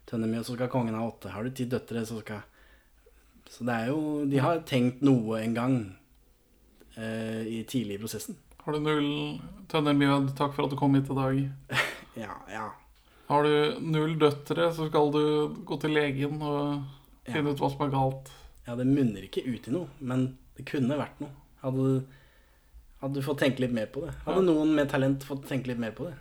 tønner 0.10 0.30
mjød, 0.30 0.48
så 0.48 0.56
skal 0.58 0.72
kongen 0.74 0.98
ha 0.98 1.04
åtte. 1.06 1.34
Har 1.34 1.46
du 1.46 1.54
ti 1.54 1.68
døtre, 1.70 2.06
så 2.06 2.22
skal 2.24 2.46
Så 3.52 3.66
det 3.68 3.76
er 3.76 3.92
jo 3.92 4.26
De 4.30 4.42
har 4.44 4.64
tenkt 4.68 5.04
noe 5.06 5.40
en 5.42 5.56
gang 5.56 5.78
eh, 6.98 7.44
i 7.48 7.62
tidlig 7.70 7.98
i 7.98 8.02
prosessen. 8.02 8.38
Har 8.64 8.76
du 8.76 8.84
null 8.84 9.08
tønner 9.72 9.96
mjød, 9.96 10.34
takk 10.36 10.56
for 10.56 10.66
at 10.68 10.74
du 10.74 10.80
kom 10.80 10.98
hit 10.98 11.10
i 11.14 11.22
dag. 11.22 11.46
Ja, 12.18 12.34
ja. 12.50 12.72
Har 13.30 13.46
du 13.46 13.78
null 13.86 14.16
døtre, 14.18 14.72
så 14.74 14.88
skal 14.88 15.12
du 15.14 15.22
gå 15.70 15.76
til 15.78 15.92
legen 15.94 16.40
og 16.42 16.80
finne 17.28 17.52
ut 17.54 17.60
hva 17.62 17.70
som 17.70 17.84
er 17.86 17.92
galt. 17.94 18.32
Ja, 18.66 18.74
det 18.80 18.88
munner 18.90 19.28
ikke 19.28 19.44
ut 19.46 19.68
i 19.70 19.74
noe, 19.76 19.86
men 20.02 20.24
det 20.58 20.66
kunne 20.66 20.98
vært 20.98 21.20
noe. 21.22 21.30
Hadde, 21.62 21.92
hadde 23.04 23.20
du 23.20 23.26
fått 23.28 23.44
tenke 23.44 23.62
litt 23.62 23.76
mer 23.76 23.86
på 23.94 24.02
det. 24.08 24.16
Hadde 24.26 24.48
noen 24.48 24.74
med 24.80 24.90
talent 24.90 25.28
fått 25.28 25.46
tenke 25.46 25.70
litt 25.70 25.84
mer 25.84 25.94
på 25.94 26.08
det. 26.10 26.16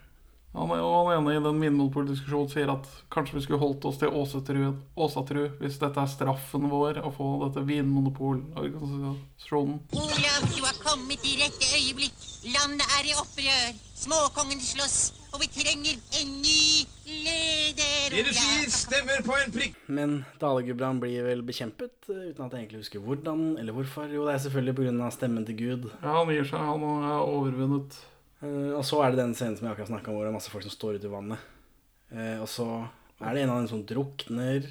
Han 0.57 0.71
er, 0.73 0.79
jo 0.81 0.89
han 0.97 1.13
ene 1.13 1.37
i 1.37 1.41
den 1.45 1.59
Vinmonopol-diskusjonen 1.61 2.49
sier 2.49 2.71
at 2.73 2.87
kanskje 3.13 3.37
vi 3.37 3.43
skulle 3.45 3.61
holdt 3.61 3.85
oss 3.91 3.99
til 4.01 4.09
Åsetru, 4.17 4.73
Åsatru 4.97 5.53
hvis 5.61 5.77
dette 5.83 6.01
er 6.01 6.09
straffen 6.09 6.71
vår 6.73 6.97
å 7.05 7.13
få 7.13 7.45
dette 7.45 7.61
Vinmonopol-organisasjonen. 7.69 9.77
Olav, 9.93 10.41
du 10.49 10.65
har 10.65 10.73
kommet 10.81 11.21
i 11.29 11.37
rette 11.43 11.61
øyeblikk. 11.77 12.17
Landet 12.55 12.89
er 12.97 13.05
i 13.11 13.13
opprør. 13.21 13.77
Småkongen 13.97 14.61
slåss, 14.63 15.13
og 15.35 15.41
vi 15.45 15.49
trenger 15.53 15.97
en 16.23 16.31
ny 16.41 16.87
leder. 17.05 18.09
Dere 18.17 18.33
sier, 18.33 18.71
stemmer 18.73 19.21
på 19.27 19.33
en 19.37 19.53
prikk. 19.53 19.77
Men 19.93 20.25
Dalegudbrand 20.41 21.01
blir 21.05 21.21
vel 21.29 21.45
bekjempet, 21.45 21.93
uten 22.09 22.45
at 22.45 22.53
jeg 22.53 22.61
egentlig 22.63 22.81
husker 22.87 23.01
hvordan 23.05 23.59
eller 23.61 23.73
hvorfor. 23.77 24.09
Jo, 24.09 24.25
det 24.29 24.35
er 24.39 24.45
selvfølgelig 24.49 24.77
pga. 24.81 25.11
stemmen 25.13 25.45
til 25.49 25.57
Gud. 25.61 25.83
Ja, 26.01 26.11
han 26.17 26.29
gir 26.33 26.45
seg. 26.49 26.61
Han 26.65 26.83
er 26.97 27.21
overvunnet. 27.25 27.93
Eh, 28.45 28.73
og 28.77 28.85
så 28.87 29.03
er 29.03 29.13
det 29.13 29.23
den 29.23 29.37
scenen 29.37 29.57
som 29.59 29.69
jeg 29.69 29.77
akkurat 29.77 29.93
snakka 29.93 30.11
om, 30.11 30.19
hvor 30.19 30.27
det 30.27 30.33
er 30.33 30.39
masse 30.39 30.53
folk 30.53 30.67
som 30.67 30.75
står 30.75 30.99
ute 30.99 31.09
i 31.09 31.13
vannet. 31.13 31.47
Eh, 32.13 32.37
og 32.43 32.49
så 32.51 32.67
er 33.21 33.33
det 33.33 33.45
en 33.45 33.55
av 33.55 33.63
dem 33.63 33.71
som 33.71 33.87
drukner 33.87 34.67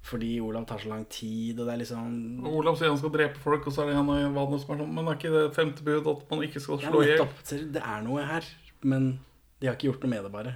fordi 0.00 0.38
Olav 0.40 0.64
tar 0.64 0.80
så 0.80 0.88
lang 0.88 1.02
tid, 1.12 1.58
og 1.60 1.66
det 1.68 1.74
er 1.74 1.80
liksom 1.82 2.46
Olav 2.48 2.78
sier 2.78 2.88
han 2.88 2.96
skal 2.96 3.12
drepe 3.12 3.40
folk, 3.42 3.66
og 3.68 3.74
så 3.74 3.82
er 3.82 3.90
det 3.90 3.98
en 4.00 4.08
i 4.14 4.30
vannet 4.32 4.62
som 4.62 4.72
er 4.72 4.80
sånn 4.80 4.94
Men 4.96 5.10
er 5.10 5.18
ikke 5.18 5.32
det 5.34 5.42
femte 5.52 5.84
bud 5.84 6.08
at 6.08 6.22
man 6.30 6.44
ikke 6.46 6.62
skal 6.64 6.80
slå 6.80 7.02
i 7.04 7.10
hjel? 7.10 7.26
Det 7.74 7.82
er 7.84 8.06
noe 8.06 8.24
her, 8.24 8.48
men 8.80 9.10
de 9.60 9.68
har 9.68 9.76
ikke 9.76 9.90
gjort 9.90 10.06
noe 10.06 10.14
med 10.14 10.24
det, 10.24 10.32
bare. 10.32 10.54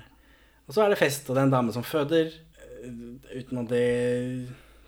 Og 0.65 0.73
så 0.73 0.85
er 0.85 0.95
det 0.95 1.01
fest, 1.01 1.29
og 1.29 1.37
det 1.37 1.43
er 1.43 1.51
en 1.51 1.57
dame 1.59 1.75
som 1.77 1.85
føder, 1.85 2.33
eh, 2.57 2.95
uten 3.37 3.61
at 3.61 3.69
det 3.69 3.85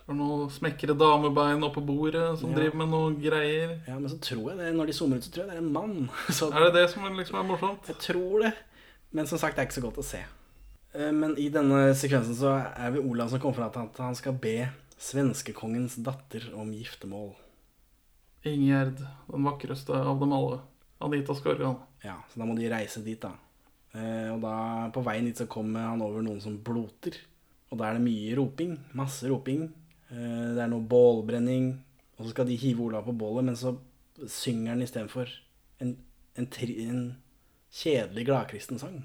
Det 0.06 0.12
er 0.14 0.18
noen 0.20 0.50
smekre 0.54 0.94
damebein 0.94 1.64
oppå 1.66 1.82
bordet 1.82 2.38
som 2.38 2.50
Ja. 2.52 2.56
driver 2.60 2.76
med 2.78 2.88
noe 2.92 3.14
greier. 3.18 3.80
Ja, 3.88 3.98
men 3.98 4.08
så 4.08 4.18
tror 4.22 4.50
jeg 4.52 4.58
det, 4.58 4.68
når 4.76 4.86
de 4.86 4.92
zoomer 4.92 5.16
ut, 5.18 5.24
så 5.26 5.32
tror 5.34 5.44
jeg 5.44 5.50
det 5.50 5.56
er 5.56 5.64
en 5.64 5.72
mann. 5.72 6.10
Så 6.30 6.52
Er 6.54 6.64
det 6.66 6.74
det 6.74 6.90
som 6.92 7.02
liksom 7.16 7.40
er 7.40 7.48
morsomt? 7.48 7.88
Jeg 7.90 7.96
tror 7.98 8.42
det. 8.44 8.52
Men 9.12 9.26
som 9.26 9.38
sagt, 9.38 9.56
det 9.56 9.62
er 9.64 9.66
ikke 9.68 9.80
så 9.80 9.86
godt 9.88 9.98
å 9.98 10.04
se. 10.04 10.20
Eh, 10.94 11.10
Men 11.12 11.34
i 11.38 11.48
denne 11.50 11.92
sekvensen 11.94 12.34
så 12.38 12.52
er 12.78 12.90
vi 12.94 13.00
Olav 13.02 13.30
som 13.30 13.40
kommer 13.40 13.54
fra 13.72 13.82
at 13.82 13.96
han 13.98 14.14
skal 14.14 14.32
be 14.38 14.68
svenskekongens 14.98 15.96
datter 16.02 16.52
om 16.54 16.70
giftermål. 16.72 17.34
Ingjerd, 18.46 19.00
den 19.30 19.44
vakreste 19.46 19.90
av 19.96 20.20
dem 20.20 20.32
alle. 20.32 20.60
Anita 21.02 21.34
Skorgan. 21.34 21.80
Ja, 22.04 22.14
så 22.30 22.38
da 22.40 22.46
må 22.46 22.54
de 22.56 22.68
reise 22.70 23.02
dit, 23.04 23.18
da. 23.20 23.32
Eh, 23.94 24.30
Og 24.32 24.40
da, 24.40 24.88
på 24.94 25.02
veien 25.04 25.24
dit 25.26 25.36
så 25.36 25.46
kommer 25.50 25.88
han 25.90 26.00
over 26.02 26.22
noen 26.22 26.40
som 26.40 26.56
bloter. 26.62 27.16
Og 27.72 27.78
da 27.78 27.88
er 27.90 27.94
det 27.98 28.04
mye 28.06 28.36
roping. 28.38 28.76
Masse 28.94 29.26
roping. 29.28 29.72
Eh, 30.10 30.54
Det 30.54 30.62
er 30.62 30.70
noe 30.72 30.80
bålbrenning. 30.86 31.72
Og 32.16 32.24
så 32.26 32.30
skal 32.32 32.46
de 32.48 32.56
hive 32.56 32.80
Olav 32.86 33.04
på 33.04 33.12
bålet, 33.12 33.44
men 33.44 33.56
så 33.56 33.74
synger 34.26 34.72
han 34.72 34.82
istedenfor 34.82 35.28
en, 35.80 35.96
en, 36.38 36.46
en 36.48 37.02
kjedelig 37.72 38.24
gladkristen 38.26 38.78
sang. 38.80 39.02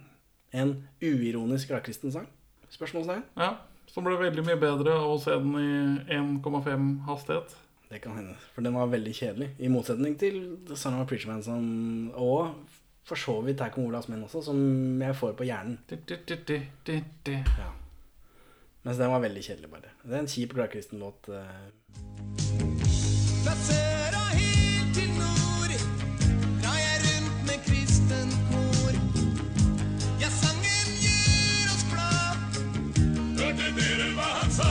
En 0.54 0.88
uironisk 1.04 1.68
gladkristen 1.74 2.12
sang. 2.14 2.28
Spørsmålstegn? 2.72 3.26
Ja, 3.36 3.58
som 3.92 4.06
ble 4.08 4.16
veldig 4.20 4.46
mye 4.48 4.60
bedre 4.62 4.94
av 4.96 5.12
å 5.12 5.20
se 5.20 5.36
den 5.36 5.52
i 5.60 6.16
1,5 6.16 6.86
hastighet. 7.10 7.58
Det 7.92 8.00
kan 8.00 8.16
hende. 8.16 8.38
For 8.56 8.64
den 8.64 8.78
var 8.80 8.88
veldig 8.88 9.12
kjedelig. 9.18 9.50
I 9.60 9.68
motsetning 9.68 10.16
til 10.20 10.38
The 10.70 10.78
Son 10.80 10.96
of 10.96 11.04
a 11.04 11.10
Preacher 11.10 11.28
Man 11.34 11.44
som 11.44 11.66
Og 12.16 12.54
for 13.04 13.20
så 13.20 13.34
vidt 13.44 13.60
Her 13.60 13.74
kommer 13.74 13.90
Olavs 13.92 14.08
menn 14.08 14.24
også, 14.24 14.46
som 14.46 15.02
jeg 15.02 15.18
får 15.20 15.34
på 15.36 15.44
hjernen. 15.50 15.76
Ja. 17.28 17.72
Mens 18.84 18.98
den 18.98 19.12
var 19.12 19.22
veldig 19.22 19.44
kjedelig, 19.46 19.70
bare. 19.70 19.90
Det 20.04 20.16
er 20.18 20.24
en 20.24 20.30
kjip 20.32 20.54
gladkristen 20.58 21.00
låt. 21.02 21.30
eh. 21.30 21.42
Fra 23.44 23.54
sør 23.68 24.16
helt 24.38 24.96
til 24.98 25.12
nord 25.18 25.74
drar 26.64 26.80
jeg 26.80 26.96
rundt 27.06 27.44
med 27.50 27.60
kristen 27.68 28.34
kor. 28.50 28.94
Ja, 30.22 30.30
sangen 30.34 30.90
gjør 31.04 31.68
oss 31.76 31.86
glad. 31.92 32.36
Hørte 33.38 33.70
dere 33.78 34.10
hva 34.18 34.30
han 34.40 34.52
sa? 34.58 34.70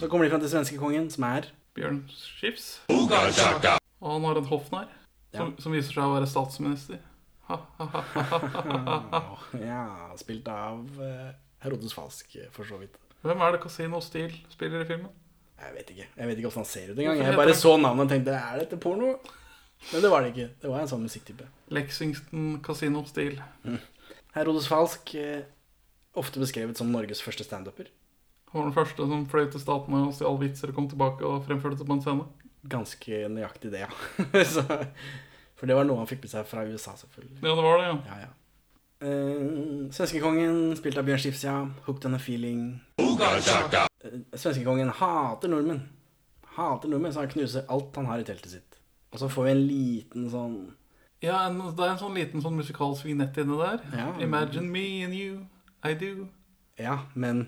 Så 0.00 0.10
kommer 0.10 0.26
de 0.26 0.32
fram 0.34 0.42
til 0.44 0.52
svenskekongen, 0.56 1.06
som 1.14 1.22
er 1.30 1.48
Bjørn 1.78 2.02
Schiffs. 2.10 2.80
Og 2.90 3.10
han 3.14 4.26
har 4.26 4.42
en 4.42 4.50
hoffnarr 4.50 4.90
som, 5.34 5.54
som 5.58 5.72
viser 5.74 5.94
seg 5.94 6.04
å 6.04 6.16
være 6.18 6.28
statsminister. 6.30 6.98
Ja, 9.60 10.10
spilt 10.18 10.46
av 10.48 10.86
uh, 10.98 11.30
Herodes 11.62 11.92
Falsk, 11.94 12.34
eh, 12.40 12.48
for 12.52 12.64
så 12.68 12.78
vidt. 12.80 12.96
Hvem 13.24 13.40
er 13.40 13.54
det 13.54 13.62
Casino 13.62 14.00
Steel 14.04 14.34
spiller 14.52 14.84
i 14.84 14.88
filmen? 14.88 15.08
Jeg 15.64 15.72
vet 15.78 15.90
ikke. 15.94 16.06
Jeg 16.12 16.28
vet 16.28 16.36
ikke 16.36 16.50
hvordan 16.50 16.60
han 16.64 16.68
ser 16.68 16.90
ut 16.90 16.98
engang. 16.98 17.22
Jeg 17.24 17.38
bare 17.38 17.56
så 17.56 17.72
navnet 17.80 18.04
og 18.04 18.12
tenkte 18.12 18.36
er 18.36 18.60
dette 18.60 18.78
porno? 18.80 19.14
Men 19.92 20.04
det 20.04 20.10
var 20.12 20.24
det 20.24 20.32
ikke. 20.34 20.48
Det 20.60 20.70
var 20.70 20.82
en 20.82 20.90
sånn 20.90 21.04
musikktype. 21.04 21.46
Lexington 21.72 22.58
Casino 22.64 23.04
Steel. 23.08 23.40
Herodes 24.34 24.68
Falsk, 24.68 25.14
eh, 25.16 25.46
ofte 26.20 26.42
beskrevet 26.42 26.76
som 26.76 26.92
Norges 26.92 27.22
første 27.24 27.46
standuper. 27.46 27.88
Han 28.52 28.60
var 28.60 28.68
den 28.68 28.76
første 28.76 29.08
som 29.08 29.26
fløy 29.30 29.48
til 29.50 29.62
statene 29.62 30.04
og 30.06 30.14
stjal 30.14 30.38
vitser 30.38 30.70
og 30.70 30.76
kom 30.76 30.88
tilbake 30.90 31.24
og 31.26 31.44
fremførte 31.48 31.80
det 31.80 31.88
på 31.88 31.96
en 31.96 32.04
scene. 32.04 32.28
Ganske 32.70 33.24
nøyaktig 33.32 33.72
det, 33.72 33.86
ja. 33.86 33.90
så, 34.54 34.64
for 35.56 35.70
det 35.70 35.76
var 35.76 35.88
noe 35.88 36.00
han 36.00 36.08
fikk 36.10 36.24
med 36.24 36.32
seg 36.32 36.46
fra 36.48 36.64
USA, 36.68 36.94
selvfølgelig. 37.00 37.40
Ja, 37.40 37.56
det 37.56 37.64
var 37.66 37.80
det, 37.80 37.88
ja. 37.88 37.96
ja, 38.12 38.20
ja. 38.28 38.32
Eh, 39.04 39.90
Svenskekongen, 39.92 40.76
spilt 40.78 40.96
av 40.96 41.04
Bjørn 41.04 41.20
Skifs. 41.20 41.44
Hooked 41.84 42.06
on 42.08 42.16
a 42.16 42.20
feeling. 42.22 42.80
Eh, 42.96 44.14
Svenskekongen 44.32 44.92
hater 44.96 45.52
nordmenn. 45.52 45.82
Hater 46.56 46.88
nordmenn, 46.88 47.12
så 47.12 47.24
han 47.24 47.32
knuser 47.34 47.66
alt 47.68 47.96
han 47.96 48.08
har 48.08 48.22
i 48.22 48.24
teltet 48.24 48.54
sitt. 48.54 48.78
Og 49.12 49.20
så 49.20 49.28
får 49.28 49.44
vi 49.44 49.52
en 49.52 49.66
liten 49.68 50.30
sånn 50.32 50.56
Ja, 51.22 51.44
en, 51.46 51.60
det 51.76 51.84
er 51.84 51.92
en 51.92 52.00
sånn 52.00 52.16
liten 52.16 52.42
sånn 52.44 52.56
musikalsk 52.58 53.06
vignett 53.06 53.36
inne 53.40 53.58
der. 53.60 53.84
Ja. 53.92 54.08
Imagine 54.24 54.68
me 54.72 55.04
and 55.04 55.16
you, 55.16 55.44
I 55.84 55.94
do. 55.96 56.28
Ja, 56.80 57.04
men 57.14 57.46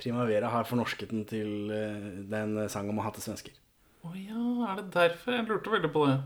Primavera 0.00 0.50
har 0.52 0.68
fornorsket 0.68 1.12
den 1.12 1.24
til 1.28 1.70
uh, 1.70 2.10
den 2.28 2.56
sang 2.72 2.88
om 2.90 3.00
å 3.00 3.06
hate 3.06 3.22
svensker. 3.24 3.56
Å 4.04 4.12
ja, 4.16 4.44
er 4.72 4.80
det 4.80 4.86
derfor? 4.96 5.36
Jeg 5.36 5.48
lurte 5.48 5.72
veldig 5.76 5.92
på 5.92 6.06
det. 6.08 6.18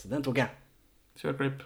Så 0.00 0.12
den 0.12 0.24
tok 0.24 0.40
jeg. 0.44 0.52
Kjør 1.20 1.40
klipp. 1.40 1.64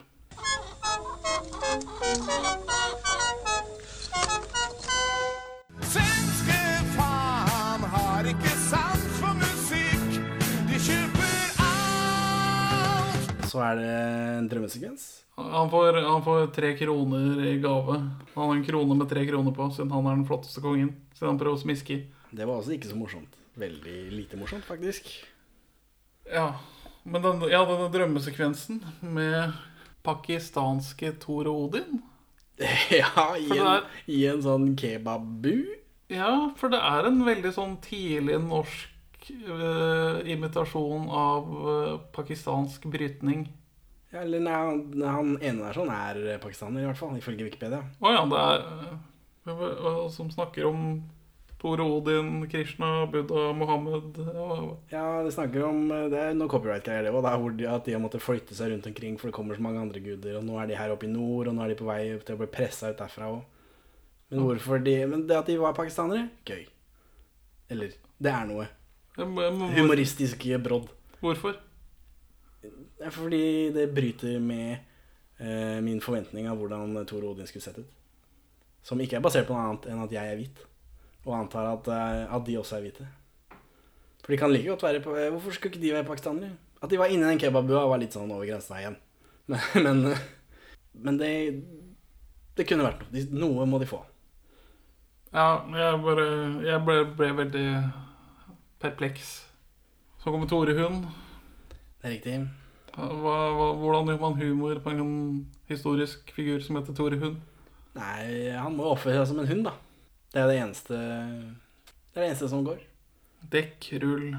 Svenske 5.88 6.58
faen 6.96 7.86
har 7.94 8.28
ikke 8.32 8.52
sans 8.66 9.06
for 9.20 9.38
musikk. 9.38 10.18
De 10.68 10.76
kjøper 10.88 11.62
alt. 11.68 13.46
Så 13.48 13.62
er 13.64 13.80
det 13.80 13.88
en 13.94 14.50
drømmesekvens. 14.52 15.08
Han 15.38 15.70
får, 15.70 16.00
han 16.02 16.22
får 16.26 16.48
tre 16.56 16.72
kroner 16.78 17.38
i 17.46 17.56
gave. 17.62 17.94
Han 18.34 18.42
har 18.42 18.54
en 18.56 18.64
krone 18.66 18.96
med 18.98 19.08
tre 19.10 19.22
kroner 19.28 19.54
på, 19.54 19.68
siden 19.74 19.92
han 19.94 20.06
er 20.10 20.18
den 20.18 20.26
flotteste 20.26 20.60
kongen. 20.64 20.90
Siden 21.14 21.30
han 21.32 21.38
prøver 21.40 21.56
å 21.60 21.62
smiske 21.62 21.94
i. 21.94 22.00
Det 22.34 22.44
var 22.44 22.58
også 22.58 22.74
ikke 22.74 22.90
så 22.90 22.98
morsomt. 22.98 23.38
Veldig 23.58 23.98
lite 24.12 24.38
morsomt, 24.38 24.66
faktisk. 24.66 25.08
Ja, 26.28 26.50
men 27.08 27.22
den, 27.24 27.40
ja, 27.48 27.62
denne 27.64 27.88
drømmesekvensen 27.94 28.82
med 29.00 29.54
pakistanske 30.08 31.12
Thor 31.22 31.48
og 31.52 31.66
Odin 31.68 32.00
ja, 32.90 33.26
i 33.38 33.46
en, 33.54 33.66
er- 33.70 33.84
i 34.10 34.22
en 34.26 34.40
sånn 34.42 34.72
kebabbu. 34.80 35.52
Ja, 36.10 36.32
for 36.58 36.72
det 36.72 36.80
er 36.82 37.06
en 37.06 37.20
veldig 37.26 37.52
sånn 37.54 37.76
tidlig 37.84 38.40
norsk 38.42 39.28
uh, 39.46 40.18
imitasjon 40.26 41.04
av 41.06 41.52
uh, 41.54 41.92
pakistansk 42.16 42.88
brytning. 42.90 43.44
Ja, 44.10 44.24
eller 44.24 44.40
nei, 44.42 44.56
han, 44.56 44.80
han 45.04 45.30
ene 45.44 45.68
der 45.68 45.76
sånn 45.76 45.92
er 45.92 46.18
pakistaner, 46.42 46.80
i 46.82 46.88
hvert 46.88 46.98
fall, 46.98 47.14
ifølge 47.20 47.44
Wikipedia. 47.46 47.82
Å 48.00 48.14
ja, 48.16 48.24
det 48.32 48.42
er 48.42 48.98
hva 49.52 49.92
som 50.12 50.30
snakker 50.32 50.66
om 50.68 50.82
Thor 51.58 51.80
Odin, 51.82 52.46
Krishna, 52.46 53.06
Buddha, 53.10 53.52
Mohammed 53.52 54.18
Ja, 54.92 55.22
det 55.26 55.32
snakker 55.34 55.64
om 55.66 55.90
eh, 55.90 56.04
Det 56.12 56.20
er 56.22 56.36
noe 56.38 56.50
copyright-greier, 56.50 57.08
det 57.08 57.10
òg. 57.10 57.26
Hvor 57.26 57.56
de, 57.58 57.66
at 57.66 57.84
de 57.88 57.96
har 57.96 58.02
måttet 58.02 58.22
flytte 58.22 58.54
seg 58.54 58.70
rundt 58.70 58.86
omkring, 58.86 59.16
for 59.18 59.30
det 59.30 59.34
kommer 59.34 59.58
så 59.58 59.64
mange 59.66 59.82
andre 59.82 60.02
guder. 60.04 60.38
Og 60.38 60.46
nå 60.46 60.58
er 60.62 60.70
de 60.70 60.78
her 60.78 60.94
oppe 60.94 61.08
i 61.08 61.10
nord, 61.10 61.50
og 61.50 61.56
nå 61.56 61.64
er 61.64 61.72
de 61.72 61.78
på 61.80 61.88
vei 61.88 62.02
til 62.22 62.36
å 62.36 62.42
bli 62.44 62.50
pressa 62.54 62.92
ut 62.92 63.00
derfra 63.00 63.32
òg. 63.34 63.42
Men 64.30 64.44
hvorfor 64.44 64.84
de 64.84 64.94
Men 65.08 65.26
det 65.26 65.38
at 65.38 65.50
de 65.50 65.58
var 65.58 65.74
pakistanere, 65.74 66.28
gøy. 66.46 66.66
Eller 67.72 67.96
Det 68.18 68.30
er 68.32 68.46
noe. 68.46 68.68
Humoristiske 69.18 70.58
brodd. 70.62 70.88
Hvorfor? 71.18 71.58
Det 72.62 73.06
er 73.06 73.14
fordi 73.14 73.70
det 73.74 73.90
bryter 73.94 74.38
med 74.38 74.78
eh, 75.38 75.78
min 75.82 76.00
forventning 76.02 76.46
av 76.50 76.58
hvordan 76.58 76.94
Thor 77.06 77.26
Odin 77.32 77.46
skulle 77.50 77.66
sett 77.66 77.78
ut. 77.78 77.90
Som 78.82 79.00
ikke 79.02 79.18
er 79.18 79.24
basert 79.24 79.46
på 79.48 79.54
noe 79.54 79.66
annet 79.66 79.90
enn 79.90 80.02
at 80.04 80.14
jeg 80.14 80.30
er 80.32 80.38
hvit. 80.38 80.67
Og 81.28 81.34
antar 81.36 81.68
at, 81.74 81.88
eh, 81.92 82.34
at 82.34 82.46
de 82.46 82.56
også 82.56 82.78
er 82.78 82.86
hvite. 82.86 83.06
For 84.22 84.32
de 84.32 84.38
kan 84.40 84.52
like 84.52 84.68
godt 84.68 84.82
være 84.86 85.00
på 85.04 85.16
eh, 85.16 85.30
Hvorfor 85.32 85.52
skulle 85.52 85.74
ikke 85.74 85.82
de 85.84 85.92
være 85.92 86.08
pakistanere? 86.08 86.56
At 86.82 86.90
de 86.90 86.98
var 87.00 87.12
inni 87.12 87.26
den 87.26 87.40
kebabbua, 87.40 87.86
var 87.90 88.00
litt 88.00 88.14
sånn 88.16 88.30
over 88.32 88.48
grensen 88.48 88.76
her 88.76 88.84
igjen. 88.86 88.98
Men, 89.48 90.02
men, 90.04 90.16
men 90.92 91.16
det 91.16 91.32
Det 92.58 92.66
kunne 92.68 92.84
vært 92.84 93.06
noe. 93.08 93.38
Noe 93.40 93.66
må 93.70 93.78
de 93.80 93.86
få. 93.88 94.02
Ja, 95.32 95.62
jeg 95.72 96.00
bare 96.04 96.26
Jeg 96.66 96.82
ble, 96.84 96.96
ble 97.16 97.28
veldig 97.42 97.64
perpleks. 98.82 99.30
Så 100.20 100.32
kommer 100.32 100.48
Tore 100.50 100.74
Hund. 100.76 101.06
Det 102.02 102.08
er 102.08 102.14
riktig. 102.16 102.38
Hva, 102.98 103.36
hva, 103.54 103.66
hvordan 103.78 104.10
gjør 104.10 104.20
man 104.22 104.38
humor 104.40 104.80
på 104.82 104.92
en 104.92 105.12
historisk 105.70 106.32
figur 106.34 106.60
som 106.64 106.76
heter 106.80 106.96
Tore 106.98 107.18
Hund? 107.20 107.38
Nei, 107.98 108.50
han 108.54 108.76
må 108.76 108.90
oppføre 108.92 109.20
seg 109.20 109.32
som 109.32 109.42
en 109.42 109.48
hund, 109.48 109.64
da. 109.68 109.76
Det 110.32 110.42
er 110.42 110.50
det 110.50 110.58
eneste 110.60 110.98
Det 110.98 112.18
er 112.18 112.22
det 112.22 112.28
eneste 112.28 112.50
som 112.52 112.64
går. 112.66 112.82
Dekk, 113.52 113.88
rull, 114.02 114.36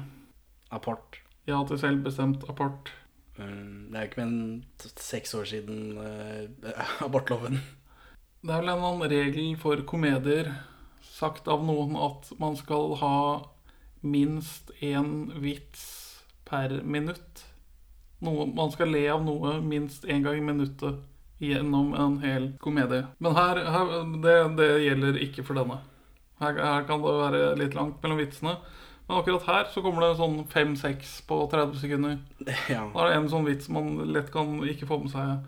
Apport. 0.70 1.20
ja 1.48 1.58
til 1.66 1.80
selvbestemt 1.80 2.44
apport. 2.48 2.92
Mm, 3.38 3.90
Det 3.90 3.96
er 3.96 4.04
jo 4.04 4.08
ikke 4.10 4.20
mer 4.20 4.28
enn 4.28 4.90
seks 5.00 5.34
år 5.34 5.48
siden 5.50 5.98
uh, 5.98 6.82
abortloven. 7.06 7.58
Det 8.40 8.52
er 8.52 8.62
vel 8.62 8.72
en 8.72 8.84
annen 8.84 9.10
regel 9.10 9.56
for 9.60 9.82
komedier 9.88 10.52
sagt 11.02 11.48
av 11.48 11.64
noen 11.66 11.96
at 11.98 12.30
man 12.40 12.56
skal 12.56 12.94
ha 13.00 13.16
minst 14.00 14.70
én 14.80 15.32
vits 15.42 15.82
per 16.48 16.80
minutt. 16.84 17.44
Noe, 18.24 18.46
man 18.46 18.72
skal 18.72 18.92
le 18.92 19.02
av 19.12 19.24
noe 19.24 19.58
minst 19.64 20.04
én 20.04 20.24
gang 20.24 20.38
i 20.38 20.44
minuttet 20.44 21.00
gjennom 21.40 21.94
en 21.96 22.18
hel 22.22 22.50
komedie. 22.60 23.06
Men 23.18 23.36
her, 23.36 23.60
her 23.72 23.92
det, 24.24 24.36
det 24.58 24.68
gjelder 24.84 25.18
ikke 25.24 25.44
for 25.46 25.56
denne. 25.60 25.78
Her, 26.40 26.56
her 26.60 26.84
kan 26.88 27.02
det 27.04 27.14
være 27.20 27.40
litt 27.60 27.74
langt 27.76 28.00
mellom 28.02 28.20
vitsene. 28.20 28.54
Men 29.08 29.18
akkurat 29.18 29.46
her 29.48 29.70
så 29.72 29.82
kommer 29.82 30.04
det 30.04 30.18
sånn 30.20 30.36
fem-seks 30.52 31.16
på 31.28 31.40
30 31.52 31.80
sekunder. 31.82 32.18
Ja. 32.70 32.84
Da 32.92 33.06
er 33.06 33.10
det 33.10 33.16
en 33.18 33.30
sånn 33.32 33.48
vits 33.48 33.68
man 33.72 33.96
lett 34.14 34.30
kan 34.32 34.60
ikke 34.68 34.86
få 34.88 35.00
med 35.02 35.10
seg. 35.12 35.40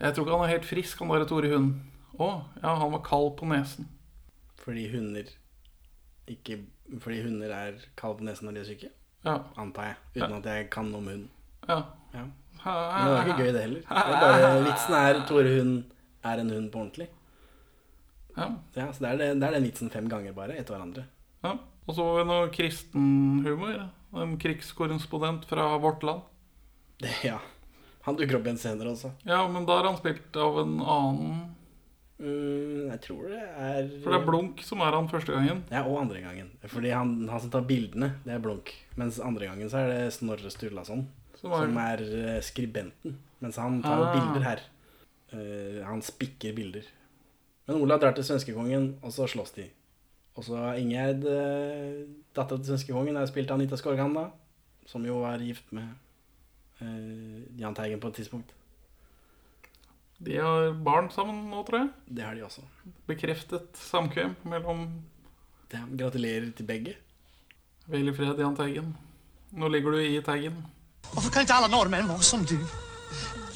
Jeg 0.00 0.12
tror 0.16 0.26
ikke 0.26 0.36
han 0.40 0.46
er 0.48 0.54
helt 0.56 0.68
frisk, 0.68 0.98
han 1.00 1.12
der 1.14 1.28
Tore 1.30 1.52
Hund. 1.54 1.76
Å, 2.18 2.30
ja, 2.62 2.72
han 2.80 2.92
var 2.96 3.04
kald 3.06 3.34
på 3.38 3.46
nesen. 3.48 3.86
Fordi 4.60 4.88
hunder 4.90 5.28
ikke 6.26 6.56
Fordi 7.02 7.20
hunder 7.22 7.52
er 7.54 7.76
kalde 7.98 8.18
på 8.18 8.26
nesen 8.26 8.48
når 8.48 8.56
de 8.56 8.60
er 8.64 8.68
syke? 8.72 8.88
Ja. 9.26 9.36
Antar 9.58 9.92
jeg. 9.92 9.96
Uten 10.16 10.32
Ja. 10.32 10.38
at 10.40 10.46
jeg 10.50 10.68
kan 10.74 10.90
noe 10.90 10.98
om 11.02 11.08
hund. 11.10 11.28
Ja. 11.68 11.78
Ja. 12.14 12.24
Men 12.66 13.06
det 13.06 13.12
var 13.14 13.28
ikke 13.30 13.44
gøy, 13.44 13.52
det 13.54 13.62
heller. 13.62 13.84
Det 13.86 14.18
bare, 14.22 14.50
vitsen 14.66 14.96
er 14.98 15.20
Tore 15.28 15.54
Hund 15.58 15.76
er 16.26 16.42
en 16.42 16.50
hund 16.50 16.70
på 16.72 16.80
ordentlig. 16.82 17.08
Ja. 18.36 18.48
Ja, 18.76 18.86
så 18.92 19.04
det 19.04 19.10
er, 19.12 19.20
det, 19.20 19.28
det 19.40 19.48
er 19.48 19.56
den 19.56 19.66
vitsen 19.68 19.92
fem 19.92 20.08
ganger 20.12 20.34
bare, 20.36 20.58
etter 20.58 20.76
hverandre. 20.76 21.06
ja. 21.46 21.56
Og 21.86 21.94
så 21.94 22.02
var 22.02 22.16
det 22.18 22.26
noe 22.26 22.46
kristenhumor. 22.50 23.76
En 24.18 24.32
krigskorrespondent 24.42 25.44
fra 25.46 25.68
Vårt 25.78 26.02
Land. 26.02 26.24
Det, 26.98 27.12
ja. 27.28 27.36
Han 28.08 28.16
dukker 28.18 28.40
opp 28.40 28.48
igjen 28.48 28.58
senere 28.58 28.90
også. 28.90 29.12
Ja, 29.22 29.44
men 29.46 29.68
da 29.68 29.76
er 29.78 29.86
han 29.92 30.00
spilt 30.00 30.34
av 30.40 30.58
en 30.64 30.80
annen 30.82 31.44
Mm, 32.16 32.86
jeg 32.88 33.00
tror 33.04 33.26
det 33.28 33.42
er 33.44 33.88
For 34.00 34.08
det 34.14 34.18
er 34.22 34.22
Blunk 34.24 34.62
som 34.64 34.80
er 34.80 34.94
han 34.96 35.08
første 35.10 35.34
gangen. 35.34 35.58
Ja, 35.68 35.82
og 35.84 35.98
andre 36.00 36.22
gangen. 36.24 36.46
Fordi 36.64 36.88
han, 36.96 37.10
han 37.28 37.42
som 37.44 37.50
tar 37.52 37.66
bildene, 37.68 38.14
det 38.24 38.32
er 38.32 38.40
Blunk. 38.40 38.72
Mens 38.96 39.18
andre 39.20 39.50
gangen 39.50 39.68
så 39.68 39.82
er 39.82 39.90
det 39.92 40.14
Snorre 40.16 40.48
Sturlason, 40.48 41.02
Som 41.36 41.52
som 41.52 41.76
er- 41.78 42.00
er, 42.00 42.36
eh, 42.36 42.40
skribenten. 42.42 43.16
Mens 43.40 43.56
han 43.56 43.82
tar 43.82 44.02
Ah. 44.02 44.12
bilder 44.14 44.44
her. 44.44 44.60
Uh, 45.32 45.84
han 45.84 46.00
spikker 46.02 46.54
bilder. 46.54 46.84
Men 47.66 47.76
Olav 47.82 48.00
drar 48.00 48.12
til 48.14 48.24
svenskekongen, 48.24 48.94
og 49.02 49.10
så 49.12 49.26
slåss 49.28 49.54
de. 49.54 49.70
Og 50.36 50.44
så 50.44 50.56
har 50.56 50.74
Ingjerd, 50.78 51.24
uh, 51.24 52.06
dattera 52.34 52.58
til 52.62 52.70
svenskekongen, 52.76 53.16
er 53.16 53.26
spilt 53.26 53.50
av 53.50 53.58
Anita 53.58 53.76
Skorgan, 53.76 54.14
da. 54.14 54.30
Som 54.86 55.04
jo 55.04 55.20
var 55.20 55.38
gift 55.38 55.72
med 55.72 55.88
uh, 56.80 57.58
Jahn 57.58 57.74
Teigen 57.74 58.00
på 58.00 58.08
et 58.08 58.14
tidspunkt. 58.14 58.52
De 60.22 60.36
har 60.36 60.72
barn 60.72 61.10
sammen 61.10 61.50
nå, 61.50 61.62
tror 61.66 61.78
jeg. 61.82 61.90
Det 62.14 62.24
har 62.24 62.34
de 62.34 62.40
også. 62.46 62.62
Bekreftet 63.08 63.74
samkvem 63.76 64.34
mellom 64.44 65.02
gratulerer 65.70 66.54
til 66.56 66.64
begge. 66.66 66.94
Hvil 67.88 68.08
i 68.08 68.14
fred, 68.16 68.38
Jahn 68.38 68.56
Teigen. 68.56 68.94
Nå 69.52 69.68
ligger 69.68 69.90
du 69.92 69.98
i 69.98 70.20
Teigen. 70.22 70.64
Varför 71.14 71.30
kan 71.30 71.42
ikke 71.46 71.54
alle 71.54 71.68
nordmenn 71.72 72.08
være 72.08 72.22
som 72.22 72.44
du? 72.44 72.58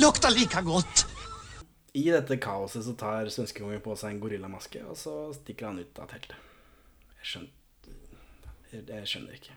Lukter 0.00 0.30
like 0.30 0.62
godt. 0.64 1.06
I 1.92 2.04
dette 2.10 2.36
kaoset 2.38 2.84
så 2.86 2.94
tar 2.94 3.28
svenskekongen 3.32 3.82
på 3.84 3.96
seg 3.98 4.14
en 4.14 4.20
gorillamaske, 4.22 4.84
og 4.86 4.96
så 4.98 5.14
stikker 5.34 5.70
han 5.70 5.80
ut 5.82 5.98
av 5.98 6.06
teltet. 6.12 6.36
Jeg 7.20 7.32
skjønner 7.32 7.56
Jeg, 8.70 8.84
jeg 8.86 9.08
skjønner 9.10 9.34
ikke. 9.34 9.56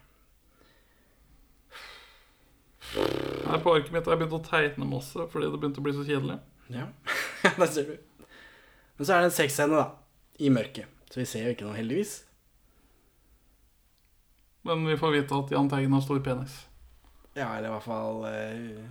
Her 2.93 3.61
på 3.61 3.75
arket 3.77 3.93
mitt 3.93 4.07
har 4.09 4.15
jeg 4.15 4.23
begynt 4.23 4.39
å 4.39 4.47
tegne 4.47 4.87
masse 4.89 5.27
fordi 5.31 5.47
det 5.53 5.59
begynte 5.61 5.81
å 5.81 5.85
bli 5.85 5.93
så 5.95 6.05
kjedelig. 6.07 6.39
Ja, 6.73 6.87
der 7.59 7.69
ser 7.69 7.87
du. 7.91 8.25
Men 8.97 9.05
så 9.05 9.13
er 9.13 9.23
det 9.23 9.29
en 9.29 9.37
sexscene, 9.37 9.79
da. 9.79 9.87
I 10.41 10.49
mørket. 10.53 10.89
Så 11.13 11.21
vi 11.21 11.27
ser 11.29 11.45
jo 11.45 11.53
ikke 11.53 11.67
noe, 11.67 11.77
heldigvis. 11.77 12.17
Men 14.65 14.85
vi 14.87 14.97
får 14.97 15.13
vite 15.13 15.37
at 15.37 15.53
Jahn 15.53 15.69
Teigen 15.69 15.93
har 15.93 16.01
stor 16.05 16.21
penis. 16.25 16.55
Ja, 17.33 17.53
eller 17.57 17.69
i 17.69 17.73
hvert 17.73 17.87
fall 17.87 18.25
uh... 18.27 18.83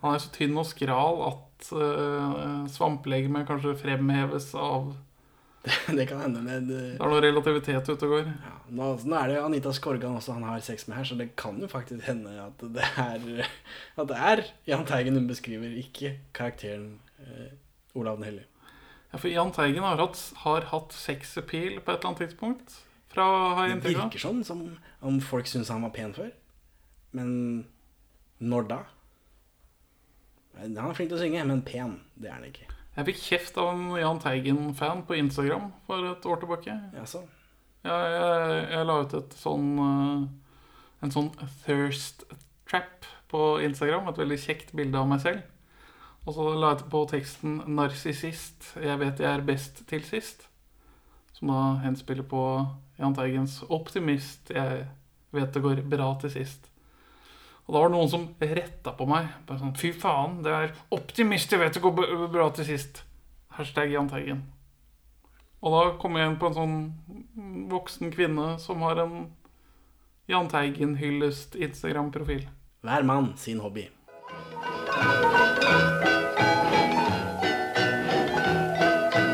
Han 0.00 0.16
er 0.16 0.22
så 0.22 0.32
tynn 0.32 0.56
og 0.56 0.66
skral 0.68 1.22
at 1.28 1.70
uh, 1.76 2.66
svamplegemet 2.72 3.48
kanskje 3.48 3.76
fremheves 3.80 4.52
av 4.56 4.94
Det 5.98 6.06
kan 6.08 6.22
hende 6.22 6.40
med 6.40 6.68
Det 6.70 6.80
er 6.96 7.10
noe 7.12 7.20
relativitet 7.20 7.88
ute 7.90 8.06
og 8.06 8.14
går. 8.14 8.28
ja, 8.32 8.52
nå, 8.72 8.86
nå 9.04 9.16
er 9.18 9.32
det 9.32 9.40
Anita 9.42 9.72
Skorgan 9.76 10.16
også 10.16 10.38
han 10.38 10.46
har 10.48 10.62
sex 10.64 10.86
med 10.88 10.96
her, 10.96 11.08
så 11.10 11.18
det 11.20 11.30
kan 11.40 11.58
jo 11.60 11.68
faktisk 11.68 12.06
hende 12.08 12.32
at 12.40 12.64
det 12.76 12.86
er 12.96 13.50
At 14.00 14.08
det 14.08 14.20
er 14.32 14.44
Jahn 14.70 14.86
Teigen 14.88 15.20
hun 15.20 15.28
beskriver, 15.28 15.68
ikke 15.82 16.14
karakteren 16.36 16.94
eh, 17.20 17.52
Olav 17.98 18.16
den 18.16 18.30
hellige. 18.30 18.48
Ja, 19.10 19.18
for 19.18 19.28
Jahn 19.28 19.52
Teigen 19.52 19.84
har 19.84 20.00
hatt, 20.00 20.20
har 20.46 20.68
hatt 20.70 20.94
sexappeal 20.96 21.80
på 21.82 21.90
et 21.92 21.98
eller 21.98 22.12
annet 22.12 22.24
tidspunkt. 22.24 22.76
Fra 23.10 23.26
Det 23.66 23.90
virker 23.90 24.22
sånn 24.22 24.44
som 24.46 24.62
om 25.02 25.16
folk 25.24 25.50
syns 25.50 25.72
han 25.74 25.82
var 25.82 25.92
pen 25.92 26.14
før. 26.14 26.30
Men 27.16 27.30
når 28.38 28.68
da? 28.70 28.80
Han 30.60 30.76
er 30.76 30.96
flink 30.96 31.10
til 31.10 31.18
å 31.18 31.22
synge, 31.22 31.46
men 31.48 31.62
pen, 31.66 31.98
det 32.20 32.30
er 32.30 32.38
han 32.38 32.48
ikke. 32.48 32.68
Jeg 32.96 33.06
fikk 33.06 33.20
kjeft 33.22 33.58
av 33.60 33.70
en 33.72 33.84
Jahn 33.96 34.18
Teigen-fan 34.20 35.04
på 35.08 35.16
Instagram 35.16 35.70
for 35.86 36.08
et 36.10 36.26
år 36.26 36.40
tilbake. 36.42 36.74
Ja, 36.96 37.04
så. 37.08 37.22
jeg, 37.86 38.64
jeg 38.74 38.88
la 38.88 38.96
ut 39.00 39.14
et 39.16 39.36
sånn 39.40 39.68
eh, 39.86 40.24
En 41.00 41.12
sånn 41.14 41.30
thirst 41.62 42.26
trap 42.68 43.06
på 43.30 43.54
Instagram. 43.64 44.10
Et 44.10 44.20
veldig 44.20 44.38
kjekt 44.42 44.74
bilde 44.76 45.00
av 45.00 45.08
meg 45.08 45.22
selv. 45.22 45.46
Og 46.26 46.36
så 46.36 46.48
la 46.52 46.74
jeg 46.74 46.90
på 46.92 47.04
teksten 47.08 47.60
'Narsissist. 47.64 48.74
Jeg 48.76 49.00
vet 49.00 49.22
jeg 49.22 49.30
er 49.30 49.46
best 49.46 49.86
til 49.88 50.04
sist'. 50.04 50.44
Som 51.32 51.48
da 51.48 51.80
henspiller 51.86 52.26
på 52.26 52.42
Jahn 52.98 53.16
Teigens 53.16 53.62
'Optimist. 53.62 54.50
Jeg 54.50 54.84
vet 55.32 55.54
det 55.54 55.62
går 55.62 55.80
bra 55.88 56.18
til 56.20 56.36
sist'. 56.36 56.69
Og 57.70 57.74
da 57.76 57.80
var 57.84 57.92
det 57.92 57.94
noen 57.94 58.08
som 58.10 58.22
retta 58.42 58.92
på 58.98 59.06
meg. 59.06 59.28
Bare 59.46 59.60
sånn 59.60 59.76
'Fy 59.78 59.92
faen, 59.94 60.42
det 60.42 60.50
er 60.50 60.72
'Optimist. 60.90 61.52
Jeg 61.52 61.60
vet 61.60 61.74
det 61.74 61.82
går 61.82 62.26
bra 62.26 62.50
til 62.50 62.64
sist'. 62.64 63.04
Hashtag 63.50 63.92
Jahn 63.92 64.08
Teigen. 64.08 64.42
Og 65.62 65.70
da 65.70 65.98
kom 65.98 66.16
jeg 66.16 66.30
inn 66.30 66.36
på 66.36 66.48
en 66.48 66.54
sånn 66.54 67.68
voksen 67.70 68.10
kvinne 68.10 68.58
som 68.58 68.82
har 68.82 68.98
en 68.98 69.30
Jahn 70.26 70.48
Teigen-hyllest 70.48 71.54
Instagram-profil. 71.54 72.48
Hver 72.82 73.04
mann 73.04 73.36
sin 73.36 73.60
hobby. 73.60 73.88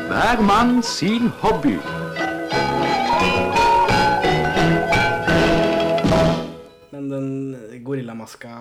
Hver 0.09 0.41
mann 0.41 0.83
sin 0.83 1.29
hobby. 1.41 1.79
Men 6.91 7.09
den 7.09 7.46
gorillamaska 7.87 8.53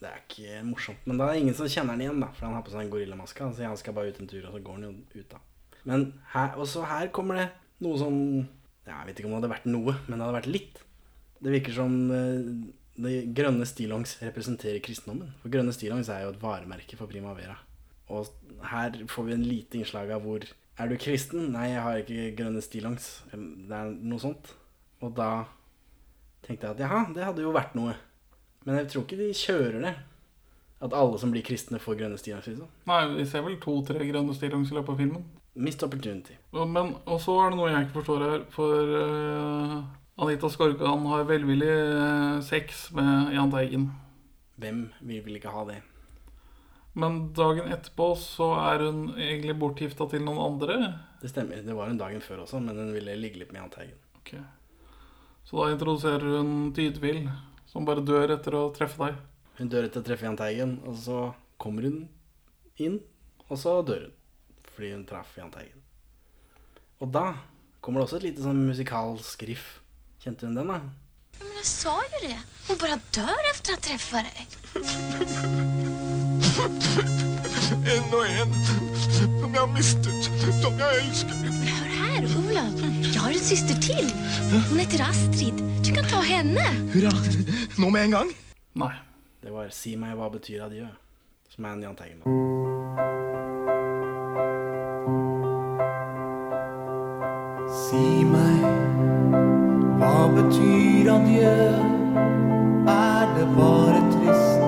Det 0.00 0.10
er 0.10 0.22
ikke 0.22 0.62
morsomt. 0.68 1.04
Men 1.08 1.20
da 1.20 1.28
er 1.28 1.36
det 1.36 1.44
ingen 1.46 1.56
som 1.56 1.70
kjenner 1.70 1.96
den 1.96 2.06
igjen, 2.06 2.20
da. 2.20 2.28
For 2.36 2.48
han 2.48 2.56
har 2.58 2.64
på 2.66 2.74
seg 2.74 2.84
en 2.84 2.92
gorillamaske. 2.92 3.44
Han 3.46 3.54
sier 3.56 3.70
han 3.70 3.80
skal 3.80 3.96
bare 3.96 4.12
ut 4.12 4.20
en 4.20 4.28
tur, 4.28 4.42
og 4.44 4.52
så 4.52 4.62
går 4.66 4.78
han 4.78 4.86
jo 4.88 4.94
ut, 5.14 5.28
da. 5.30 5.40
Men 5.88 6.06
her, 6.34 6.56
også 6.60 6.84
her 6.88 7.10
kommer 7.14 7.40
det 7.40 7.48
noe 7.84 7.98
som 8.00 8.14
ja, 8.84 8.98
Jeg 8.98 9.06
vet 9.08 9.20
ikke 9.20 9.28
om 9.28 9.34
det 9.34 9.38
hadde 9.42 9.52
vært 9.52 9.68
noe, 9.68 9.94
men 10.06 10.18
det 10.18 10.24
hadde 10.24 10.38
vært 10.38 10.50
litt. 10.50 10.80
Det 11.44 11.52
virker 11.52 11.76
som 11.76 11.94
eh, 12.12 12.50
det 13.04 13.14
grønne 13.36 13.66
stillongs 13.68 14.18
representerer 14.22 14.82
kristendommen. 14.84 15.32
For 15.42 15.52
grønne 15.52 15.72
stillongs 15.74 16.10
er 16.12 16.26
jo 16.26 16.34
et 16.34 16.42
varemerke 16.42 16.98
for 16.98 17.10
Primavera. 17.10 17.56
Og 18.12 18.28
her 18.68 18.98
får 19.08 19.26
vi 19.28 19.34
en 19.34 19.46
lite 19.46 19.80
innslag 19.80 20.12
av 20.14 20.24
hvor 20.24 20.44
Er 20.74 20.90
du 20.90 20.96
kristen? 20.98 21.52
Nei, 21.54 21.68
jeg 21.70 21.82
har 21.84 22.00
ikke 22.00 22.30
grønne 22.34 22.60
stillongs. 22.64 23.04
Det 23.30 23.76
er 23.78 23.92
noe 23.94 24.18
sånt. 24.18 24.48
Og 25.00 25.12
da 25.14 25.46
tenkte 26.42 26.66
jeg 26.66 26.74
at 26.74 26.82
jaha, 26.82 27.04
det 27.14 27.22
hadde 27.22 27.44
jo 27.44 27.52
vært 27.54 27.76
noe. 27.78 27.94
Men 28.64 28.80
jeg 28.80 28.90
tror 28.92 29.06
ikke 29.06 29.20
de 29.20 29.30
kjører 29.36 29.80
det. 29.84 29.94
At 30.84 30.94
alle 30.96 31.18
som 31.20 31.32
blir 31.32 31.44
kristne, 31.46 31.80
får 31.80 31.98
grønne 32.00 32.18
stillongs. 32.20 32.48
Liksom. 32.50 32.70
Nei, 32.90 33.00
vi 33.14 33.26
ser 33.28 33.44
vel 33.46 33.56
to-tre 33.62 34.04
grønne 34.08 34.36
stillongs 34.36 34.72
i 34.72 34.76
løpet 34.76 34.92
av 34.92 35.00
filmen. 35.00 35.24
Missed 35.54 35.86
opportunity. 35.86 36.34
Men, 36.52 36.96
og 37.06 37.20
så 37.22 37.36
er 37.40 37.52
det 37.52 37.60
noe 37.60 37.70
jeg 37.70 37.86
ikke 37.86 38.00
forstår 38.00 38.24
her. 38.26 38.40
For 38.52 38.94
uh, 38.98 39.76
Anita 40.24 40.50
Skorgan 40.50 41.06
har 41.10 41.24
velvillig 41.26 41.70
eh, 41.70 42.40
sex 42.46 42.88
med 42.94 43.32
Jahn 43.34 43.50
Teigen. 43.50 43.88
Hvem 44.62 44.84
vi 45.02 45.20
vil 45.24 45.38
ikke 45.40 45.54
ha 45.54 45.64
det? 45.66 45.80
Men 46.94 47.32
dagen 47.34 47.72
etterpå 47.74 48.12
så 48.18 48.52
er 48.60 48.84
hun 48.86 49.08
egentlig 49.16 49.56
bortgifta 49.58 50.06
til 50.10 50.22
noen 50.22 50.38
andre. 50.44 50.76
Det 51.22 51.32
stemmer. 51.32 51.64
Det 51.66 51.74
var 51.74 51.90
hun 51.90 51.98
dagen 51.98 52.22
før 52.22 52.44
også, 52.44 52.60
men 52.62 52.78
hun 52.78 52.92
ville 52.94 53.16
ligge 53.18 53.40
litt 53.40 53.50
med 53.50 53.64
Jahn 53.64 53.74
Teigen. 53.74 53.98
Ok. 54.20 54.36
Så 55.44 55.58
da 55.58 55.72
introduserer 55.74 56.38
hun 56.38 56.70
Tydvill, 56.76 57.24
som 57.74 57.82
bare 57.88 58.04
dør 58.06 58.30
etter 58.36 58.54
å 58.54 58.68
treffe 58.74 58.98
deg. 59.02 59.14
Hun 59.58 59.68
dør 59.70 59.84
etter 59.88 60.00
å 60.02 60.06
treffe 60.06 60.24
Jahn 60.28 60.38
Teigen, 60.38 60.72
og 60.86 60.94
så 61.02 61.18
kommer 61.60 61.82
hun 61.88 61.98
inn, 62.78 63.00
og 63.48 63.56
så 63.58 63.70
dør 63.86 64.02
hun. 64.06 64.14
Fordi 64.74 64.88
hun 64.94 65.06
traff 65.08 65.30
Jahn 65.38 65.52
Teigen. 65.54 65.80
Og 67.02 67.08
da 67.14 67.26
kommer 67.82 67.96
det 68.00 68.06
også 68.06 68.18
et 68.20 68.28
lite 68.28 68.42
sånn 68.46 68.66
musikalsk 68.66 69.38
riff. 69.50 69.66
Kjente 70.22 70.46
hun 70.46 70.58
den, 70.58 70.70
da? 70.70 70.78
Men 71.42 71.52
jeg 71.58 71.68
sa 71.68 71.94
jo 71.98 72.18
det. 72.22 72.38
Hun 72.68 72.76
bare 72.80 72.98
dør 73.18 73.42
etter 73.50 73.72
å 73.74 73.78
treffe 73.90 74.18
deg. 74.30 74.46
En 77.84 78.14
og 78.14 78.24
en 78.24 78.52
som 78.64 79.50
jeg 79.50 79.58
har 79.58 79.68
mistet, 79.72 80.22
som 80.62 80.74
jeg 80.80 80.90
elsker. 81.02 81.53
Här, 82.56 83.12
Jag 83.14 83.20
har 83.20 83.30
en 83.30 83.38
syster 83.38 83.74
til. 83.74 84.04
Hun 84.70 84.78
heter 84.78 85.04
Astrid. 85.04 85.54
Du 85.86 85.94
kan 85.94 86.04
ta 86.04 86.20
henne. 86.20 86.60
Hurra. 86.94 87.12
Nå 87.78 87.90
med 87.90 88.04
en 88.04 88.10
gang. 88.10 88.30
Nei. 88.72 88.94
Det 89.42 89.52
var 89.52 89.68
'Si 89.70 89.96
meg 89.96 90.14
hva 90.16 90.28
betyr 90.32 90.62
adjø', 90.64 90.88
som 91.54 91.64
er 91.64 91.72
en 91.72 91.82
Jahn 91.82 91.96
Teigen-låt. 91.96 93.44
Si 97.74 98.24
meg, 98.24 98.64
hva 100.00 100.16
betyr 100.36 101.10
adjø? 101.12 101.54
Er 102.94 103.24
det 103.36 103.46
bare 103.56 104.00
trist, 104.14 104.60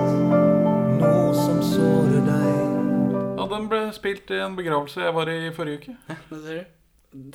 noe 1.01 1.33
som 1.33 1.61
sårer 1.73 2.23
deg? 2.25 2.55
Ja, 3.37 3.47
Den 3.55 3.67
ble 3.71 3.81
spilt 3.93 4.31
i 4.31 4.39
en 4.45 4.55
begravelse 4.55 5.01
jeg 5.01 5.13
var 5.13 5.29
i 5.29 5.51
forrige 5.55 5.77
uke. 5.77 5.97
Ja, 6.09 6.15
Det 6.29 6.43
ser 6.43 6.53
du. 6.53 6.76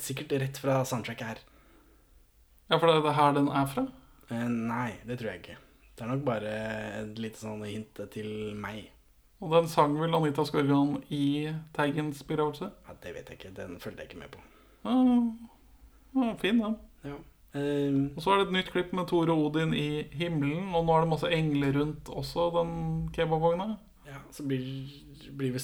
Sikkert 0.03 0.33
rett 0.41 0.59
fra 0.61 0.81
soundtracket 0.87 1.27
her. 1.27 1.43
Ja, 2.69 2.79
for 2.79 2.87
det 2.87 2.97
er 2.97 3.05
det 3.05 3.15
her 3.17 3.35
den 3.35 3.49
er 3.51 3.69
fra? 3.69 3.85
Eh, 4.31 4.47
nei, 4.49 4.93
det 5.07 5.19
tror 5.19 5.33
jeg 5.33 5.43
ikke. 5.43 5.57
Det 5.93 6.05
er 6.05 6.09
nok 6.09 6.23
bare 6.25 6.53
et 7.03 7.19
lite 7.21 7.41
sånn 7.43 7.65
hint 7.67 7.99
til 8.13 8.55
meg. 8.57 8.87
Og 9.43 9.51
den 9.51 9.67
sang 9.67 9.97
vel 9.99 10.15
Anita 10.15 10.45
Skorgan 10.47 10.95
i 11.11 11.51
Teigens 11.75 12.23
begravelse? 12.25 12.71
Ja, 12.87 12.95
det 13.03 13.13
vet 13.17 13.29
jeg 13.29 13.39
ikke. 13.41 13.53
Den 13.59 13.75
fulgte 13.83 14.05
jeg 14.05 14.13
ikke 14.13 14.21
med 14.23 14.31
på. 14.33 14.41
Ah, 14.87 16.23
ah, 16.23 16.33
fin, 16.39 16.61
den. 16.63 16.77
Ja. 17.03 17.19
Um, 17.53 17.97
Og 18.15 18.23
så 18.23 18.31
er 18.33 18.39
det 18.39 18.47
et 18.47 18.55
nytt 18.55 18.71
klipp 18.73 18.93
med 18.97 19.05
Tore 19.11 19.35
Odin 19.35 19.75
i 19.77 20.07
himmelen, 20.15 20.71
og 20.73 20.87
nå 20.87 20.95
er 20.95 21.03
det 21.03 21.11
masse 21.11 21.29
engler 21.29 21.75
rundt 21.77 22.09
også, 22.09 22.47
den 22.55 22.71
kebabvogna. 23.13 23.75
Ja, 24.13 24.21
så 24.31 24.45
blir, 24.47 24.63
blir 25.33 25.55
vi, 25.55 25.61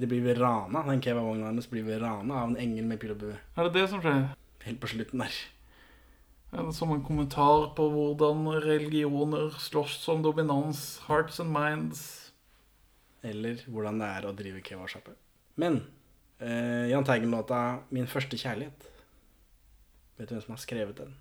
det 0.00 0.08
blir 0.08 0.24
vi 0.24 0.34
rana. 0.34 0.82
Den 0.88 1.02
kebabvogna 1.02 1.50
hennes 1.50 1.68
blir 1.70 1.86
vi 1.86 1.98
rana 2.02 2.42
av 2.42 2.50
en 2.50 2.60
engel 2.60 2.88
med 2.88 3.00
pil 3.02 3.14
og 3.14 3.20
bue. 3.22 3.36
Er 3.56 3.68
det 3.68 3.76
det 3.78 3.86
som 3.92 4.02
skjer? 4.02 4.26
Helt 4.66 4.82
på 4.82 4.90
slutten 4.90 5.22
der. 5.22 5.36
Er 6.52 6.66
det 6.66 6.74
som 6.76 6.92
en 6.94 7.04
kommentar 7.04 7.70
på 7.78 7.88
hvordan 7.92 8.46
religioner 8.64 9.54
slåss 9.60 10.08
om 10.12 10.22
dominans, 10.24 11.02
hearts 11.06 11.40
and 11.42 11.52
minds? 11.54 12.32
Eller 13.26 13.62
hvordan 13.66 14.02
det 14.02 14.10
er 14.18 14.26
å 14.26 14.34
drive 14.36 14.62
kebabsjappe. 14.64 15.16
Men 15.60 15.80
eh, 16.38 16.90
Jahn 16.92 17.06
Teigen-låta 17.06 17.82
'Min 17.90 18.06
første 18.06 18.38
kjærlighet'. 18.38 18.90
Vet 20.16 20.28
du 20.28 20.34
hvem 20.34 20.44
som 20.44 20.54
har 20.54 20.62
skrevet 20.62 20.98
den? 20.98 21.16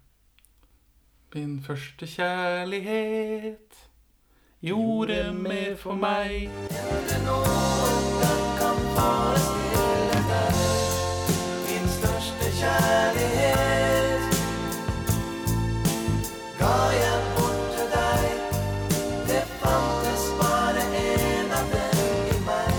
Min 1.35 1.57
første 1.63 2.07
kjærlighet 2.07 3.84
gjorde 4.65 5.33
mer 5.33 5.75
for 5.77 5.93
meg. 5.93 6.49
Min 11.65 11.87
største 11.97 12.47
kjærlighet 12.59 14.39
ga 16.57 16.77
jeg 16.95 17.19
bort 17.35 17.59
til 17.75 17.91
deg. 17.93 18.23
Det 19.29 19.43
fantes 19.61 20.23
bare 20.39 20.85
en 21.01 21.53
av 21.59 21.75
dem 21.75 21.99
i 22.31 22.39
meg. 22.47 22.71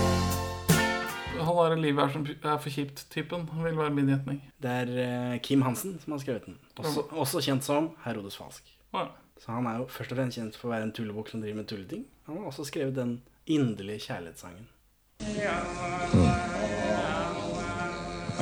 Han 1.37 1.61
er 1.71 1.79
livet 1.85 2.03
er, 2.03 2.11
som 2.17 2.25
er 2.27 2.57
for 2.65 2.73
kjipt-typen, 2.73 3.47
vil 3.63 3.79
være 3.79 3.95
min 3.95 4.11
gjetning. 4.11 4.41
Det 4.63 4.75
er 4.81 4.91
eh, 5.05 5.39
Kim 5.39 5.63
Hansen 5.63 5.95
som 6.03 6.17
har 6.17 6.19
skrevet 6.25 6.49
den. 6.49 6.59
Også, 6.83 7.07
også 7.11 7.45
kjent 7.47 7.63
som 7.63 7.93
Herodes 8.03 8.35
Falsk. 8.35 8.75
Å 8.91 9.05
ja. 9.05 9.07
Så 9.37 9.51
han 9.53 9.67
er 9.69 9.81
jo 9.81 9.87
først 9.91 10.11
og 10.13 10.17
fremst 10.19 10.37
kjent 10.39 10.55
for 10.57 10.69
å 10.69 10.73
være 10.73 10.87
en 10.87 10.93
tullebukk 10.97 11.29
som 11.31 11.41
driver 11.43 11.59
med 11.61 11.67
tulleting. 11.69 12.05
Han 12.27 12.39
har 12.39 12.49
også 12.49 12.65
skrevet 12.67 12.95
den 12.97 13.17
inderlige 13.45 14.07
kjærlighetssangen. 14.07 14.65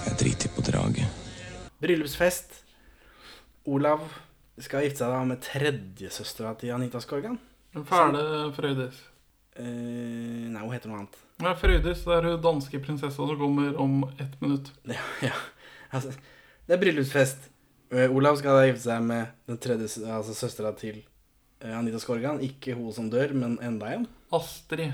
Jeg 0.05 0.15
driter 0.21 0.53
på 0.55 0.63
draget. 0.65 1.07
Bryllupsfest. 1.83 2.61
Olav 3.65 4.05
skal 4.61 4.85
gifte 4.85 5.03
seg 5.03 5.11
da 5.11 5.23
med 5.27 5.41
tredjesøstera 5.43 6.53
til 6.61 6.71
Anita 6.75 7.01
Skorgan. 7.03 7.37
Fæle 7.89 8.23
Frøydis. 8.55 9.01
Eh, 9.59 9.65
nei, 10.51 10.61
hun 10.61 10.71
heter 10.75 10.91
noe 10.91 11.01
annet. 11.03 11.17
Ja, 11.43 11.51
Frøydis 11.59 12.05
det 12.05 12.15
er 12.15 12.29
hun 12.29 12.39
danske 12.43 12.79
prinsessa 12.83 13.15
som 13.27 13.39
kommer 13.39 13.75
om 13.81 14.03
ett 14.15 14.39
minutt. 14.43 14.71
Ja, 14.95 15.03
ja. 15.25 15.35
Altså, 15.91 16.13
det 16.67 16.75
er 16.75 16.81
bryllupsfest. 16.81 17.49
Eh, 17.95 18.11
Olav 18.11 18.35
skal 18.39 18.57
da 18.57 18.65
gifte 18.67 18.89
seg 18.89 19.03
med 19.07 19.31
den 19.47 19.59
tredje 19.61 19.87
altså 20.11 20.33
søstera 20.35 20.73
til 20.75 20.99
eh, 21.61 21.71
Anita 21.71 22.01
Skorgan. 22.01 22.41
Ikke 22.43 22.75
hun 22.75 22.91
som 22.95 23.07
dør, 23.11 23.31
men 23.37 23.55
enda 23.63 23.93
en. 23.93 24.07
Astrid. 24.35 24.91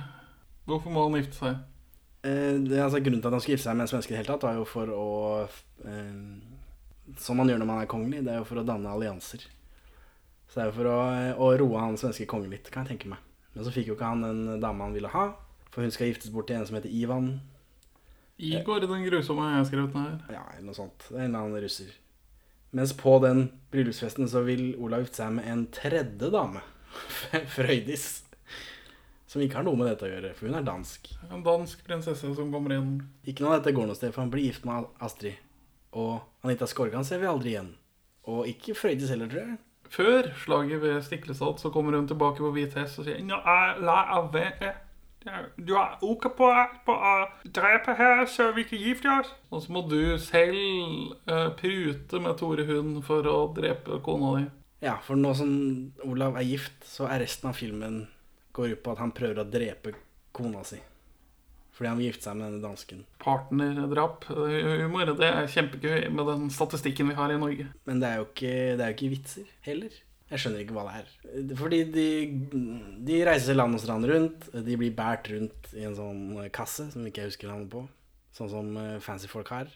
Hvorfor 0.69 0.93
må 0.93 1.07
han 1.07 1.17
gifte 1.17 1.39
seg? 1.39 1.63
Eh, 2.21 2.59
det, 2.61 2.77
er 2.77 2.85
altså, 2.85 3.01
grunnen 3.01 3.23
til 3.23 3.31
at 3.31 3.37
han 3.37 3.41
skulle 3.41 3.57
gifte 3.57 3.69
seg 3.69 3.79
med 3.79 3.87
en 3.87 3.93
svenske 3.95 4.13
i 4.13 4.15
det 4.15 4.21
hele 4.21 4.33
tatt, 4.33 4.45
var 4.45 4.59
jo 4.59 4.67
for 4.69 4.91
å 4.93 5.07
eh, 5.89 7.15
Som 7.17 7.41
man 7.41 7.49
gjør 7.49 7.63
når 7.63 7.69
man 7.71 7.81
er 7.81 7.89
kongelig, 7.89 8.21
det 8.27 8.35
er 8.35 8.43
jo 8.43 8.49
for 8.51 8.61
å 8.61 8.67
danne 8.67 8.93
allianser. 8.93 9.47
Så 10.51 10.59
det 10.59 10.65
er 10.65 10.69
jo 10.69 10.77
for 10.77 10.91
å, 10.91 10.99
å 11.41 11.47
roe 11.57 11.81
han 11.81 11.97
svenske 11.97 12.27
kongen 12.29 12.53
litt, 12.53 12.69
kan 12.69 12.85
jeg 12.85 12.93
tenke 12.93 13.15
meg. 13.15 13.23
Men 13.55 13.65
så 13.65 13.73
fikk 13.73 13.89
jo 13.89 13.95
ikke 13.97 14.11
han 14.11 14.21
den 14.23 14.61
dama 14.61 14.85
han 14.85 14.93
ville 14.95 15.09
ha, 15.11 15.31
for 15.71 15.83
hun 15.83 15.91
skal 15.95 16.11
giftes 16.11 16.31
bort 16.31 16.47
til 16.51 16.59
en 16.59 16.67
som 16.67 16.77
heter 16.77 16.93
Ivan. 16.93 17.33
Igor, 18.41 18.83
den 18.83 19.03
grusomme 19.07 19.49
jeg 19.49 19.57
har 19.57 19.67
skrevet 19.69 19.97
ned 19.97 20.05
her. 20.27 20.37
Ja, 20.37 20.45
eller 20.53 20.69
noe 20.69 20.77
sånt. 20.77 21.07
Det 21.07 21.17
er 21.17 21.25
en 21.25 21.33
eller 21.33 21.47
annen 21.47 21.65
russer. 21.65 21.91
Mens 22.72 22.93
på 22.97 23.17
den 23.24 23.49
bryllupsfesten 23.72 24.30
så 24.32 24.43
vil 24.47 24.76
Olav 24.80 25.03
gifte 25.05 25.24
seg 25.24 25.34
med 25.36 25.47
en 25.51 25.65
tredje 25.76 26.30
dame. 26.32 26.63
Frøydis. 27.55 28.05
Som 29.28 29.43
ikke 29.43 29.59
har 29.59 29.67
noe 29.67 29.80
med 29.80 29.88
dette 29.88 30.07
å 30.07 30.11
gjøre, 30.11 30.34
for 30.36 30.49
hun 30.49 30.57
er 30.59 30.67
dansk. 30.67 31.07
En 31.32 31.43
dansk 31.43 31.84
prinsesse 31.88 32.34
som 32.36 32.51
kommer 32.51 32.76
inn. 32.76 32.97
Ikke 33.28 33.45
noe 33.45 33.55
av 33.55 33.61
dette 33.61 33.76
går 33.76 33.88
noe 33.88 33.95
sted, 33.95 34.11
for 34.11 34.24
han 34.26 34.32
blir 34.34 34.49
gift 34.49 34.67
med 34.67 34.88
Astrid. 35.03 35.39
Og 35.95 36.19
Anita 36.43 36.67
Skorgan 36.67 37.07
ser 37.07 37.22
vi 37.22 37.30
aldri 37.32 37.53
igjen. 37.53 37.74
Og 38.32 38.47
ikke 38.51 38.76
Frøydis 38.78 39.11
heller, 39.11 39.32
tror 39.32 39.45
jeg. 39.45 39.59
Før 39.91 40.30
slaget 40.39 40.80
ved 40.82 41.01
Stiklestad 41.03 41.59
så 41.59 41.72
kommer 41.72 41.97
hun 41.97 42.07
tilbake 42.07 42.39
på 42.39 42.51
hvit 42.55 42.76
hest 42.80 43.01
og 43.01 43.07
sier 43.07 43.19
Nå 43.28 43.36
er 43.36 43.82
la 43.84 43.97
av 44.15 44.30
være. 44.32 44.72
Du 45.57 45.76
er 45.78 45.99
ok 46.01 46.28
på, 46.38 46.47
på 46.86 46.93
å 46.95 47.13
drepe 47.45 47.93
her, 47.97 48.24
så 48.26 48.49
vi 48.55 48.65
kan 48.65 48.82
gifte 48.82 49.11
oss. 49.19 49.30
Og 49.53 49.61
så 49.63 49.74
må 49.76 49.84
du 49.89 49.99
selv 50.22 50.57
uh, 51.30 51.51
prute 51.59 52.22
med 52.24 52.39
Tore 52.39 52.65
Hund 52.69 53.01
for 53.05 53.28
å 53.30 53.38
drepe 53.55 54.01
kona 54.05 54.34
di. 54.39 54.47
Ja, 54.82 54.95
for 55.05 55.19
nå 55.19 55.34
som 55.38 55.51
Olav 56.09 56.39
er 56.41 56.47
gift, 56.49 56.80
så 56.89 57.05
er 57.05 57.22
resten 57.22 57.51
av 57.51 57.59
filmen 57.59 58.07
går 58.57 58.74
ut 58.74 58.82
på 58.84 58.95
at 58.95 59.03
han 59.03 59.13
prøver 59.15 59.43
å 59.43 59.49
drepe 59.49 59.93
kona 60.36 60.63
si. 60.65 60.80
Fordi 61.72 61.88
han 61.88 61.99
vil 62.01 62.09
gifte 62.09 62.28
seg 62.28 62.38
med 62.38 62.47
denne 62.49 62.63
dansken. 62.65 63.03
Partnerdrap. 63.22 64.26
eh, 64.34 64.82
Humor. 64.84 65.13
Det 65.17 65.30
er 65.30 65.51
kjempegøy 65.53 66.09
med 66.11 66.28
den 66.28 66.49
statistikken 66.53 67.07
vi 67.09 67.15
har 67.17 67.32
i 67.32 67.39
Norge. 67.39 67.69
Men 67.88 68.01
det 68.01 68.09
er 68.09 68.19
jo 68.19 68.26
ikke, 68.28 68.55
det 68.78 68.84
er 68.84 68.91
jo 68.91 68.97
ikke 68.97 69.13
vitser 69.13 69.53
heller. 69.69 69.95
Jeg 70.32 70.39
skjønner 70.39 70.63
ikke 70.63 70.75
hva 70.77 70.84
det 70.88 71.01
er. 71.01 71.55
Fordi 71.59 71.79
de, 71.91 72.07
de 73.07 73.17
reiser 73.27 73.57
land 73.57 73.75
og 73.75 73.82
strand 73.84 74.07
rundt. 74.07 74.47
De 74.55 74.77
blir 74.79 74.93
båret 74.95 75.27
rundt 75.34 75.71
i 75.75 75.84
en 75.88 75.95
sånn 75.97 76.21
kasse 76.55 76.88
som 76.93 77.03
ikke 77.07 77.25
jeg 77.25 77.34
husker 77.34 77.51
navnet 77.51 77.71
på. 77.73 77.84
Sånn 78.38 78.51
som 78.51 78.69
eh, 78.79 78.97
fancy 79.03 79.27
folk 79.27 79.51
har. 79.51 79.67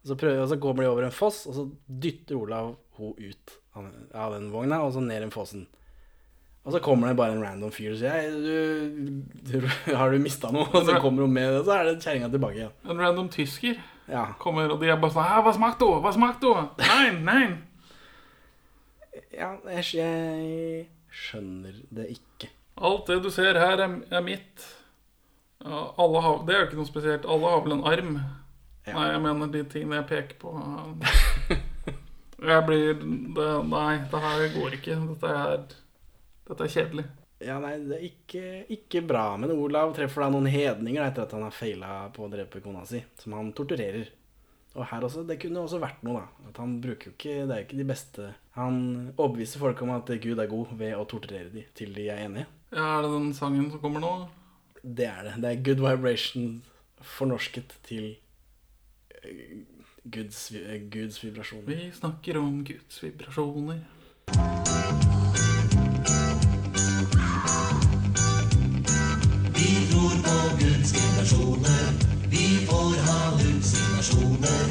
Og 0.00 0.08
så, 0.10 0.16
prøver, 0.18 0.40
og 0.42 0.48
så 0.50 0.56
kommer 0.58 0.82
de 0.82 0.88
over 0.90 1.04
en 1.06 1.12
foss, 1.14 1.44
og 1.46 1.54
så 1.54 1.66
dytter 1.86 2.38
Olav 2.40 2.72
hun 2.96 3.12
ut 3.20 3.52
av, 3.76 4.32
den 4.32 4.48
vogna, 4.50 4.78
og 4.82 4.94
så 4.96 5.02
ned 5.04 5.20
den 5.26 5.32
fossen. 5.34 5.66
Og 6.64 6.74
så 6.74 6.80
kommer 6.84 7.08
det 7.08 7.16
bare 7.20 7.36
en 7.36 7.44
random 7.44 7.70
fyr 7.72 7.94
og 7.94 8.00
sier 8.00 8.12
«Hei, 8.12 8.26
du, 8.32 9.22
du, 9.46 9.54
Har 10.00 10.10
du 10.12 10.18
mista 10.20 10.50
noe? 10.52 10.66
Og 10.74 10.84
så 10.88 10.98
kommer 11.00 11.24
hun 11.24 11.32
med 11.36 11.46
det, 11.52 11.62
og 11.62 11.68
så 11.68 11.76
er 11.78 11.86
det 11.88 11.94
kjerringa 12.02 12.28
tilbake 12.32 12.58
igjen. 12.62 12.74
En 12.88 13.00
random 13.00 13.30
tysker 13.32 13.78
Ja. 14.10 14.24
kommer, 14.42 14.72
og 14.74 14.80
de 14.82 14.90
er 14.90 14.98
bare 15.00 15.14
sånn 15.14 15.44
Hva 15.46 15.54
smakte 15.56 15.86
du? 15.86 16.00
Hva 16.02 16.12
smakte 16.16 16.48
du?' 16.50 16.82
Nei, 16.82 17.10
nei. 17.30 17.44
Ja, 19.40 19.54
jeg, 19.72 19.86
jeg 19.96 20.82
skjønner 21.16 21.78
det 21.96 22.10
ikke. 22.12 22.50
Alt 22.80 23.08
det 23.08 23.22
du 23.24 23.30
ser 23.32 23.56
her, 23.56 23.80
er, 23.80 23.96
er 24.12 24.24
mitt. 24.24 24.66
Ja, 25.64 25.90
alle 26.00 26.20
har, 26.24 26.42
det 26.44 26.54
er 26.54 26.62
jo 26.62 26.68
ikke 26.68 26.80
noe 26.80 26.88
spesielt. 26.88 27.28
Alle 27.28 27.52
har 27.52 27.64
vel 27.64 27.76
en 27.78 27.86
arm. 27.88 28.14
Nei, 28.90 29.06
jeg 29.12 29.22
mener 29.24 29.50
de 29.52 29.62
tingene 29.70 30.00
jeg 30.00 30.08
peker 30.10 30.38
på. 30.40 30.52
Jeg 32.40 32.64
blir 32.64 32.94
det, 32.96 33.48
Nei, 33.68 33.98
det 34.08 34.20
her 34.24 34.42
går 34.54 34.76
ikke. 34.78 34.94
Dette 35.10 35.32
er, 35.36 35.64
dette 36.48 36.64
er 36.64 36.72
kjedelig. 36.72 37.04
Ja, 37.44 37.58
nei, 37.60 37.74
det 37.84 37.98
er 37.98 38.06
ikke, 38.06 38.44
ikke 38.76 39.02
bra. 39.04 39.26
Men 39.40 39.52
Olav 39.52 39.92
treffer 39.96 40.24
da 40.24 40.30
noen 40.32 40.48
hedninger 40.48 41.04
etter 41.04 41.26
at 41.26 41.34
han 41.36 41.44
har 41.44 41.52
feila 41.52 41.98
på 42.16 42.24
å 42.24 42.30
drepe 42.32 42.62
kona 42.64 42.86
si, 42.88 43.02
som 43.20 43.36
han 43.36 43.52
torturerer. 43.56 44.08
Og 44.72 44.86
her 44.88 45.04
også, 45.04 45.26
det 45.28 45.36
kunne 45.42 45.66
også 45.66 45.80
vært 45.82 46.00
noe, 46.06 46.22
da. 46.22 46.48
At 46.48 46.60
han 46.62 46.76
bruker 46.80 47.10
jo 47.10 47.14
ikke 47.16 47.36
Det 47.42 47.54
er 47.54 47.62
jo 47.62 47.66
ikke 47.66 47.80
de 47.80 47.88
beste 47.88 48.28
Han 48.60 49.12
overbeviser 49.16 49.58
folk 49.62 49.82
om 49.82 49.90
at 49.94 50.10
Gud 50.20 50.38
er 50.38 50.48
god 50.50 50.74
ved 50.76 50.92
å 50.96 51.06
torturere 51.08 51.48
dem 51.52 51.64
til 51.74 51.94
de 51.96 52.08
er 52.12 52.26
enige. 52.26 52.46
Ja, 52.72 52.98
Er 52.98 53.02
det 53.06 53.12
den 53.14 53.32
sangen 53.34 53.70
som 53.70 53.80
kommer 53.80 54.00
nå? 54.04 54.12
Det 54.82 55.06
er 55.06 55.22
det. 55.24 55.34
Det 55.42 55.50
er 55.50 55.62
good 55.64 55.80
vibration 55.80 56.62
fornorsket 57.00 57.72
til 57.88 58.16
eh, 59.24 59.56
Guds, 60.12 60.50
eh, 60.52 60.80
Guds 60.92 61.24
vibrasjoner. 61.24 61.66
Vi 61.66 61.90
snakker 61.92 62.38
om 62.38 62.64
Guds 62.64 63.02
vibrasjoner. 63.02 63.80
Vi 69.56 69.68
tror 69.90 70.14
på 70.26 70.36
Guds 70.60 70.92
vibrasjoner. 70.96 71.84
Vi 72.30 72.46
får 72.68 72.92
ha 73.06 73.18
hallusinasjoner. 73.24 74.62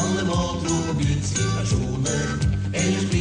Alle 0.00 0.22
må 0.30 0.40
tro 0.62 0.76
på 0.88 0.94
Guds 1.02 1.30
vibrasjoner. 1.38 2.26
Ellers 2.74 3.06
blir 3.10 3.19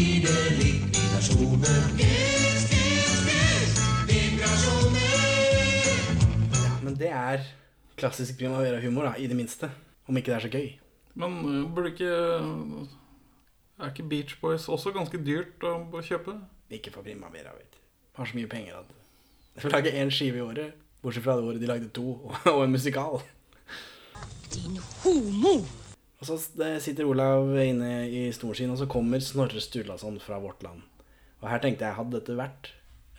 vibrasjoner. 4.09 5.15
Ja, 6.55 6.73
men 6.83 6.95
det 6.99 7.11
er 7.11 7.43
klassisk 7.99 8.37
primavera-humor, 8.39 9.03
da, 9.09 9.13
i 9.19 9.27
det 9.27 9.37
minste. 9.37 9.69
Om 10.07 10.17
ikke 10.17 10.31
det 10.31 10.37
er 10.37 10.45
så 10.45 10.51
gøy. 10.53 10.69
Men 11.19 11.31
øh, 11.45 11.75
burde 11.75 11.89
ikke 11.91 12.13
Er 13.79 13.87
ikke 13.89 14.09
Beach 14.09 14.39
Boys 14.41 14.67
også 14.67 14.91
ganske 14.91 15.17
dyrt 15.23 15.63
å 15.63 16.01
kjøpe? 16.03 16.35
Ikke 16.69 16.91
for 16.91 17.01
primavera, 17.03 17.53
vet 17.55 17.71
du. 17.73 17.77
Har 18.19 18.27
så 18.27 18.35
mye 18.35 18.49
penger 18.51 18.79
at 18.81 18.89
de 19.55 19.63
får 19.63 19.71
lage 19.73 19.91
én 19.95 20.11
skive 20.11 20.37
i 20.39 20.43
året. 20.43 20.73
Bortsett 21.03 21.23
fra 21.23 21.35
det 21.39 21.43
året 21.47 21.61
de 21.61 21.67
lagde 21.67 21.89
to, 21.95 22.13
og 22.55 22.63
en 22.63 22.71
musikal. 22.75 23.21
Din 24.51 24.79
homo! 25.03 25.55
Og 26.19 26.27
så 26.27 26.35
sitter 26.83 27.07
Olav 27.07 27.53
inne 27.63 28.09
i 28.11 28.25
stolen 28.35 28.55
sin, 28.55 28.71
og 28.73 28.77
så 28.81 28.87
kommer 28.91 29.19
Snorre 29.23 29.61
Sturlason 29.63 30.19
fra 30.19 30.39
Vårt 30.43 30.63
Land. 30.63 30.83
Og 31.39 31.47
her 31.51 31.61
tenkte 31.63 31.87
jeg, 31.87 31.95
hadde 31.95 32.17
dette 32.17 32.35
vært 32.35 32.71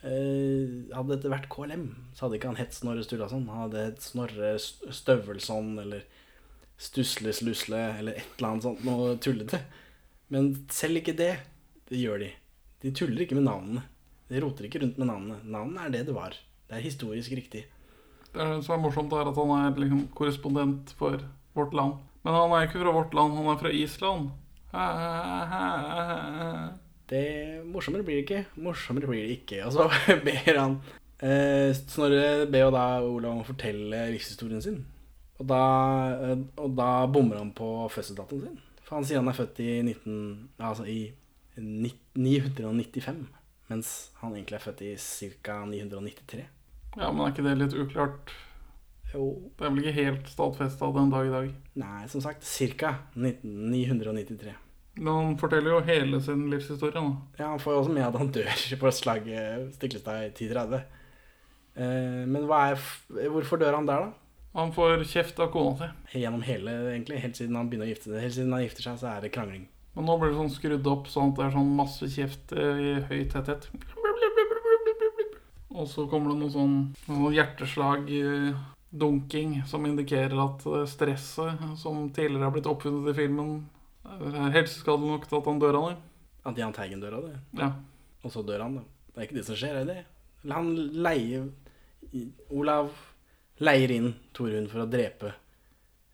eh, 0.05 0.91
Hadde 0.93 1.15
dette 1.15 1.33
vært 1.33 1.49
KLM, 1.53 1.87
så 2.15 2.27
hadde 2.27 2.41
ikke 2.41 2.51
han 2.53 2.61
hett 2.61 2.77
Snorre 2.77 3.05
Sturlason. 3.07 3.47
Han 3.49 3.65
hadde 3.67 3.87
hett 3.87 4.05
Snorre 4.05 4.55
Støvelson 4.61 5.73
eller 5.83 6.05
Stusle 6.81 7.33
Slusle 7.37 7.81
eller 8.01 8.21
et 8.21 8.37
eller 8.39 8.51
annet 8.51 8.67
sånt 8.69 8.85
noe 8.87 9.15
tullete. 9.21 9.63
Men 10.33 10.53
selv 10.73 11.01
ikke 11.01 11.17
det, 11.19 11.33
det 11.91 11.99
gjør 12.01 12.23
de. 12.25 12.31
De 12.81 12.93
tuller 12.97 13.25
ikke 13.25 13.37
med 13.37 13.49
navnene. 13.49 13.83
De 14.31 14.41
roter 14.41 14.69
ikke 14.69 14.81
rundt 14.85 15.01
med 15.01 15.11
navnene. 15.11 15.41
Navnene 15.45 15.87
er 15.87 15.95
det 15.97 16.07
det 16.09 16.15
var. 16.17 16.37
Det 16.71 16.79
er 16.79 16.87
historisk 16.87 17.35
riktig. 17.35 17.65
Det 18.31 18.47
som 18.63 18.77
er 18.77 18.83
morsomt, 18.85 19.13
er 19.13 19.27
at 19.27 19.41
han 19.41 19.51
er 19.57 19.81
liksom 19.83 20.05
korrespondent 20.15 20.93
for 21.01 21.19
Vårt 21.57 21.75
Land. 21.75 21.99
Men 22.23 22.37
han 22.37 22.53
er 22.55 22.69
ikke 22.69 22.83
fra 22.85 22.95
Vårt 22.95 23.17
Land, 23.17 23.35
han 23.35 23.51
er 23.51 23.59
fra 23.59 23.73
Island. 23.75 24.31
Det 27.11 27.27
Morsommere 27.67 28.07
blir 28.07 28.21
det 28.21 28.25
ikke. 28.27 28.45
Morsommere 28.63 29.11
blir 29.11 29.27
det 29.27 29.37
ikke. 29.41 29.63
Og 29.67 29.75
så 29.75 30.17
ber 30.25 30.59
han 30.61 30.79
eh, 31.19 31.71
Snorre 31.77 32.47
ber 32.51 32.67
jo 32.67 32.73
da 32.75 32.87
Olav 33.03 33.35
om 33.35 33.43
å 33.45 33.49
fortelle 33.49 34.07
livshistorien 34.15 34.63
sin. 34.65 34.81
Og 35.41 35.49
da, 35.49 35.63
eh, 36.29 36.37
og 36.61 36.77
da 36.79 36.91
bommer 37.11 37.41
han 37.41 37.55
på 37.57 37.73
fødselsdatoen 37.93 38.47
sin. 38.47 38.61
For 38.85 38.99
han 38.99 39.09
sier 39.09 39.23
han 39.23 39.31
er 39.31 39.39
født 39.39 39.61
i 39.65 39.73
19... 39.87 40.21
Altså 40.59 40.87
i 40.91 41.01
995. 41.61 43.27
Mens 43.71 43.91
han 44.21 44.35
egentlig 44.35 44.59
er 44.59 44.65
født 44.65 44.87
i 44.87 44.95
ca. 44.99 45.61
993. 45.67 46.47
Ja, 46.99 47.11
men 47.11 47.23
er 47.25 47.35
ikke 47.35 47.47
det 47.47 47.59
litt 47.59 47.77
uklart? 47.79 48.33
Jo. 49.13 49.27
Det 49.59 49.67
er 49.67 49.71
vel 49.71 49.85
ikke 49.85 49.99
helt 49.99 50.31
stadfesta 50.31 50.91
den 50.95 51.13
dag 51.13 51.29
i 51.29 51.35
dag. 51.35 51.53
Nei, 51.83 52.03
som 52.11 52.23
sagt 52.25 52.47
ca. 52.47 52.97
993. 53.15 54.57
Han 54.99 55.37
forteller 55.39 55.77
jo 55.77 55.83
hele 55.87 56.21
sin 56.21 56.49
livshistorie. 56.51 56.95
Da. 56.97 57.05
Ja, 57.39 57.51
Han 57.53 57.61
får 57.63 57.73
jo 57.73 57.83
også 57.85 57.93
med 57.95 58.07
at 58.09 58.19
han 58.19 58.33
dør 58.35 58.65
på 58.83 58.93
slaget 58.93 59.75
Stiklestad 59.77 60.25
i 60.25 60.33
1030. 60.33 60.83
Eh, 61.77 62.25
men 62.27 62.43
er, 62.51 62.81
hvorfor 63.31 63.61
dør 63.61 63.79
han 63.79 63.87
der, 63.89 64.09
da? 64.09 64.31
Han 64.59 64.73
får 64.75 65.05
kjeft 65.07 65.39
av 65.39 65.53
kona 65.55 65.77
si. 65.79 66.19
Gjennom 66.19 66.43
hele, 66.43 66.73
egentlig, 66.91 67.21
helt 67.23 67.39
siden 67.39 67.55
han 67.59 67.69
begynner 67.71 67.87
å 67.87 67.93
gifte 67.93 68.11
seg. 68.11 68.25
Helt 68.25 68.35
siden 68.35 68.57
han 68.57 68.65
gifter 68.65 68.89
seg, 68.89 68.99
så 68.99 69.13
er 69.13 69.23
det 69.23 69.31
krangling. 69.35 69.69
Men 69.95 70.07
nå 70.07 70.17
blir 70.19 70.33
det 70.33 70.41
sånn 70.41 70.53
skrudd 70.55 70.91
opp 70.91 71.09
sånn 71.11 71.33
at 71.33 71.39
det 71.39 71.47
er 71.47 71.55
sånn 71.55 71.73
masse 71.79 72.11
kjeft 72.11 72.53
eh, 72.59 72.83
i 72.83 72.93
høy 73.07 73.23
tetthet. 73.31 73.71
Og 75.71 75.87
så 75.89 76.05
kommer 76.11 76.33
det 76.33 76.41
noe 76.41 76.53
sånn 76.53 76.77
noe 77.09 77.33
hjerteslag, 77.35 78.11
eh, 78.11 78.59
dunking, 78.91 79.61
som 79.71 79.87
indikerer 79.87 80.39
at 80.43 80.67
eh, 80.67 80.87
stresset 80.91 81.63
som 81.79 82.09
tidligere 82.11 82.49
har 82.49 82.55
blitt 82.55 82.69
oppfunnet 82.71 83.13
i 83.13 83.19
filmen, 83.23 83.53
helseskadelig 84.55 85.13
nok 85.15 85.29
til 85.29 85.39
at 85.41 85.51
han 85.51 85.61
dør 85.63 85.79
av 85.81 85.89
det. 85.91 85.99
At 86.51 86.59
Jahn 86.61 86.75
Teigen 86.77 87.03
dør 87.03 87.19
av 87.19 87.29
det. 87.29 87.37
Ja. 87.61 87.71
Og 88.25 88.33
så 88.35 88.43
dør 88.47 88.65
han, 88.65 88.81
da. 88.81 88.85
Det 89.11 89.21
er 89.21 89.29
ikke 89.29 89.39
det 89.39 89.47
som 89.49 89.59
skjer, 89.59 89.81
er 89.81 89.89
det? 89.89 90.01
Han 90.49 90.73
leier 91.05 91.51
Olav 92.57 92.91
leier 93.61 93.93
inn 93.93 94.13
Torunn 94.37 94.69
for 94.71 94.85
å 94.85 94.89
drepe 94.91 95.35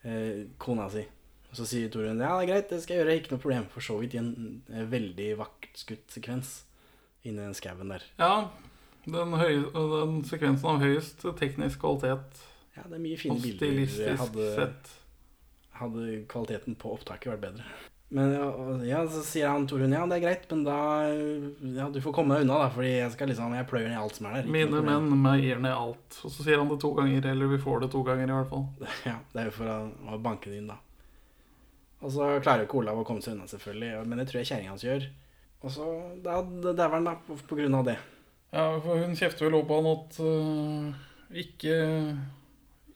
eh, 0.03 0.47
kona 0.59 0.89
si. 0.93 1.05
Og 1.47 1.59
så 1.61 1.67
sier 1.69 1.93
Torunn 1.93 2.21
ja, 2.21 2.35
det 2.35 2.47
er 2.47 2.51
greit, 2.51 2.73
det 2.73 2.83
skal 2.83 2.97
jeg 2.97 3.05
gjøre, 3.05 3.19
ikke 3.21 3.35
noe 3.35 3.45
problem. 3.45 3.69
For 3.73 3.87
så 3.87 3.99
vidt 4.01 4.17
i 4.17 4.21
en 4.23 4.33
eh, 4.73 4.87
veldig 4.91 5.31
vaktskutt 5.41 6.17
sekvens 6.17 6.57
inni 7.27 7.43
den 7.43 7.57
skauen 7.59 7.95
der. 7.95 8.05
Ja, 8.21 8.33
den, 9.07 9.39
høy, 9.39 9.65
den 9.73 10.21
sekvensen 10.27 10.73
av 10.75 10.83
høyest 10.83 11.23
teknisk 11.39 11.83
kvalitet. 11.83 12.45
Ja, 12.77 12.85
det 12.85 12.99
er 12.99 13.03
mye 13.03 13.19
fine 13.21 13.39
bilder. 13.41 13.61
stilistisk 13.63 14.23
Hadde, 14.25 14.49
sett. 14.59 14.95
Hadde 15.81 16.23
kvaliteten 16.31 16.79
på 16.81 16.95
opptaket 16.97 17.33
vært 17.35 17.45
bedre. 17.49 17.69
Men 18.09 18.37
ja, 18.87 19.01
så 19.11 19.19
sier 19.27 19.51
han 19.51 19.65
Torunn 19.67 19.91
ja, 19.91 20.05
det 20.07 20.21
er 20.21 20.23
greit, 20.23 20.45
men 20.53 20.61
da 20.63 20.77
Ja, 21.75 21.89
du 21.91 21.99
får 21.99 22.13
komme 22.15 22.37
deg 22.37 22.45
unna, 22.47 22.61
da, 22.63 22.69
fordi 22.71 22.93
jeg 22.93 23.11
skal 23.17 23.33
liksom 23.33 23.57
Jeg 23.57 23.67
pløyer 23.67 23.89
ned 23.91 23.99
alt 23.99 24.19
som 24.19 24.29
er 24.31 24.37
der. 24.39 24.51
Mine 24.57 24.83
menn 24.87 25.09
meier 25.25 25.59
ned 25.59 25.75
alt. 25.75 26.21
Og 26.23 26.31
så 26.31 26.47
sier 26.47 26.63
han 26.63 26.71
det 26.71 26.79
to 26.85 26.93
ganger, 26.95 27.27
eller 27.33 27.51
vi 27.51 27.59
får 27.63 27.83
det 27.83 27.91
to 27.97 28.05
ganger 28.07 28.31
i 28.31 28.37
hvert 28.37 28.53
fall. 28.53 28.67
Ja, 29.11 29.19
det 29.33 29.43
er 29.43 29.51
jo 29.51 29.57
for 29.59 29.73
å, 29.73 29.79
å 30.15 30.21
banke 30.23 30.53
det 30.53 30.61
inn, 30.61 30.71
da. 30.71 30.79
Og 32.05 32.13
så 32.15 32.29
klarer 32.45 32.63
jo 32.63 32.69
ikke 32.69 32.83
Olav 32.85 33.01
å 33.01 33.07
komme 33.09 33.25
seg 33.25 33.35
unna, 33.35 33.49
selvfølgelig, 33.51 34.05
men 34.07 34.21
det 34.21 34.29
tror 34.31 34.43
jeg 34.43 34.51
kjerringa 34.53 34.75
hans 34.77 34.87
gjør. 34.87 35.09
Og 35.65 35.73
så 35.73 35.87
da 36.23 36.39
dauer 36.47 36.95
han, 36.95 37.09
da, 37.09 37.17
på, 37.27 37.39
på 37.49 37.59
grunn 37.59 37.75
av 37.75 37.89
det. 37.89 37.97
Ja, 38.55 38.69
for 38.85 39.03
hun 39.03 39.17
kjefter 39.19 39.49
vel 39.49 39.59
opp 39.59 39.67
på 39.67 39.81
han 39.81 39.89
at 39.91 40.19
uh, 40.23 41.07
ikke 41.43 41.79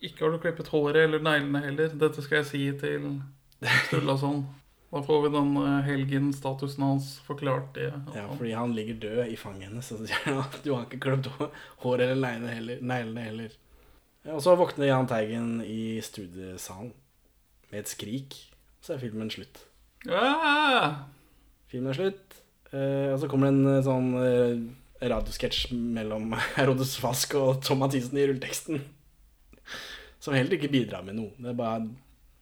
Ikke 0.00 0.24
har 0.24 0.32
du 0.32 0.40
klippet 0.40 0.70
håret 0.72 1.04
eller 1.04 1.22
neglene 1.24 1.60
heller. 1.64 1.92
Dette 2.00 2.24
skal 2.24 2.40
jeg 2.40 2.48
si 2.48 2.62
til 2.80 3.10
Sturlason. 3.86 4.46
Da 4.90 5.02
får 5.06 5.20
vi 5.22 5.32
den 5.36 5.50
helgen-statusen 5.86 6.82
hans 6.82 7.10
forklart 7.22 7.76
Det, 7.76 7.92
Ja, 8.16 8.24
fordi 8.32 8.56
han 8.58 8.72
ligger 8.74 8.96
død 9.04 9.20
i 9.30 9.36
fanget 9.38 9.68
hennes, 9.68 9.92
du 10.64 10.72
har 10.74 10.88
ikke 10.88 10.98
klippet 11.04 11.52
håret 11.84 12.08
eller 12.08 12.24
neglene 12.24 12.56
heller. 12.56 12.80
Neglene 12.82 13.26
heller. 13.28 13.54
Og 14.34 14.42
så 14.44 14.56
våkner 14.58 14.90
Jahn 14.90 15.08
Teigen 15.08 15.60
i 15.64 16.00
studiesalen 16.04 16.90
med 17.70 17.84
et 17.84 17.92
skrik. 17.92 18.36
Så 18.84 18.96
er 18.96 19.02
filmen 19.04 19.30
slutt. 19.32 19.62
Ja! 20.08 21.06
Filmen 21.70 21.92
er 21.92 21.96
slutt. 21.96 22.40
Eh, 22.72 23.12
og 23.12 23.18
så 23.22 23.28
kommer 23.30 23.48
det 23.48 23.56
en 23.56 23.70
eh, 23.70 23.82
sånn 23.86 24.10
eh, 24.20 25.08
radiosketsj 25.10 25.70
mellom 25.72 26.34
Herodes 26.58 26.96
Fask 27.00 27.36
og 27.40 27.62
Tom 27.66 27.80
Mathisen 27.84 28.18
i 28.20 28.26
rulleteksten. 28.28 28.82
Som 30.20 30.36
heller 30.36 30.56
ikke 30.56 30.70
bidrar 30.72 31.04
med 31.06 31.16
noe. 31.16 31.32
Det 31.38 31.52
er 31.52 31.58
bare 31.58 31.88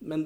Men 0.01 0.22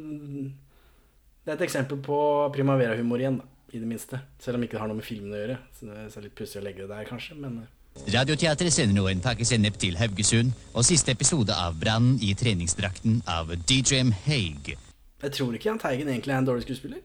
det 1.43 1.51
er 1.51 1.57
et 1.57 1.65
eksempel 1.67 1.99
på 2.05 2.19
primavera-humor 2.55 3.23
igjen, 3.23 3.41
da. 3.41 3.49
I 3.73 3.81
det 3.81 3.89
minste. 3.89 4.19
Selv 4.39 4.59
om 4.59 4.65
ikke 4.67 4.77
det 4.77 4.83
har 4.83 4.91
noe 4.91 4.99
med 4.99 5.07
filmen 5.07 5.33
å 5.33 5.39
gjøre. 5.39 5.55
Så 5.73 5.87
det 5.89 6.01
er 6.05 6.25
litt 6.27 6.35
pussig 6.37 6.59
å 6.61 6.65
legge 6.65 6.85
det 6.85 6.91
der, 6.93 7.07
kanskje. 7.09 7.39
Men 7.41 7.63
eh, 7.63 7.71
Radioteatret 8.13 8.73
sender 8.73 8.99
nå 8.99 9.07
en 9.09 9.23
pakkesennep 9.25 9.79
til 9.81 9.97
Haugesund 10.01 10.53
og 10.73 10.85
siste 10.85 11.13
episode 11.17 11.57
av 11.57 11.79
Brannen 11.81 12.19
i 12.21 12.35
treningsdrakten 12.37 13.23
av 13.29 13.53
DJM 13.57 14.13
Haig. 14.27 14.75
Jeg 15.23 15.35
tror 15.39 15.57
ikke 15.57 15.71
Jahn 15.71 15.81
Teigen 15.81 16.13
egentlig 16.13 16.35
er 16.35 16.43
en 16.43 16.49
dårlig 16.49 16.67
skuespiller. 16.67 17.01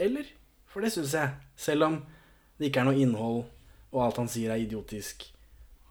Eller? 0.00 0.32
For 0.68 0.84
det 0.84 0.94
syns 0.94 1.14
jeg. 1.16 1.36
Selv 1.56 1.88
om 1.88 2.00
det 2.58 2.70
ikke 2.70 2.82
er 2.82 2.88
noe 2.88 3.00
innhold, 3.04 3.44
og 3.92 4.04
alt 4.04 4.20
han 4.20 4.28
sier 4.30 4.52
er 4.52 4.62
idiotisk, 4.62 5.24